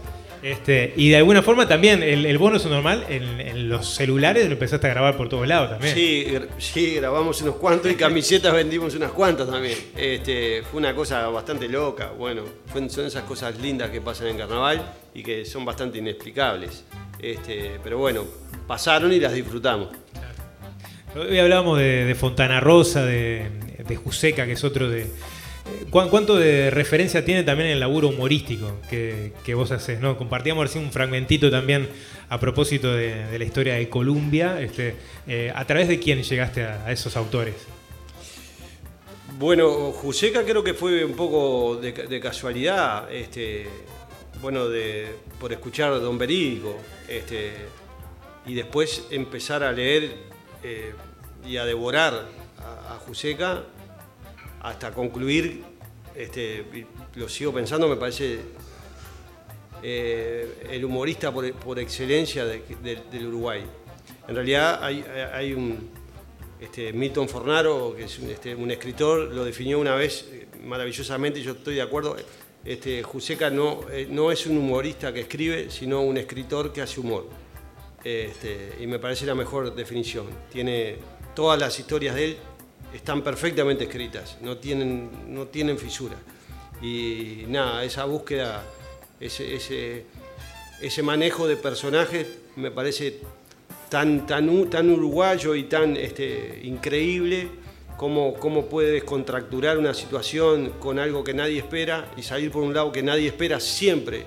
Este, 0.41 0.93
y 0.95 1.09
de 1.09 1.17
alguna 1.17 1.41
forma 1.41 1.67
también 1.67 2.01
el, 2.01 2.25
el 2.25 2.37
bonus 2.37 2.65
normal 2.65 3.05
en, 3.09 3.41
en 3.41 3.69
los 3.69 3.95
celulares 3.95 4.45
lo 4.45 4.53
empezaste 4.53 4.87
a 4.87 4.91
grabar 4.91 5.17
por 5.17 5.27
todos 5.27 5.47
lados 5.47 5.71
también. 5.71 5.93
Sí, 5.93 6.27
sí, 6.57 6.95
grabamos 6.95 7.41
unos 7.41 7.55
cuantos 7.55 7.91
y 7.91 7.95
camisetas 7.95 8.53
vendimos 8.53 8.95
unas 8.95 9.11
cuantas 9.11 9.49
también. 9.49 9.77
Este, 9.97 10.63
fue 10.63 10.79
una 10.79 10.95
cosa 10.95 11.27
bastante 11.27 11.67
loca. 11.67 12.11
Bueno, 12.17 12.43
son 12.89 13.05
esas 13.05 13.23
cosas 13.23 13.59
lindas 13.59 13.89
que 13.89 14.01
pasan 14.01 14.27
en 14.27 14.37
carnaval 14.37 14.93
y 15.13 15.23
que 15.23 15.45
son 15.45 15.65
bastante 15.65 15.97
inexplicables. 15.97 16.85
Este, 17.21 17.79
pero 17.83 17.97
bueno, 17.97 18.23
pasaron 18.65 19.11
y 19.11 19.19
las 19.19 19.33
disfrutamos. 19.33 19.89
Hoy 21.15 21.39
hablábamos 21.39 21.79
de, 21.79 22.05
de 22.05 22.15
Fontana 22.15 22.59
Rosa, 22.59 23.03
de, 23.03 23.49
de 23.85 23.95
Juseca, 23.95 24.45
que 24.45 24.53
es 24.53 24.63
otro 24.63 24.89
de. 24.89 25.07
¿Cuán- 25.89 26.09
¿Cuánto 26.09 26.35
de 26.37 26.69
referencia 26.69 27.25
tiene 27.25 27.43
también 27.43 27.69
el 27.69 27.79
laburo 27.79 28.09
humorístico 28.09 28.77
que, 28.89 29.33
que 29.43 29.53
vos 29.55 29.71
haces? 29.71 29.99
¿no? 29.99 30.17
Compartíamos 30.17 30.63
recién 30.65 30.83
un 30.83 30.91
fragmentito 30.91 31.49
también 31.49 31.89
a 32.29 32.39
propósito 32.39 32.93
de, 32.93 33.37
la 33.37 33.43
historia 33.43 33.75
de 33.75 33.89
Columbia. 33.89 34.61
Este, 34.61 34.95
eh, 35.27 35.51
¿A 35.55 35.65
través 35.65 35.87
de 35.87 35.99
quién 35.99 36.21
llegaste 36.23 36.63
a, 36.63 36.85
a 36.85 36.91
esos 36.91 37.15
autores? 37.17 37.55
Bueno, 39.37 39.91
Juseca 39.91 40.43
creo 40.43 40.63
que 40.63 40.73
fue 40.73 41.05
un 41.05 41.13
poco 41.13 41.77
de, 41.77 41.93
ca- 41.93 42.03
de 42.03 42.19
casualidad, 42.19 43.11
este, 43.11 43.67
bueno, 44.41 44.65
por 45.39 45.53
escuchar 45.53 45.91
Don 46.01 46.17
Verídico, 46.17 46.75
este, 47.07 47.53
y 48.45 48.53
después 48.53 49.05
empezar 49.11 49.63
a 49.63 49.71
leer 49.71 50.11
eh, 50.63 50.93
y 51.47 51.57
a 51.57 51.63
devorar 51.65 52.25
a, 52.59 52.95
a 52.95 52.97
Juseca 52.97 53.63
hasta 54.61 54.91
concluir, 54.93 55.63
este, 56.15 56.65
lo 57.15 57.29
sigo 57.29 57.53
pensando, 57.53 57.87
me 57.87 57.95
parece 57.95 58.39
eh, 59.81 60.67
el 60.69 60.83
humorista 60.85 61.31
por, 61.33 61.51
por 61.53 61.79
excelencia 61.79 62.45
de- 62.45 62.63
de- 62.83 63.01
del 63.11 63.27
Uruguay. 63.27 63.63
En 64.27 64.35
realidad 64.35 64.83
hay, 64.83 65.03
un, 65.53 65.89
este, 66.59 66.91
Milton 66.93 67.29
Fornaro, 67.29 67.95
que 67.95 68.03
es 68.03 68.19
un, 68.19 68.29
este, 68.29 68.53
un 68.53 68.69
escritor, 68.71 69.33
lo 69.33 69.43
definió 69.45 69.79
una 69.79 69.95
vez 69.95 70.27
eh, 70.31 70.47
maravillosamente, 70.65 71.39
y 71.39 71.43
yo 71.43 71.53
estoy 71.53 71.75
de 71.75 71.81
acuerdo. 71.81 72.15
Juseca 73.03 73.49
no, 73.49 73.81
eh, 73.89 74.05
no 74.09 74.31
es 74.31 74.45
un 74.45 74.57
humorista 74.57 75.13
que 75.13 75.21
escribe, 75.21 75.69
sino 75.71 76.01
un 76.01 76.17
escritor 76.17 76.73
que 76.73 76.81
hace 76.81 76.99
humor. 76.99 77.27
Este, 78.03 78.75
y 78.79 78.85
me 78.87 78.99
parece 78.99 79.25
la 79.25 79.33
mejor 79.33 79.73
definición. 79.73 80.27
Tiene 80.51 80.97
todas 81.35 81.57
las 81.59 81.79
historias 81.79 82.15
de 82.15 82.25
él 82.25 82.37
están 82.93 83.21
perfectamente 83.21 83.85
escritas, 83.85 84.37
no 84.41 84.57
tienen, 84.57 85.09
no 85.27 85.47
tienen 85.47 85.77
fisura. 85.77 86.15
Y 86.81 87.43
nada, 87.47 87.83
esa 87.83 88.05
búsqueda, 88.05 88.63
ese, 89.19 89.55
ese, 89.55 90.05
ese 90.81 91.03
manejo 91.03 91.47
de 91.47 91.57
personajes 91.57 92.27
me 92.55 92.71
parece 92.71 93.19
tan, 93.89 94.25
tan, 94.25 94.69
tan 94.69 94.89
uruguayo 94.89 95.55
y 95.55 95.63
tan 95.63 95.97
este, 95.97 96.61
increíble 96.63 97.49
cómo, 97.97 98.33
cómo 98.35 98.67
puede 98.67 98.91
descontracturar 98.91 99.77
una 99.77 99.93
situación 99.93 100.73
con 100.79 100.99
algo 100.99 101.23
que 101.23 101.33
nadie 101.33 101.59
espera 101.59 102.11
y 102.15 102.23
salir 102.23 102.51
por 102.51 102.63
un 102.63 102.73
lado 102.73 102.91
que 102.91 103.03
nadie 103.03 103.27
espera 103.27 103.59
siempre. 103.59 104.25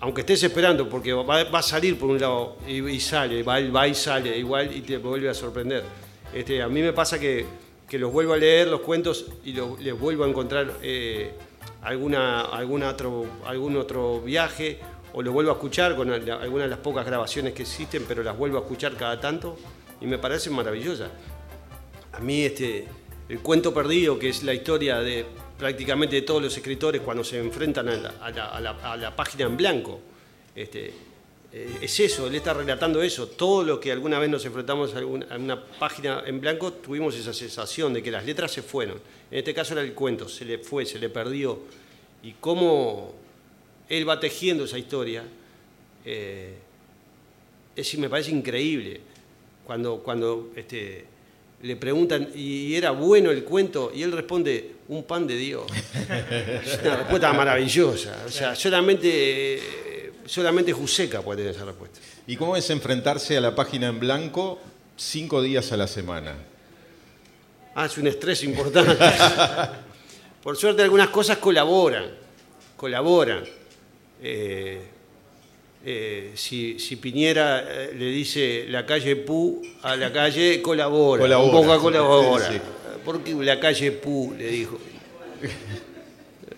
Aunque 0.00 0.22
estés 0.22 0.42
esperando, 0.44 0.88
porque 0.88 1.12
va, 1.12 1.44
va 1.44 1.58
a 1.58 1.62
salir 1.62 1.98
por 1.98 2.08
un 2.08 2.18
lado 2.18 2.56
y, 2.66 2.82
y 2.88 3.00
sale, 3.00 3.42
va, 3.42 3.60
va 3.68 3.86
y 3.86 3.94
sale 3.94 4.38
igual 4.38 4.74
y 4.74 4.80
te 4.80 4.96
vuelve 4.96 5.28
a 5.28 5.34
sorprender. 5.34 5.84
Este, 6.34 6.62
a 6.62 6.68
mí 6.68 6.80
me 6.82 6.92
pasa 6.92 7.18
que, 7.18 7.46
los 7.92 8.12
vuelvo 8.12 8.34
a 8.34 8.36
leer, 8.36 8.68
los 8.68 8.80
cuentos, 8.82 9.26
y 9.44 9.52
lo- 9.52 9.76
les 9.78 9.98
vuelvo 9.98 10.24
a 10.24 10.28
encontrar 10.28 10.74
eh, 10.82 11.32
alguna, 11.82 12.48
otro, 12.88 13.26
algún 13.44 13.76
otro 13.76 14.20
viaje, 14.20 14.78
o 15.12 15.22
lo 15.22 15.32
vuelvo 15.32 15.50
a 15.50 15.54
escuchar 15.54 15.96
con 15.96 16.10
al- 16.10 16.30
algunas 16.30 16.66
de 16.66 16.70
las 16.70 16.78
pocas 16.78 17.04
grabaciones 17.04 17.52
que 17.52 17.62
existen, 17.62 18.04
pero 18.06 18.22
las 18.22 18.36
vuelvo 18.38 18.58
a 18.58 18.60
escuchar 18.60 18.96
cada 18.96 19.20
tanto, 19.20 19.58
y 20.00 20.06
me 20.06 20.18
parecen 20.18 20.52
maravillosas. 20.52 21.10
A 22.12 22.20
mí 22.20 22.42
este, 22.42 22.86
el 23.28 23.40
cuento 23.40 23.74
perdido, 23.74 24.18
que 24.18 24.28
es 24.28 24.42
la 24.44 24.54
historia 24.54 25.00
de 25.00 25.26
prácticamente 25.58 26.16
de 26.16 26.22
todos 26.22 26.40
los 26.42 26.56
escritores 26.56 27.00
cuando 27.02 27.22
se 27.24 27.38
enfrentan 27.40 27.88
a 27.88 27.96
la- 27.96 28.74
a 28.92 28.96
la 28.96 29.16
página 29.16 29.46
en 29.46 29.56
blanco, 29.56 30.00
este, 30.54 30.92
eh, 31.52 31.78
es 31.82 31.98
eso, 32.00 32.26
él 32.28 32.34
está 32.34 32.54
relatando 32.54 33.02
eso. 33.02 33.26
Todo 33.26 33.62
lo 33.64 33.80
que 33.80 33.90
alguna 33.92 34.18
vez 34.18 34.30
nos 34.30 34.44
enfrentamos 34.44 34.94
a, 34.94 34.98
algún- 34.98 35.24
a 35.30 35.36
una 35.36 35.62
página 35.64 36.22
en 36.26 36.40
blanco, 36.40 36.72
tuvimos 36.72 37.14
esa 37.16 37.32
sensación 37.32 37.92
de 37.92 38.02
que 38.02 38.10
las 38.10 38.24
letras 38.24 38.52
se 38.52 38.62
fueron. 38.62 39.00
En 39.30 39.38
este 39.38 39.52
caso 39.54 39.72
era 39.74 39.82
el 39.82 39.92
cuento, 39.94 40.28
se 40.28 40.44
le 40.44 40.58
fue, 40.58 40.86
se 40.86 40.98
le 40.98 41.08
perdió. 41.08 41.58
Y 42.22 42.32
cómo 42.40 43.14
él 43.88 44.08
va 44.08 44.20
tejiendo 44.20 44.64
esa 44.64 44.78
historia, 44.78 45.24
eh, 46.04 46.54
me 47.98 48.08
parece 48.08 48.30
increíble. 48.30 49.00
Cuando, 49.64 49.98
cuando 49.98 50.50
este, 50.56 51.04
le 51.62 51.76
preguntan, 51.76 52.28
¿y 52.34 52.74
era 52.74 52.90
bueno 52.90 53.30
el 53.30 53.44
cuento? 53.44 53.92
Y 53.94 54.02
él 54.02 54.12
responde, 54.12 54.72
un 54.88 55.04
pan 55.04 55.26
de 55.26 55.36
Dios. 55.36 55.64
Es 56.64 56.78
una 56.82 56.96
respuesta 56.96 57.32
maravillosa. 57.32 58.24
O 58.26 58.30
sea, 58.30 58.54
solamente, 58.54 59.60
solamente 60.30 60.72
Juseca 60.72 61.22
puede 61.22 61.38
tener 61.38 61.56
esa 61.56 61.64
respuesta. 61.64 61.98
¿Y 62.26 62.36
cómo 62.36 62.56
es 62.56 62.70
enfrentarse 62.70 63.36
a 63.36 63.40
la 63.40 63.54
página 63.54 63.88
en 63.88 63.98
blanco 63.98 64.60
cinco 64.96 65.42
días 65.42 65.72
a 65.72 65.76
la 65.76 65.88
semana? 65.88 66.34
Ah, 67.74 67.86
es 67.86 67.98
un 67.98 68.06
estrés 68.06 68.44
importante. 68.44 68.96
Por 70.42 70.56
suerte 70.56 70.82
algunas 70.82 71.08
cosas 71.08 71.38
colaboran, 71.38 72.04
colaboran. 72.76 73.44
Eh, 74.22 74.80
eh, 75.84 76.32
si, 76.34 76.78
si 76.78 76.96
Piñera 76.96 77.64
eh, 77.66 77.94
le 77.94 78.06
dice 78.06 78.66
la 78.68 78.86
calle 78.86 79.16
Pu 79.16 79.62
a 79.82 79.96
la 79.96 80.12
calle, 80.12 80.62
colabora. 80.62 81.22
Colabora, 81.22 81.58
Un 81.58 81.66
poco 81.66 81.80
colabora. 81.82 82.46
sí, 82.46 82.54
sí. 82.54 82.60
Porque 83.04 83.34
la 83.34 83.58
calle 83.58 83.92
Pu 83.92 84.34
le 84.38 84.46
dijo. 84.46 84.78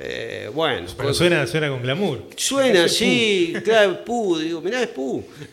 Eh, 0.04 0.50
bueno. 0.52 0.86
Pero 0.96 1.08
pues- 1.08 1.16
suena, 1.16 1.46
suena 1.46 1.68
con 1.68 1.80
glamour. 1.80 2.24
Suena, 2.36 2.88
sí, 2.88 3.54
claro, 3.64 4.04
Pu, 4.04 4.36
digo, 4.38 4.60
mirá, 4.60 4.82
es 4.82 4.88
Pu. 4.88 5.24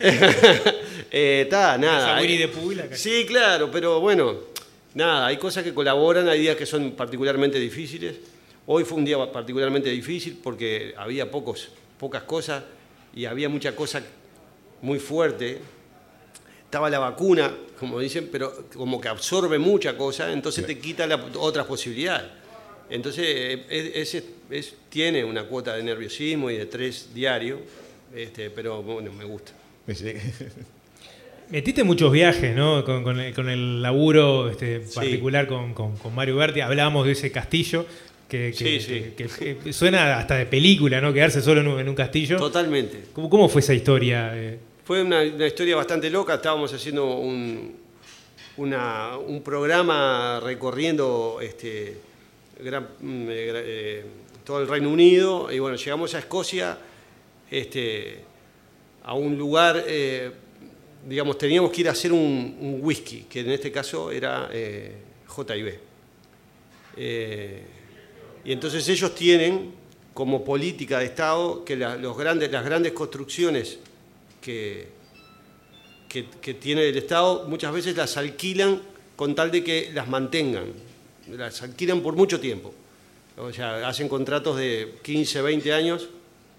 Eh, 1.12 1.42
Está, 1.44 1.76
nada. 1.78 2.12
Esa 2.12 2.20
Winnie 2.20 2.36
hay- 2.44 2.48
the 2.50 2.56
Pooh 2.56 2.72
y 2.72 2.74
la 2.76 2.82
calle. 2.84 2.96
Sí, 2.96 3.24
claro, 3.26 3.68
pero 3.70 3.98
bueno, 4.00 4.34
nada, 4.94 5.26
hay 5.26 5.36
cosas 5.38 5.64
que 5.64 5.74
colaboran, 5.74 6.28
hay 6.28 6.40
días 6.40 6.56
que 6.56 6.66
son 6.66 6.92
particularmente 6.92 7.58
difíciles. 7.58 8.16
Hoy 8.66 8.84
fue 8.84 8.98
un 8.98 9.04
día 9.04 9.16
particularmente 9.32 9.90
difícil 9.90 10.38
porque 10.42 10.94
había 10.96 11.28
pocos, 11.30 11.68
pocas 11.98 12.22
cosas 12.22 12.62
y 13.14 13.24
había 13.24 13.48
mucha 13.48 13.74
cosa 13.74 14.02
muy 14.82 14.98
fuerte. 15.00 15.58
Estaba 16.64 16.88
la 16.90 17.00
vacuna, 17.00 17.52
como 17.78 17.98
dicen, 17.98 18.28
pero 18.30 18.66
como 18.74 19.00
que 19.00 19.08
absorbe 19.08 19.58
mucha 19.58 19.96
cosa, 19.96 20.32
entonces 20.32 20.64
te 20.64 20.78
quita 20.78 21.06
la- 21.08 21.24
otras 21.38 21.66
posibilidades. 21.66 22.30
Entonces, 22.88 23.24
eh, 23.28 23.66
es- 23.68 24.14
es- 24.14 24.24
es- 24.50 24.74
tiene 24.88 25.24
una 25.24 25.44
cuota 25.44 25.76
de 25.76 25.82
nerviosismo 25.82 26.50
y 26.50 26.56
de 26.56 26.62
estrés 26.62 27.14
diario, 27.14 27.60
este, 28.14 28.50
pero 28.50 28.82
bueno, 28.82 29.12
me 29.12 29.24
gusta. 29.24 29.52
Metiste 31.50 31.82
muchos 31.82 32.12
viajes, 32.12 32.54
¿no? 32.54 32.84
Con, 32.84 33.02
con 33.02 33.18
el, 33.18 33.34
con 33.34 33.48
el 33.48 33.82
laburo 33.82 34.48
este, 34.50 34.80
particular 34.80 35.48
con, 35.48 35.74
con- 35.74 35.96
con 35.96 36.14
Mario 36.14 36.36
Berti. 36.36 36.60
Hablábamos 36.60 37.06
de 37.06 37.12
ese 37.12 37.32
castillo 37.32 37.86
que, 38.28 38.54
que- 38.56 38.80
Sí, 38.80 38.80
sí. 38.80 39.04
que- 39.16 39.26
que- 39.26 39.56
que 39.56 39.72
suena 39.72 40.16
hasta 40.18 40.36
de 40.36 40.46
película, 40.46 41.00
¿no? 41.00 41.12
Quedarse 41.12 41.40
solo 41.42 41.60
en 41.60 41.66
un, 41.68 41.80
en 41.80 41.88
un 41.88 41.96
castillo. 41.96 42.36
Totalmente. 42.38 43.06
¿Cómo, 43.12 43.28
cómo 43.28 43.48
fue 43.48 43.62
esa 43.62 43.74
historia? 43.74 44.30
eh? 44.36 44.58
Fue 44.84 45.02
una, 45.02 45.22
una 45.22 45.46
historia 45.46 45.74
bastante 45.74 46.08
loca. 46.08 46.34
Estábamos 46.34 46.72
haciendo 46.72 47.16
un, 47.16 47.74
una- 48.56 49.18
un 49.18 49.42
programa 49.42 50.38
recorriendo 50.44 51.38
este, 51.42 51.96
gran- 52.62 52.86
mm, 53.00 53.28
eh, 53.28 53.32
eh, 53.32 54.04
todo 54.44 54.60
el 54.60 54.68
Reino 54.68 54.90
Unido 54.90 55.50
y 55.52 55.58
bueno, 55.58 55.76
llegamos 55.76 56.14
a 56.14 56.18
Escocia, 56.18 56.78
este, 57.50 58.20
a 59.04 59.14
un 59.14 59.36
lugar, 59.36 59.84
eh, 59.86 60.30
digamos, 61.08 61.38
teníamos 61.38 61.70
que 61.70 61.80
ir 61.82 61.88
a 61.88 61.92
hacer 61.92 62.12
un, 62.12 62.78
whisky, 62.82 63.22
que 63.28 63.40
en 63.40 63.50
este 63.50 63.70
caso 63.72 64.10
era 64.10 64.48
eh, 64.52 64.96
JIB. 65.34 65.78
Eh, 66.96 67.62
y 68.44 68.52
entonces 68.52 68.88
ellos 68.88 69.14
tienen 69.14 69.72
como 70.14 70.44
política 70.44 70.98
de 70.98 71.06
Estado 71.06 71.64
que 71.64 71.76
la- 71.76 71.96
los 71.96 72.16
grandes, 72.16 72.50
las 72.50 72.64
grandes 72.64 72.92
construcciones 72.92 73.78
que, 74.40 74.88
que 76.08 76.54
tiene 76.54 76.88
el 76.88 76.96
Estado 76.96 77.46
muchas 77.48 77.72
veces 77.72 77.96
las 77.96 78.16
alquilan 78.16 78.80
con 79.14 79.34
tal 79.34 79.50
de 79.50 79.62
que 79.62 79.90
las 79.92 80.08
mantengan. 80.08 80.64
Las 81.30 81.62
alquilan 81.62 82.00
por 82.00 82.16
mucho 82.16 82.40
tiempo. 82.40 82.74
O 83.42 83.52
sea, 83.52 83.88
hacen 83.88 84.08
contratos 84.08 84.56
de 84.56 84.96
15, 85.02 85.42
20 85.42 85.72
años 85.72 86.08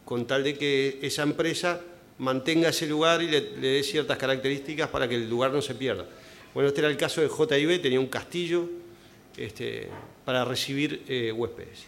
con 0.06 0.26
tal 0.26 0.44
de 0.44 0.58
que 0.58 1.00
esa 1.02 1.24
empresa 1.24 1.82
mantenga 2.18 2.70
ese 2.70 2.88
lugar 2.88 3.22
y 3.22 3.28
le, 3.28 3.42
dé 3.42 3.84
ciertas 3.84 4.18
características 4.18 4.90
para 4.90 5.08
que 5.08 5.16
el 5.16 5.30
lugar 5.30 5.52
no 5.52 5.62
se 5.62 5.76
pierda. 5.76 6.06
Bueno, 6.54 6.70
este 6.70 6.82
era 6.82 6.90
el 6.90 6.98
caso 6.98 7.22
de 7.22 7.30
JIB, 7.30 7.82
tenía 7.82 8.00
un 8.00 8.08
castillo 8.08 8.68
este, 9.38 9.90
para 10.26 10.44
recibir 10.44 11.04
eh, 11.08 11.32
huéspedes. 11.32 11.84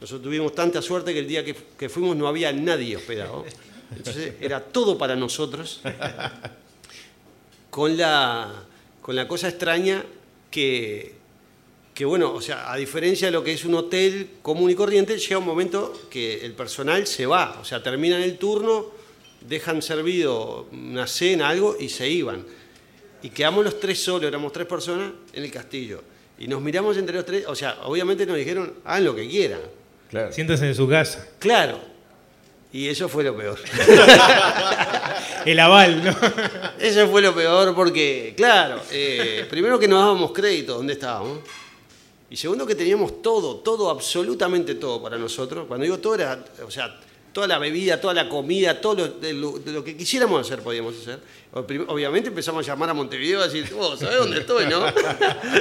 Nosotros 0.00 0.22
tuvimos 0.22 0.54
tanta 0.54 0.82
suerte 0.82 1.12
que 1.12 1.20
el 1.20 1.28
día 1.28 1.44
que, 1.44 1.56
que 1.78 1.88
fuimos 1.88 2.16
no 2.16 2.28
había 2.28 2.52
nadie 2.52 2.96
hospedado. 2.96 3.44
Entonces 3.96 4.34
era 4.40 4.60
todo 4.60 4.98
para 4.98 5.16
nosotros, 5.16 5.80
con 7.70 7.96
la, 7.96 8.64
con 9.00 9.16
la 9.16 9.26
cosa 9.26 9.48
extraña 9.48 10.04
que, 10.50 11.14
que, 11.94 12.04
bueno, 12.04 12.34
o 12.34 12.40
sea, 12.40 12.72
a 12.72 12.76
diferencia 12.76 13.28
de 13.28 13.32
lo 13.32 13.44
que 13.44 13.52
es 13.52 13.64
un 13.64 13.76
hotel 13.76 14.30
común 14.42 14.68
y 14.68 14.74
corriente, 14.74 15.16
llega 15.16 15.38
un 15.38 15.46
momento 15.46 15.92
que 16.10 16.44
el 16.44 16.52
personal 16.52 17.06
se 17.06 17.24
va, 17.24 17.58
o 17.60 17.64
sea, 17.64 17.82
terminan 17.84 18.20
el 18.20 18.36
turno, 18.36 18.86
dejan 19.40 19.80
servido 19.80 20.66
una 20.72 21.06
cena, 21.06 21.48
algo, 21.48 21.76
y 21.78 21.88
se 21.88 22.08
iban. 22.08 22.44
Y 23.22 23.30
quedamos 23.30 23.64
los 23.64 23.78
tres 23.78 24.02
solos, 24.02 24.26
éramos 24.26 24.52
tres 24.52 24.66
personas 24.66 25.12
en 25.32 25.44
el 25.44 25.50
castillo. 25.52 26.02
Y 26.36 26.48
nos 26.48 26.60
miramos 26.60 26.96
entre 26.96 27.14
los 27.14 27.24
tres, 27.24 27.46
o 27.46 27.54
sea, 27.54 27.78
obviamente 27.84 28.26
nos 28.26 28.36
dijeron, 28.36 28.74
hagan 28.84 29.04
lo 29.04 29.14
que 29.14 29.28
quieran. 29.28 29.60
Claro. 30.10 30.32
Siéntense 30.32 30.66
en 30.66 30.74
su 30.74 30.88
casa. 30.88 31.28
Claro. 31.38 31.78
Y 32.72 32.88
eso 32.88 33.08
fue 33.08 33.22
lo 33.22 33.36
peor. 33.36 33.56
el 35.46 35.60
aval, 35.60 36.02
¿no? 36.02 36.16
Eso 36.80 37.06
fue 37.08 37.22
lo 37.22 37.32
peor 37.32 37.72
porque, 37.72 38.34
claro, 38.36 38.82
eh, 38.90 39.46
primero 39.48 39.78
que 39.78 39.86
no 39.86 40.00
dábamos 40.00 40.32
crédito 40.32 40.74
dónde 40.74 40.94
estábamos. 40.94 41.38
Y 42.34 42.36
segundo 42.36 42.66
que 42.66 42.74
teníamos 42.74 43.22
todo, 43.22 43.58
todo, 43.58 43.88
absolutamente 43.88 44.74
todo 44.74 45.00
para 45.00 45.16
nosotros. 45.16 45.68
Cuando 45.68 45.84
digo 45.84 45.98
todo 45.98 46.16
era, 46.16 46.44
o 46.66 46.70
sea, 46.72 46.98
toda 47.34 47.48
la 47.48 47.58
bebida, 47.58 48.00
toda 48.00 48.14
la 48.14 48.28
comida, 48.28 48.80
todo 48.80 48.94
lo, 48.94 49.08
de 49.08 49.34
lo, 49.34 49.58
de 49.58 49.72
lo 49.72 49.84
que 49.84 49.96
quisiéramos 49.96 50.40
hacer 50.40 50.60
podíamos 50.62 50.96
hacer. 50.96 51.18
Obviamente 51.52 52.30
empezamos 52.30 52.66
a 52.66 52.72
llamar 52.72 52.90
a 52.90 52.94
Montevideo 52.94 53.40
a 53.40 53.48
decir, 53.48 53.72
vos, 53.74 54.00
¿sabés 54.00 54.18
dónde 54.18 54.38
estoy, 54.40 54.66
no? 54.66 54.84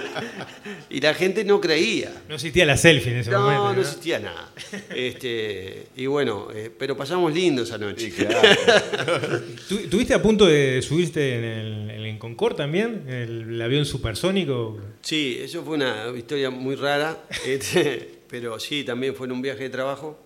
y 0.89 1.01
la 1.01 1.13
gente 1.13 1.43
no 1.43 1.59
creía. 1.59 2.23
No 2.29 2.35
existía 2.35 2.65
la 2.65 2.77
selfie 2.77 3.11
en 3.11 3.17
ese 3.19 3.31
no, 3.31 3.41
momento. 3.41 3.63
No, 3.63 3.73
no 3.73 3.81
existía 3.81 4.19
nada. 4.19 4.51
Este, 4.95 5.87
y 5.95 6.05
bueno, 6.05 6.47
eh, 6.53 6.71
pero 6.77 6.95
pasamos 6.95 7.33
lindo 7.33 7.63
esa 7.63 7.77
noche. 7.77 8.11
¿Tú- 9.67 9.89
¿Tuviste 9.89 10.13
a 10.13 10.21
punto 10.21 10.45
de 10.45 10.81
subirte 10.81 11.37
en 11.37 11.43
el, 11.43 11.89
en 11.89 12.01
el 12.01 12.19
Concorde 12.19 12.55
también? 12.55 13.03
¿El, 13.07 13.61
avión 13.61 13.85
supersónico? 13.85 14.79
Sí, 15.01 15.37
eso 15.41 15.63
fue 15.63 15.75
una 15.75 16.11
historia 16.15 16.49
muy 16.49 16.75
rara, 16.75 17.23
este, 17.45 18.21
pero 18.29 18.59
sí, 18.59 18.83
también 18.83 19.15
fue 19.15 19.25
en 19.27 19.33
un 19.33 19.41
viaje 19.41 19.63
de 19.63 19.69
trabajo 19.69 20.19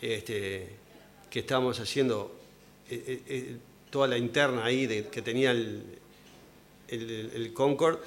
este, 0.00 0.68
que 1.30 1.40
estábamos 1.40 1.78
haciendo 1.80 2.34
eh, 2.90 3.04
eh, 3.06 3.20
eh, 3.28 3.56
toda 3.90 4.08
la 4.08 4.18
interna 4.18 4.64
ahí 4.64 4.86
de- 4.86 5.08
que 5.08 5.22
tenía 5.22 5.50
el, 5.52 5.82
el, 6.88 7.30
el 7.34 7.52
Concorde. 7.52 7.98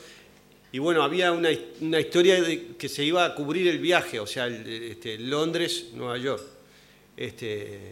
Y 0.71 0.79
bueno, 0.79 1.03
había 1.03 1.31
una, 1.31 1.49
una 1.81 1.99
historia 1.99 2.41
de 2.41 2.75
que 2.77 2.89
se 2.89 3.03
iba 3.03 3.23
a 3.25 3.35
cubrir 3.35 3.67
el 3.67 3.77
viaje, 3.79 4.19
o 4.19 4.25
sea, 4.27 4.47
el- 4.47 4.67
este, 4.91 5.17
Londres, 5.19 5.87
Nueva 5.93 6.17
York. 6.17 6.43
Este, 7.15 7.91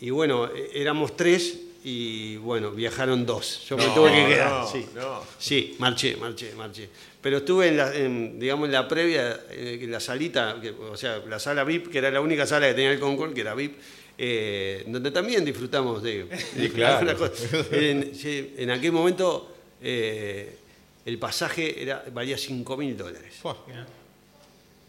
y 0.00 0.10
bueno, 0.10 0.46
eh, 0.46 0.70
éramos 0.74 1.16
tres 1.16 1.58
y 1.84 2.36
bueno, 2.38 2.72
viajaron 2.72 3.24
dos. 3.24 3.64
Yo 3.68 3.76
me 3.76 3.86
No, 3.86 3.94
tuve 3.94 4.10
que 4.10 4.26
quedar. 4.34 4.50
no, 4.50 4.66
sí. 4.70 4.86
no. 4.94 5.22
Sí, 5.38 5.76
marché, 5.78 6.16
marché, 6.16 6.52
marché. 6.56 6.88
Pero 7.20 7.38
estuve 7.38 7.68
en, 7.68 7.76
la, 7.76 7.94
en, 7.94 8.38
digamos, 8.38 8.66
en 8.66 8.72
la 8.72 8.86
previa, 8.86 9.40
eh, 9.50 9.78
en 9.82 9.90
la 9.90 9.98
salita, 10.00 10.58
que- 10.62 10.70
o 10.70 10.96
sea, 10.96 11.18
la 11.28 11.38
sala 11.38 11.64
VIP, 11.64 11.88
que 11.90 11.98
era 11.98 12.10
la 12.10 12.20
única 12.20 12.46
sala 12.46 12.68
que 12.68 12.74
tenía 12.74 12.92
el 12.92 13.00
Concord, 13.00 13.34
que 13.34 13.40
era 13.40 13.54
VIP, 13.54 13.76
eh, 14.16 14.84
donde 14.86 15.10
también 15.10 15.44
disfrutamos 15.44 16.02
de... 16.02 16.26
de 16.54 16.70
claro. 16.70 17.02
una 17.02 17.14
cosa. 17.14 17.44
En, 17.72 18.12
en 18.56 18.70
aquel 18.70 18.92
momento 18.92 19.54
eh, 19.82 20.56
el 21.06 21.18
pasaje 21.18 21.82
era, 21.82 22.04
valía 22.12 22.38
5 22.38 22.76
mil 22.76 22.96
dólares. 22.96 23.34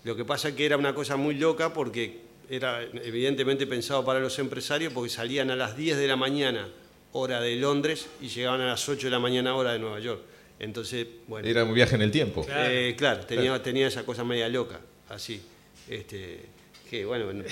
Lo 0.04 0.16
que 0.16 0.24
pasa 0.26 0.56
que 0.56 0.66
era 0.66 0.78
una 0.78 0.94
cosa 0.94 1.16
muy 1.18 1.36
loca 1.36 1.74
porque 1.74 2.20
era 2.50 2.82
evidentemente 2.84 3.68
pensado 3.68 4.04
para 4.06 4.20
los 4.20 4.38
empresarios 4.40 4.94
porque 4.94 5.10
salían 5.10 5.52
a 5.52 5.56
las 5.56 5.76
10 5.78 5.98
de 5.98 6.08
la 6.08 6.16
mañana, 6.16 6.68
hora 7.12 7.42
de 7.42 7.56
Londres, 7.56 8.08
y 8.22 8.28
llegaban 8.30 8.62
a 8.62 8.68
las 8.68 8.88
8 8.88 9.08
de 9.08 9.12
la 9.12 9.20
mañana, 9.20 9.56
hora 9.56 9.74
de 9.74 9.80
Nueva 9.80 10.00
York. 10.00 10.22
Entonces, 10.60 11.08
bueno. 11.28 11.48
Era 11.48 11.64
un 11.64 11.74
viaje 11.74 11.96
en 11.96 12.02
el 12.02 12.12
tiempo. 12.12 12.46
Eh, 12.50 12.96
claro, 12.98 13.22
tenía, 13.26 13.62
tenía 13.64 13.88
esa 13.88 14.04
cosa 14.04 14.24
media 14.24 14.48
loca, 14.50 14.80
así. 15.10 15.42
Este, 15.90 16.42
que 16.90 17.06
bueno, 17.06 17.26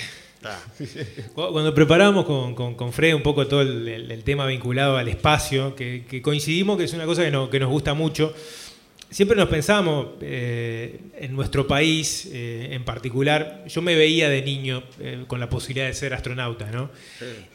Cuando 1.34 1.74
preparábamos 1.74 2.26
con, 2.26 2.54
con, 2.54 2.76
con 2.76 2.94
Fred 2.94 3.14
un 3.16 3.24
poco 3.24 3.48
todo 3.48 3.62
el, 3.62 3.88
el- 3.88 4.12
el 4.12 4.24
tema 4.24 4.46
vinculado 4.46 4.98
al 4.98 5.08
espacio, 5.08 5.76
que, 5.76 6.06
que 6.08 6.22
coincidimos 6.22 6.78
que 6.78 6.84
es 6.84 6.94
una 6.94 7.06
cosa 7.06 7.24
que, 7.24 7.32
no- 7.32 7.50
que 7.50 7.60
nos 7.60 7.70
gusta 7.70 7.94
mucho, 7.94 8.34
siempre 9.10 9.36
nos 9.38 9.50
pensamos 9.50 10.10
eh, 10.22 11.00
en 11.18 11.34
nuestro 11.36 11.66
país 11.66 12.30
eh, 12.32 12.70
en 12.72 12.84
particular, 12.84 13.64
yo 13.68 13.82
me 13.82 13.96
veía 13.96 14.30
de 14.30 14.42
niño 14.44 14.84
eh, 15.00 15.24
con 15.28 15.40
la 15.40 15.50
posibilidad 15.50 15.88
de 15.88 15.94
ser 15.94 16.14
astronauta, 16.14 16.70
¿no? 16.72 16.90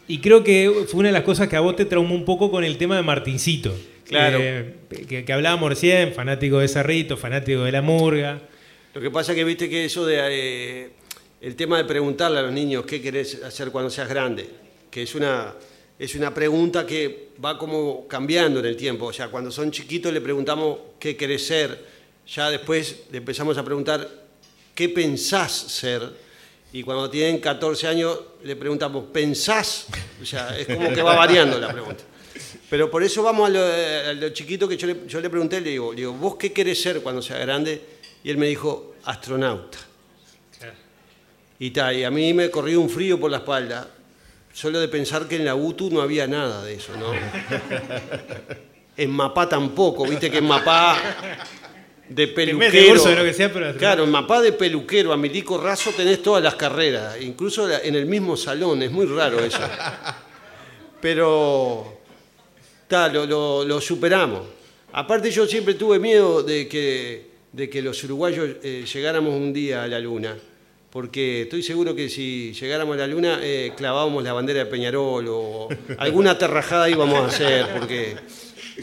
Y 0.09 0.19
creo 0.19 0.43
que 0.43 0.73
fue 0.89 1.01
una 1.01 1.09
de 1.11 1.13
las 1.13 1.23
cosas 1.25 1.49
que 1.49 1.57
a 1.57 1.61
vos 1.61 1.77
te 1.77 1.85
traumó 1.85 2.15
un 2.15 2.25
poco 2.25 2.51
con 2.51 2.65
el 2.65 2.79
tema 2.79 2.97
de 2.97 3.03
Martincito. 3.03 3.73
Claro. 4.07 4.39
Eh, 4.41 4.75
que, 5.09 5.25
que 5.25 5.33
hablábamos 5.33 5.71
recién, 5.71 6.13
fanático 6.13 6.59
de 6.59 6.69
Cerrito, 6.69 7.17
fanático 7.17 7.63
de 7.63 7.73
la 7.73 7.83
murga. 7.83 8.41
Lo 8.95 9.01
que 9.01 9.11
pasa 9.11 9.35
que 9.35 9.45
viste 9.45 9.71
que 9.71 9.87
eso 9.87 10.05
de 10.05 10.19
eh, 10.21 10.91
el 11.41 11.57
tema 11.57 11.79
de 11.79 11.85
preguntarle 11.85 12.39
a 12.39 12.43
los 12.43 12.53
niños 12.53 12.85
qué 12.85 13.01
querés 13.01 13.43
hacer 13.43 13.71
cuando 13.71 13.91
seas 13.91 14.09
grande, 14.09 14.49
que 14.91 15.03
es 15.03 15.15
una 15.15 15.55
es 15.99 16.15
una 16.17 16.35
pregunta 16.35 16.85
que 16.85 17.29
va 17.43 17.57
como 17.57 18.09
cambiando 18.09 18.61
en 18.61 18.67
el 18.67 18.77
tiempo. 18.77 19.07
O 19.07 19.13
sea, 19.13 19.29
cuando 19.29 19.51
son 19.51 19.71
chiquitos 19.71 20.13
le 20.13 20.21
preguntamos 20.21 20.79
qué 20.99 21.17
querés 21.17 21.47
ser, 21.47 21.79
ya 22.27 22.51
después 22.51 23.05
le 23.13 23.19
empezamos 23.19 23.57
a 23.57 23.65
preguntar 23.65 24.09
qué 24.75 24.89
pensás 24.89 25.53
ser. 25.53 26.03
Y 26.73 26.83
cuando 26.83 27.09
tienen 27.09 27.39
14 27.39 27.87
años 27.87 28.19
le 28.43 28.57
preguntamos, 28.57 29.05
¿pensás? 29.13 29.87
O 30.21 30.25
sea, 30.25 30.59
es 30.59 30.67
como 30.67 30.93
que 30.93 31.03
va 31.03 31.15
variando 31.15 31.59
la 31.61 31.73
pregunta. 31.73 32.03
Pero 32.73 32.91
por 32.91 33.03
eso 33.03 33.23
vamos 33.23 33.51
a 33.51 33.53
lo, 33.53 33.61
a 33.62 34.12
lo 34.14 34.31
chiquito 34.31 34.66
que 34.66 34.79
yo 34.79 34.87
le, 34.87 34.97
yo 35.07 35.20
le 35.20 35.29
pregunté, 35.29 35.61
le 35.61 35.68
digo, 35.73 35.93
le 35.93 35.99
digo, 35.99 36.14
¿vos 36.14 36.37
qué 36.37 36.55
querés 36.55 36.81
ser 36.81 37.03
cuando 37.03 37.20
seas 37.20 37.41
grande? 37.41 37.79
Y 38.25 38.31
él 38.31 38.39
me 38.39 38.47
dijo, 38.47 38.95
astronauta. 39.05 39.77
Y, 41.59 41.70
ta, 41.70 41.93
y 41.93 42.03
a 42.03 42.11
mí 42.11 42.33
me 42.33 42.51
corrió 42.51 42.81
un 42.81 42.89
frío 42.89 43.20
por 43.20 43.31
la 43.31 43.37
espalda, 43.37 43.91
solo 44.55 44.81
de 44.81 44.89
pensar 44.89 45.29
que 45.29 45.37
en 45.37 45.45
la 45.45 45.55
UTU 45.55 45.91
no 45.91 46.01
había 46.01 46.27
nada 46.27 46.64
de 46.64 46.77
eso, 46.77 46.93
¿no? 46.97 47.12
En 48.97 49.11
Mapá 49.11 49.47
tampoco, 49.51 50.07
viste 50.07 50.31
que 50.31 50.39
en 50.39 50.47
Mapá 50.47 50.97
de 52.09 52.27
de 52.27 52.33
peluquero. 52.33 52.89
curso 52.95 53.11
de 53.11 53.16
lo 53.16 53.23
que 53.25 53.35
sea, 53.35 53.53
pero- 53.53 53.77
claro, 53.77 54.05
en 54.05 54.11
Mapá 54.11 54.41
de 54.41 54.53
peluquero 54.53 55.12
a 55.12 55.18
Milico 55.18 55.59
Razo 55.61 55.91
tenés 55.91 56.23
todas 56.23 56.43
las 56.43 56.55
carreras, 56.55 57.20
incluso 57.20 57.70
en 57.70 57.95
el 57.97 58.07
mismo 58.07 58.35
salón, 58.35 58.83
es 58.83 58.91
muy 58.91 59.05
raro 59.05 59.41
eso. 59.41 59.61
Pero 61.01 62.02
lo, 62.93 63.80
superamos. 63.80 64.43
Aparte 64.93 65.30
yo 65.30 65.47
siempre 65.47 65.74
tuve 65.74 65.99
miedo 65.99 66.43
de 66.43 66.68
que, 66.68 67.30
de 67.53 67.70
que 67.70 67.80
los 67.80 68.03
uruguayos 68.05 68.57
eh, 68.62 68.84
llegáramos 68.93 69.34
un 69.34 69.53
día 69.53 69.84
a 69.84 69.88
la 69.88 69.99
luna, 69.99 70.36
porque 70.90 71.43
estoy 71.43 71.62
seguro 71.62 71.95
que 71.95 72.11
si 72.11 72.53
llegáramos 72.53 72.97
a 72.97 72.99
la 72.99 73.07
luna 73.07 73.38
eh, 73.43 73.72
clavábamos 73.74 74.22
la 74.22 74.34
bandera 74.34 74.61
de 74.61 74.66
Peñarol 74.66 75.26
o 75.28 75.68
alguna 75.99 76.36
terrajada 76.36 76.90
íbamos 76.90 77.18
a 77.20 77.26
hacer, 77.26 77.66
porque 77.78 78.16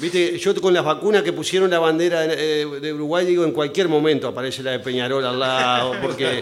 viste, 0.02 0.40
yo 0.40 0.56
con 0.56 0.74
las 0.74 0.84
vacunas 0.84 1.22
que 1.22 1.32
pusieron 1.32 1.70
la 1.70 1.78
bandera 1.78 2.26
eh, 2.26 2.66
de 2.82 2.94
Uruguay 2.94 3.28
digo 3.28 3.44
en 3.44 3.52
cualquier 3.52 3.88
momento 3.88 4.28
aparece 4.28 4.64
la 4.64 4.72
de 4.72 4.80
Peñarol 4.80 5.24
al 5.24 5.40
lado, 5.40 5.94
porque 6.02 6.42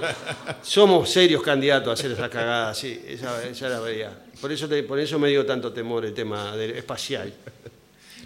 somos 0.62 1.10
serios 1.10 1.44
candidatos 1.44 1.90
a 1.90 1.94
hacer 1.94 2.12
esa 2.12 2.30
cagada, 2.30 2.74
sí, 2.74 3.02
esa, 3.06 3.46
esa 3.46 3.66
es 3.66 3.72
la 3.74 3.82
realidad. 3.82 4.27
Por 4.42 4.52
eso, 4.52 4.68
te- 4.68 4.84
por 4.84 5.00
eso 5.00 5.18
me 5.20 5.30
dio 5.30 5.46
tanto 5.46 5.72
temor 5.74 6.06
el 6.06 6.14
tema 6.14 6.56
del 6.56 6.72
espacial. 6.72 7.34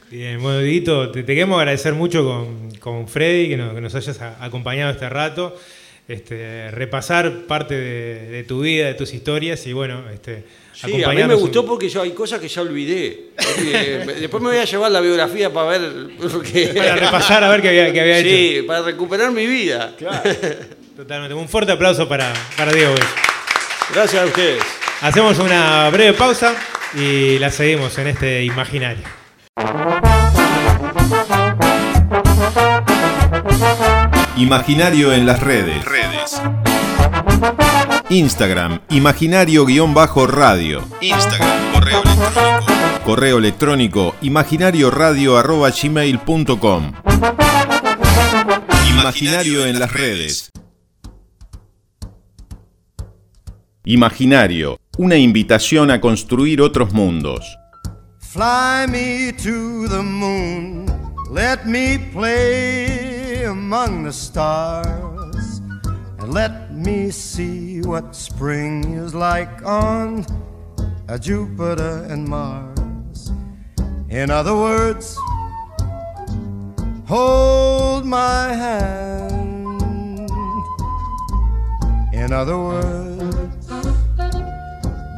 Bien, 0.09 0.41
bueno, 0.41 0.59
Dieguito, 0.59 1.09
te, 1.09 1.23
te 1.23 1.33
queremos 1.33 1.57
agradecer 1.59 1.93
mucho 1.93 2.25
con, 2.25 2.71
con 2.79 3.07
Freddy 3.07 3.47
que 3.49 3.57
nos, 3.57 3.73
que 3.73 3.79
nos 3.81 3.95
hayas 3.95 4.19
a- 4.21 4.43
acompañado 4.43 4.91
este 4.91 5.07
rato, 5.07 5.55
este, 6.09 6.69
repasar 6.71 7.45
parte 7.47 7.75
de, 7.75 8.29
de 8.29 8.43
tu 8.43 8.59
vida, 8.61 8.87
de 8.87 8.93
tus 8.95 9.13
historias 9.13 9.65
y 9.67 9.73
bueno, 9.73 10.03
este, 10.13 10.43
Sí, 10.73 11.03
a 11.03 11.09
mí 11.09 11.23
me 11.23 11.35
gustó 11.35 11.65
porque 11.65 11.87
yo 11.89 12.01
hay 12.01 12.11
cosas 12.11 12.39
que 12.39 12.47
ya 12.47 12.61
olvidé. 12.61 13.27
Después 14.19 14.41
me 14.41 14.49
voy 14.49 14.57
a 14.57 14.65
llevar 14.65 14.91
la 14.91 14.99
biografía 14.99 15.51
para 15.53 15.77
ver. 15.77 15.91
porque- 16.31 16.67
Para 16.75 16.95
repasar 16.95 17.43
a 17.43 17.49
ver 17.49 17.61
qué 17.61 17.69
había, 17.69 17.93
qué 17.93 18.01
había 18.01 18.17
hecho. 18.17 18.29
Sí, 18.29 18.61
para 18.65 18.81
recuperar 18.81 19.31
mi 19.31 19.45
vida. 19.45 19.95
Totalmente. 20.95 21.35
Un 21.35 21.47
fuerte 21.47 21.71
aplauso 21.73 22.07
para, 22.09 22.33
para 22.57 22.73
Diego. 22.73 22.95
Gracias 23.93 24.23
a 24.23 24.25
ustedes. 24.25 24.63
Hacemos 25.01 25.39
una 25.39 25.89
breve 25.89 26.13
pausa 26.13 26.53
y 26.93 27.39
la 27.39 27.49
seguimos 27.49 27.97
en 27.97 28.05
este 28.07 28.43
imaginario. 28.43 29.03
Imaginario 34.37 35.11
en 35.13 35.25
las 35.25 35.41
redes. 35.41 35.83
Instagram, 38.09 38.81
imaginario-radio. 38.89 40.83
Instagram, 41.01 41.73
correo 41.73 42.03
electrónico. 42.03 42.71
Correo 43.03 43.39
electrónico, 43.39 44.15
imaginarioradio.gmail.com. 44.21 46.93
Imaginario 48.89 49.65
en 49.65 49.79
las 49.79 49.91
redes. 49.93 50.51
Imaginario, 53.83 54.77
una 54.99 55.15
invitación 55.15 55.89
a 55.89 55.99
construir 55.99 56.61
otros 56.61 56.93
mundos. 56.93 57.57
Fly 58.19 58.85
me 58.87 59.33
to 59.33 59.87
the 59.87 60.03
moon, 60.03 60.85
let 61.31 61.65
me 61.65 61.97
play 62.13 63.43
among 63.43 64.03
the 64.03 64.13
stars, 64.13 65.63
and 66.19 66.31
let 66.31 66.69
me 66.69 67.09
see 67.09 67.81
what 67.81 68.15
spring 68.15 68.83
is 69.03 69.15
like 69.15 69.65
on 69.65 70.27
a 71.07 71.17
Jupiter 71.17 72.05
and 72.07 72.27
Mars. 72.27 73.33
In 74.09 74.29
other 74.29 74.55
words, 74.55 75.17
hold 77.07 78.05
my 78.05 78.53
hand. 78.53 79.81
In 82.13 82.31
other 82.31 82.59
words, 82.59 83.50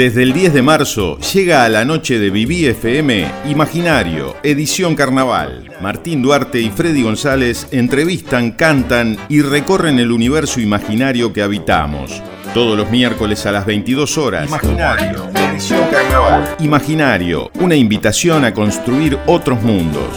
Desde 0.03 0.23
el 0.23 0.33
10 0.33 0.51
de 0.51 0.61
marzo 0.61 1.17
llega 1.33 1.63
a 1.63 1.69
la 1.69 1.85
noche 1.85 2.19
de 2.19 2.29
Viví 2.29 2.65
FM 2.65 3.25
Imaginario, 3.45 4.35
edición 4.43 4.95
carnaval. 4.95 5.71
Martín 5.79 6.21
Duarte 6.21 6.59
y 6.59 6.69
Freddy 6.71 7.03
González 7.03 7.69
entrevistan, 7.71 8.51
cantan 8.51 9.17
y 9.29 9.41
recorren 9.41 9.99
el 9.99 10.11
universo 10.11 10.59
imaginario 10.59 11.31
que 11.31 11.41
habitamos. 11.41 12.21
Todos 12.53 12.77
los 12.77 12.91
miércoles 12.91 13.45
a 13.45 13.53
las 13.53 13.65
22 13.65 14.17
horas. 14.17 14.49
Imaginario, 14.49 15.29
edición 15.35 15.87
carnaval. 15.89 16.53
Imaginario, 16.59 17.49
una 17.61 17.75
invitación 17.77 18.43
a 18.43 18.53
construir 18.53 19.17
otros 19.25 19.61
mundos. 19.61 20.09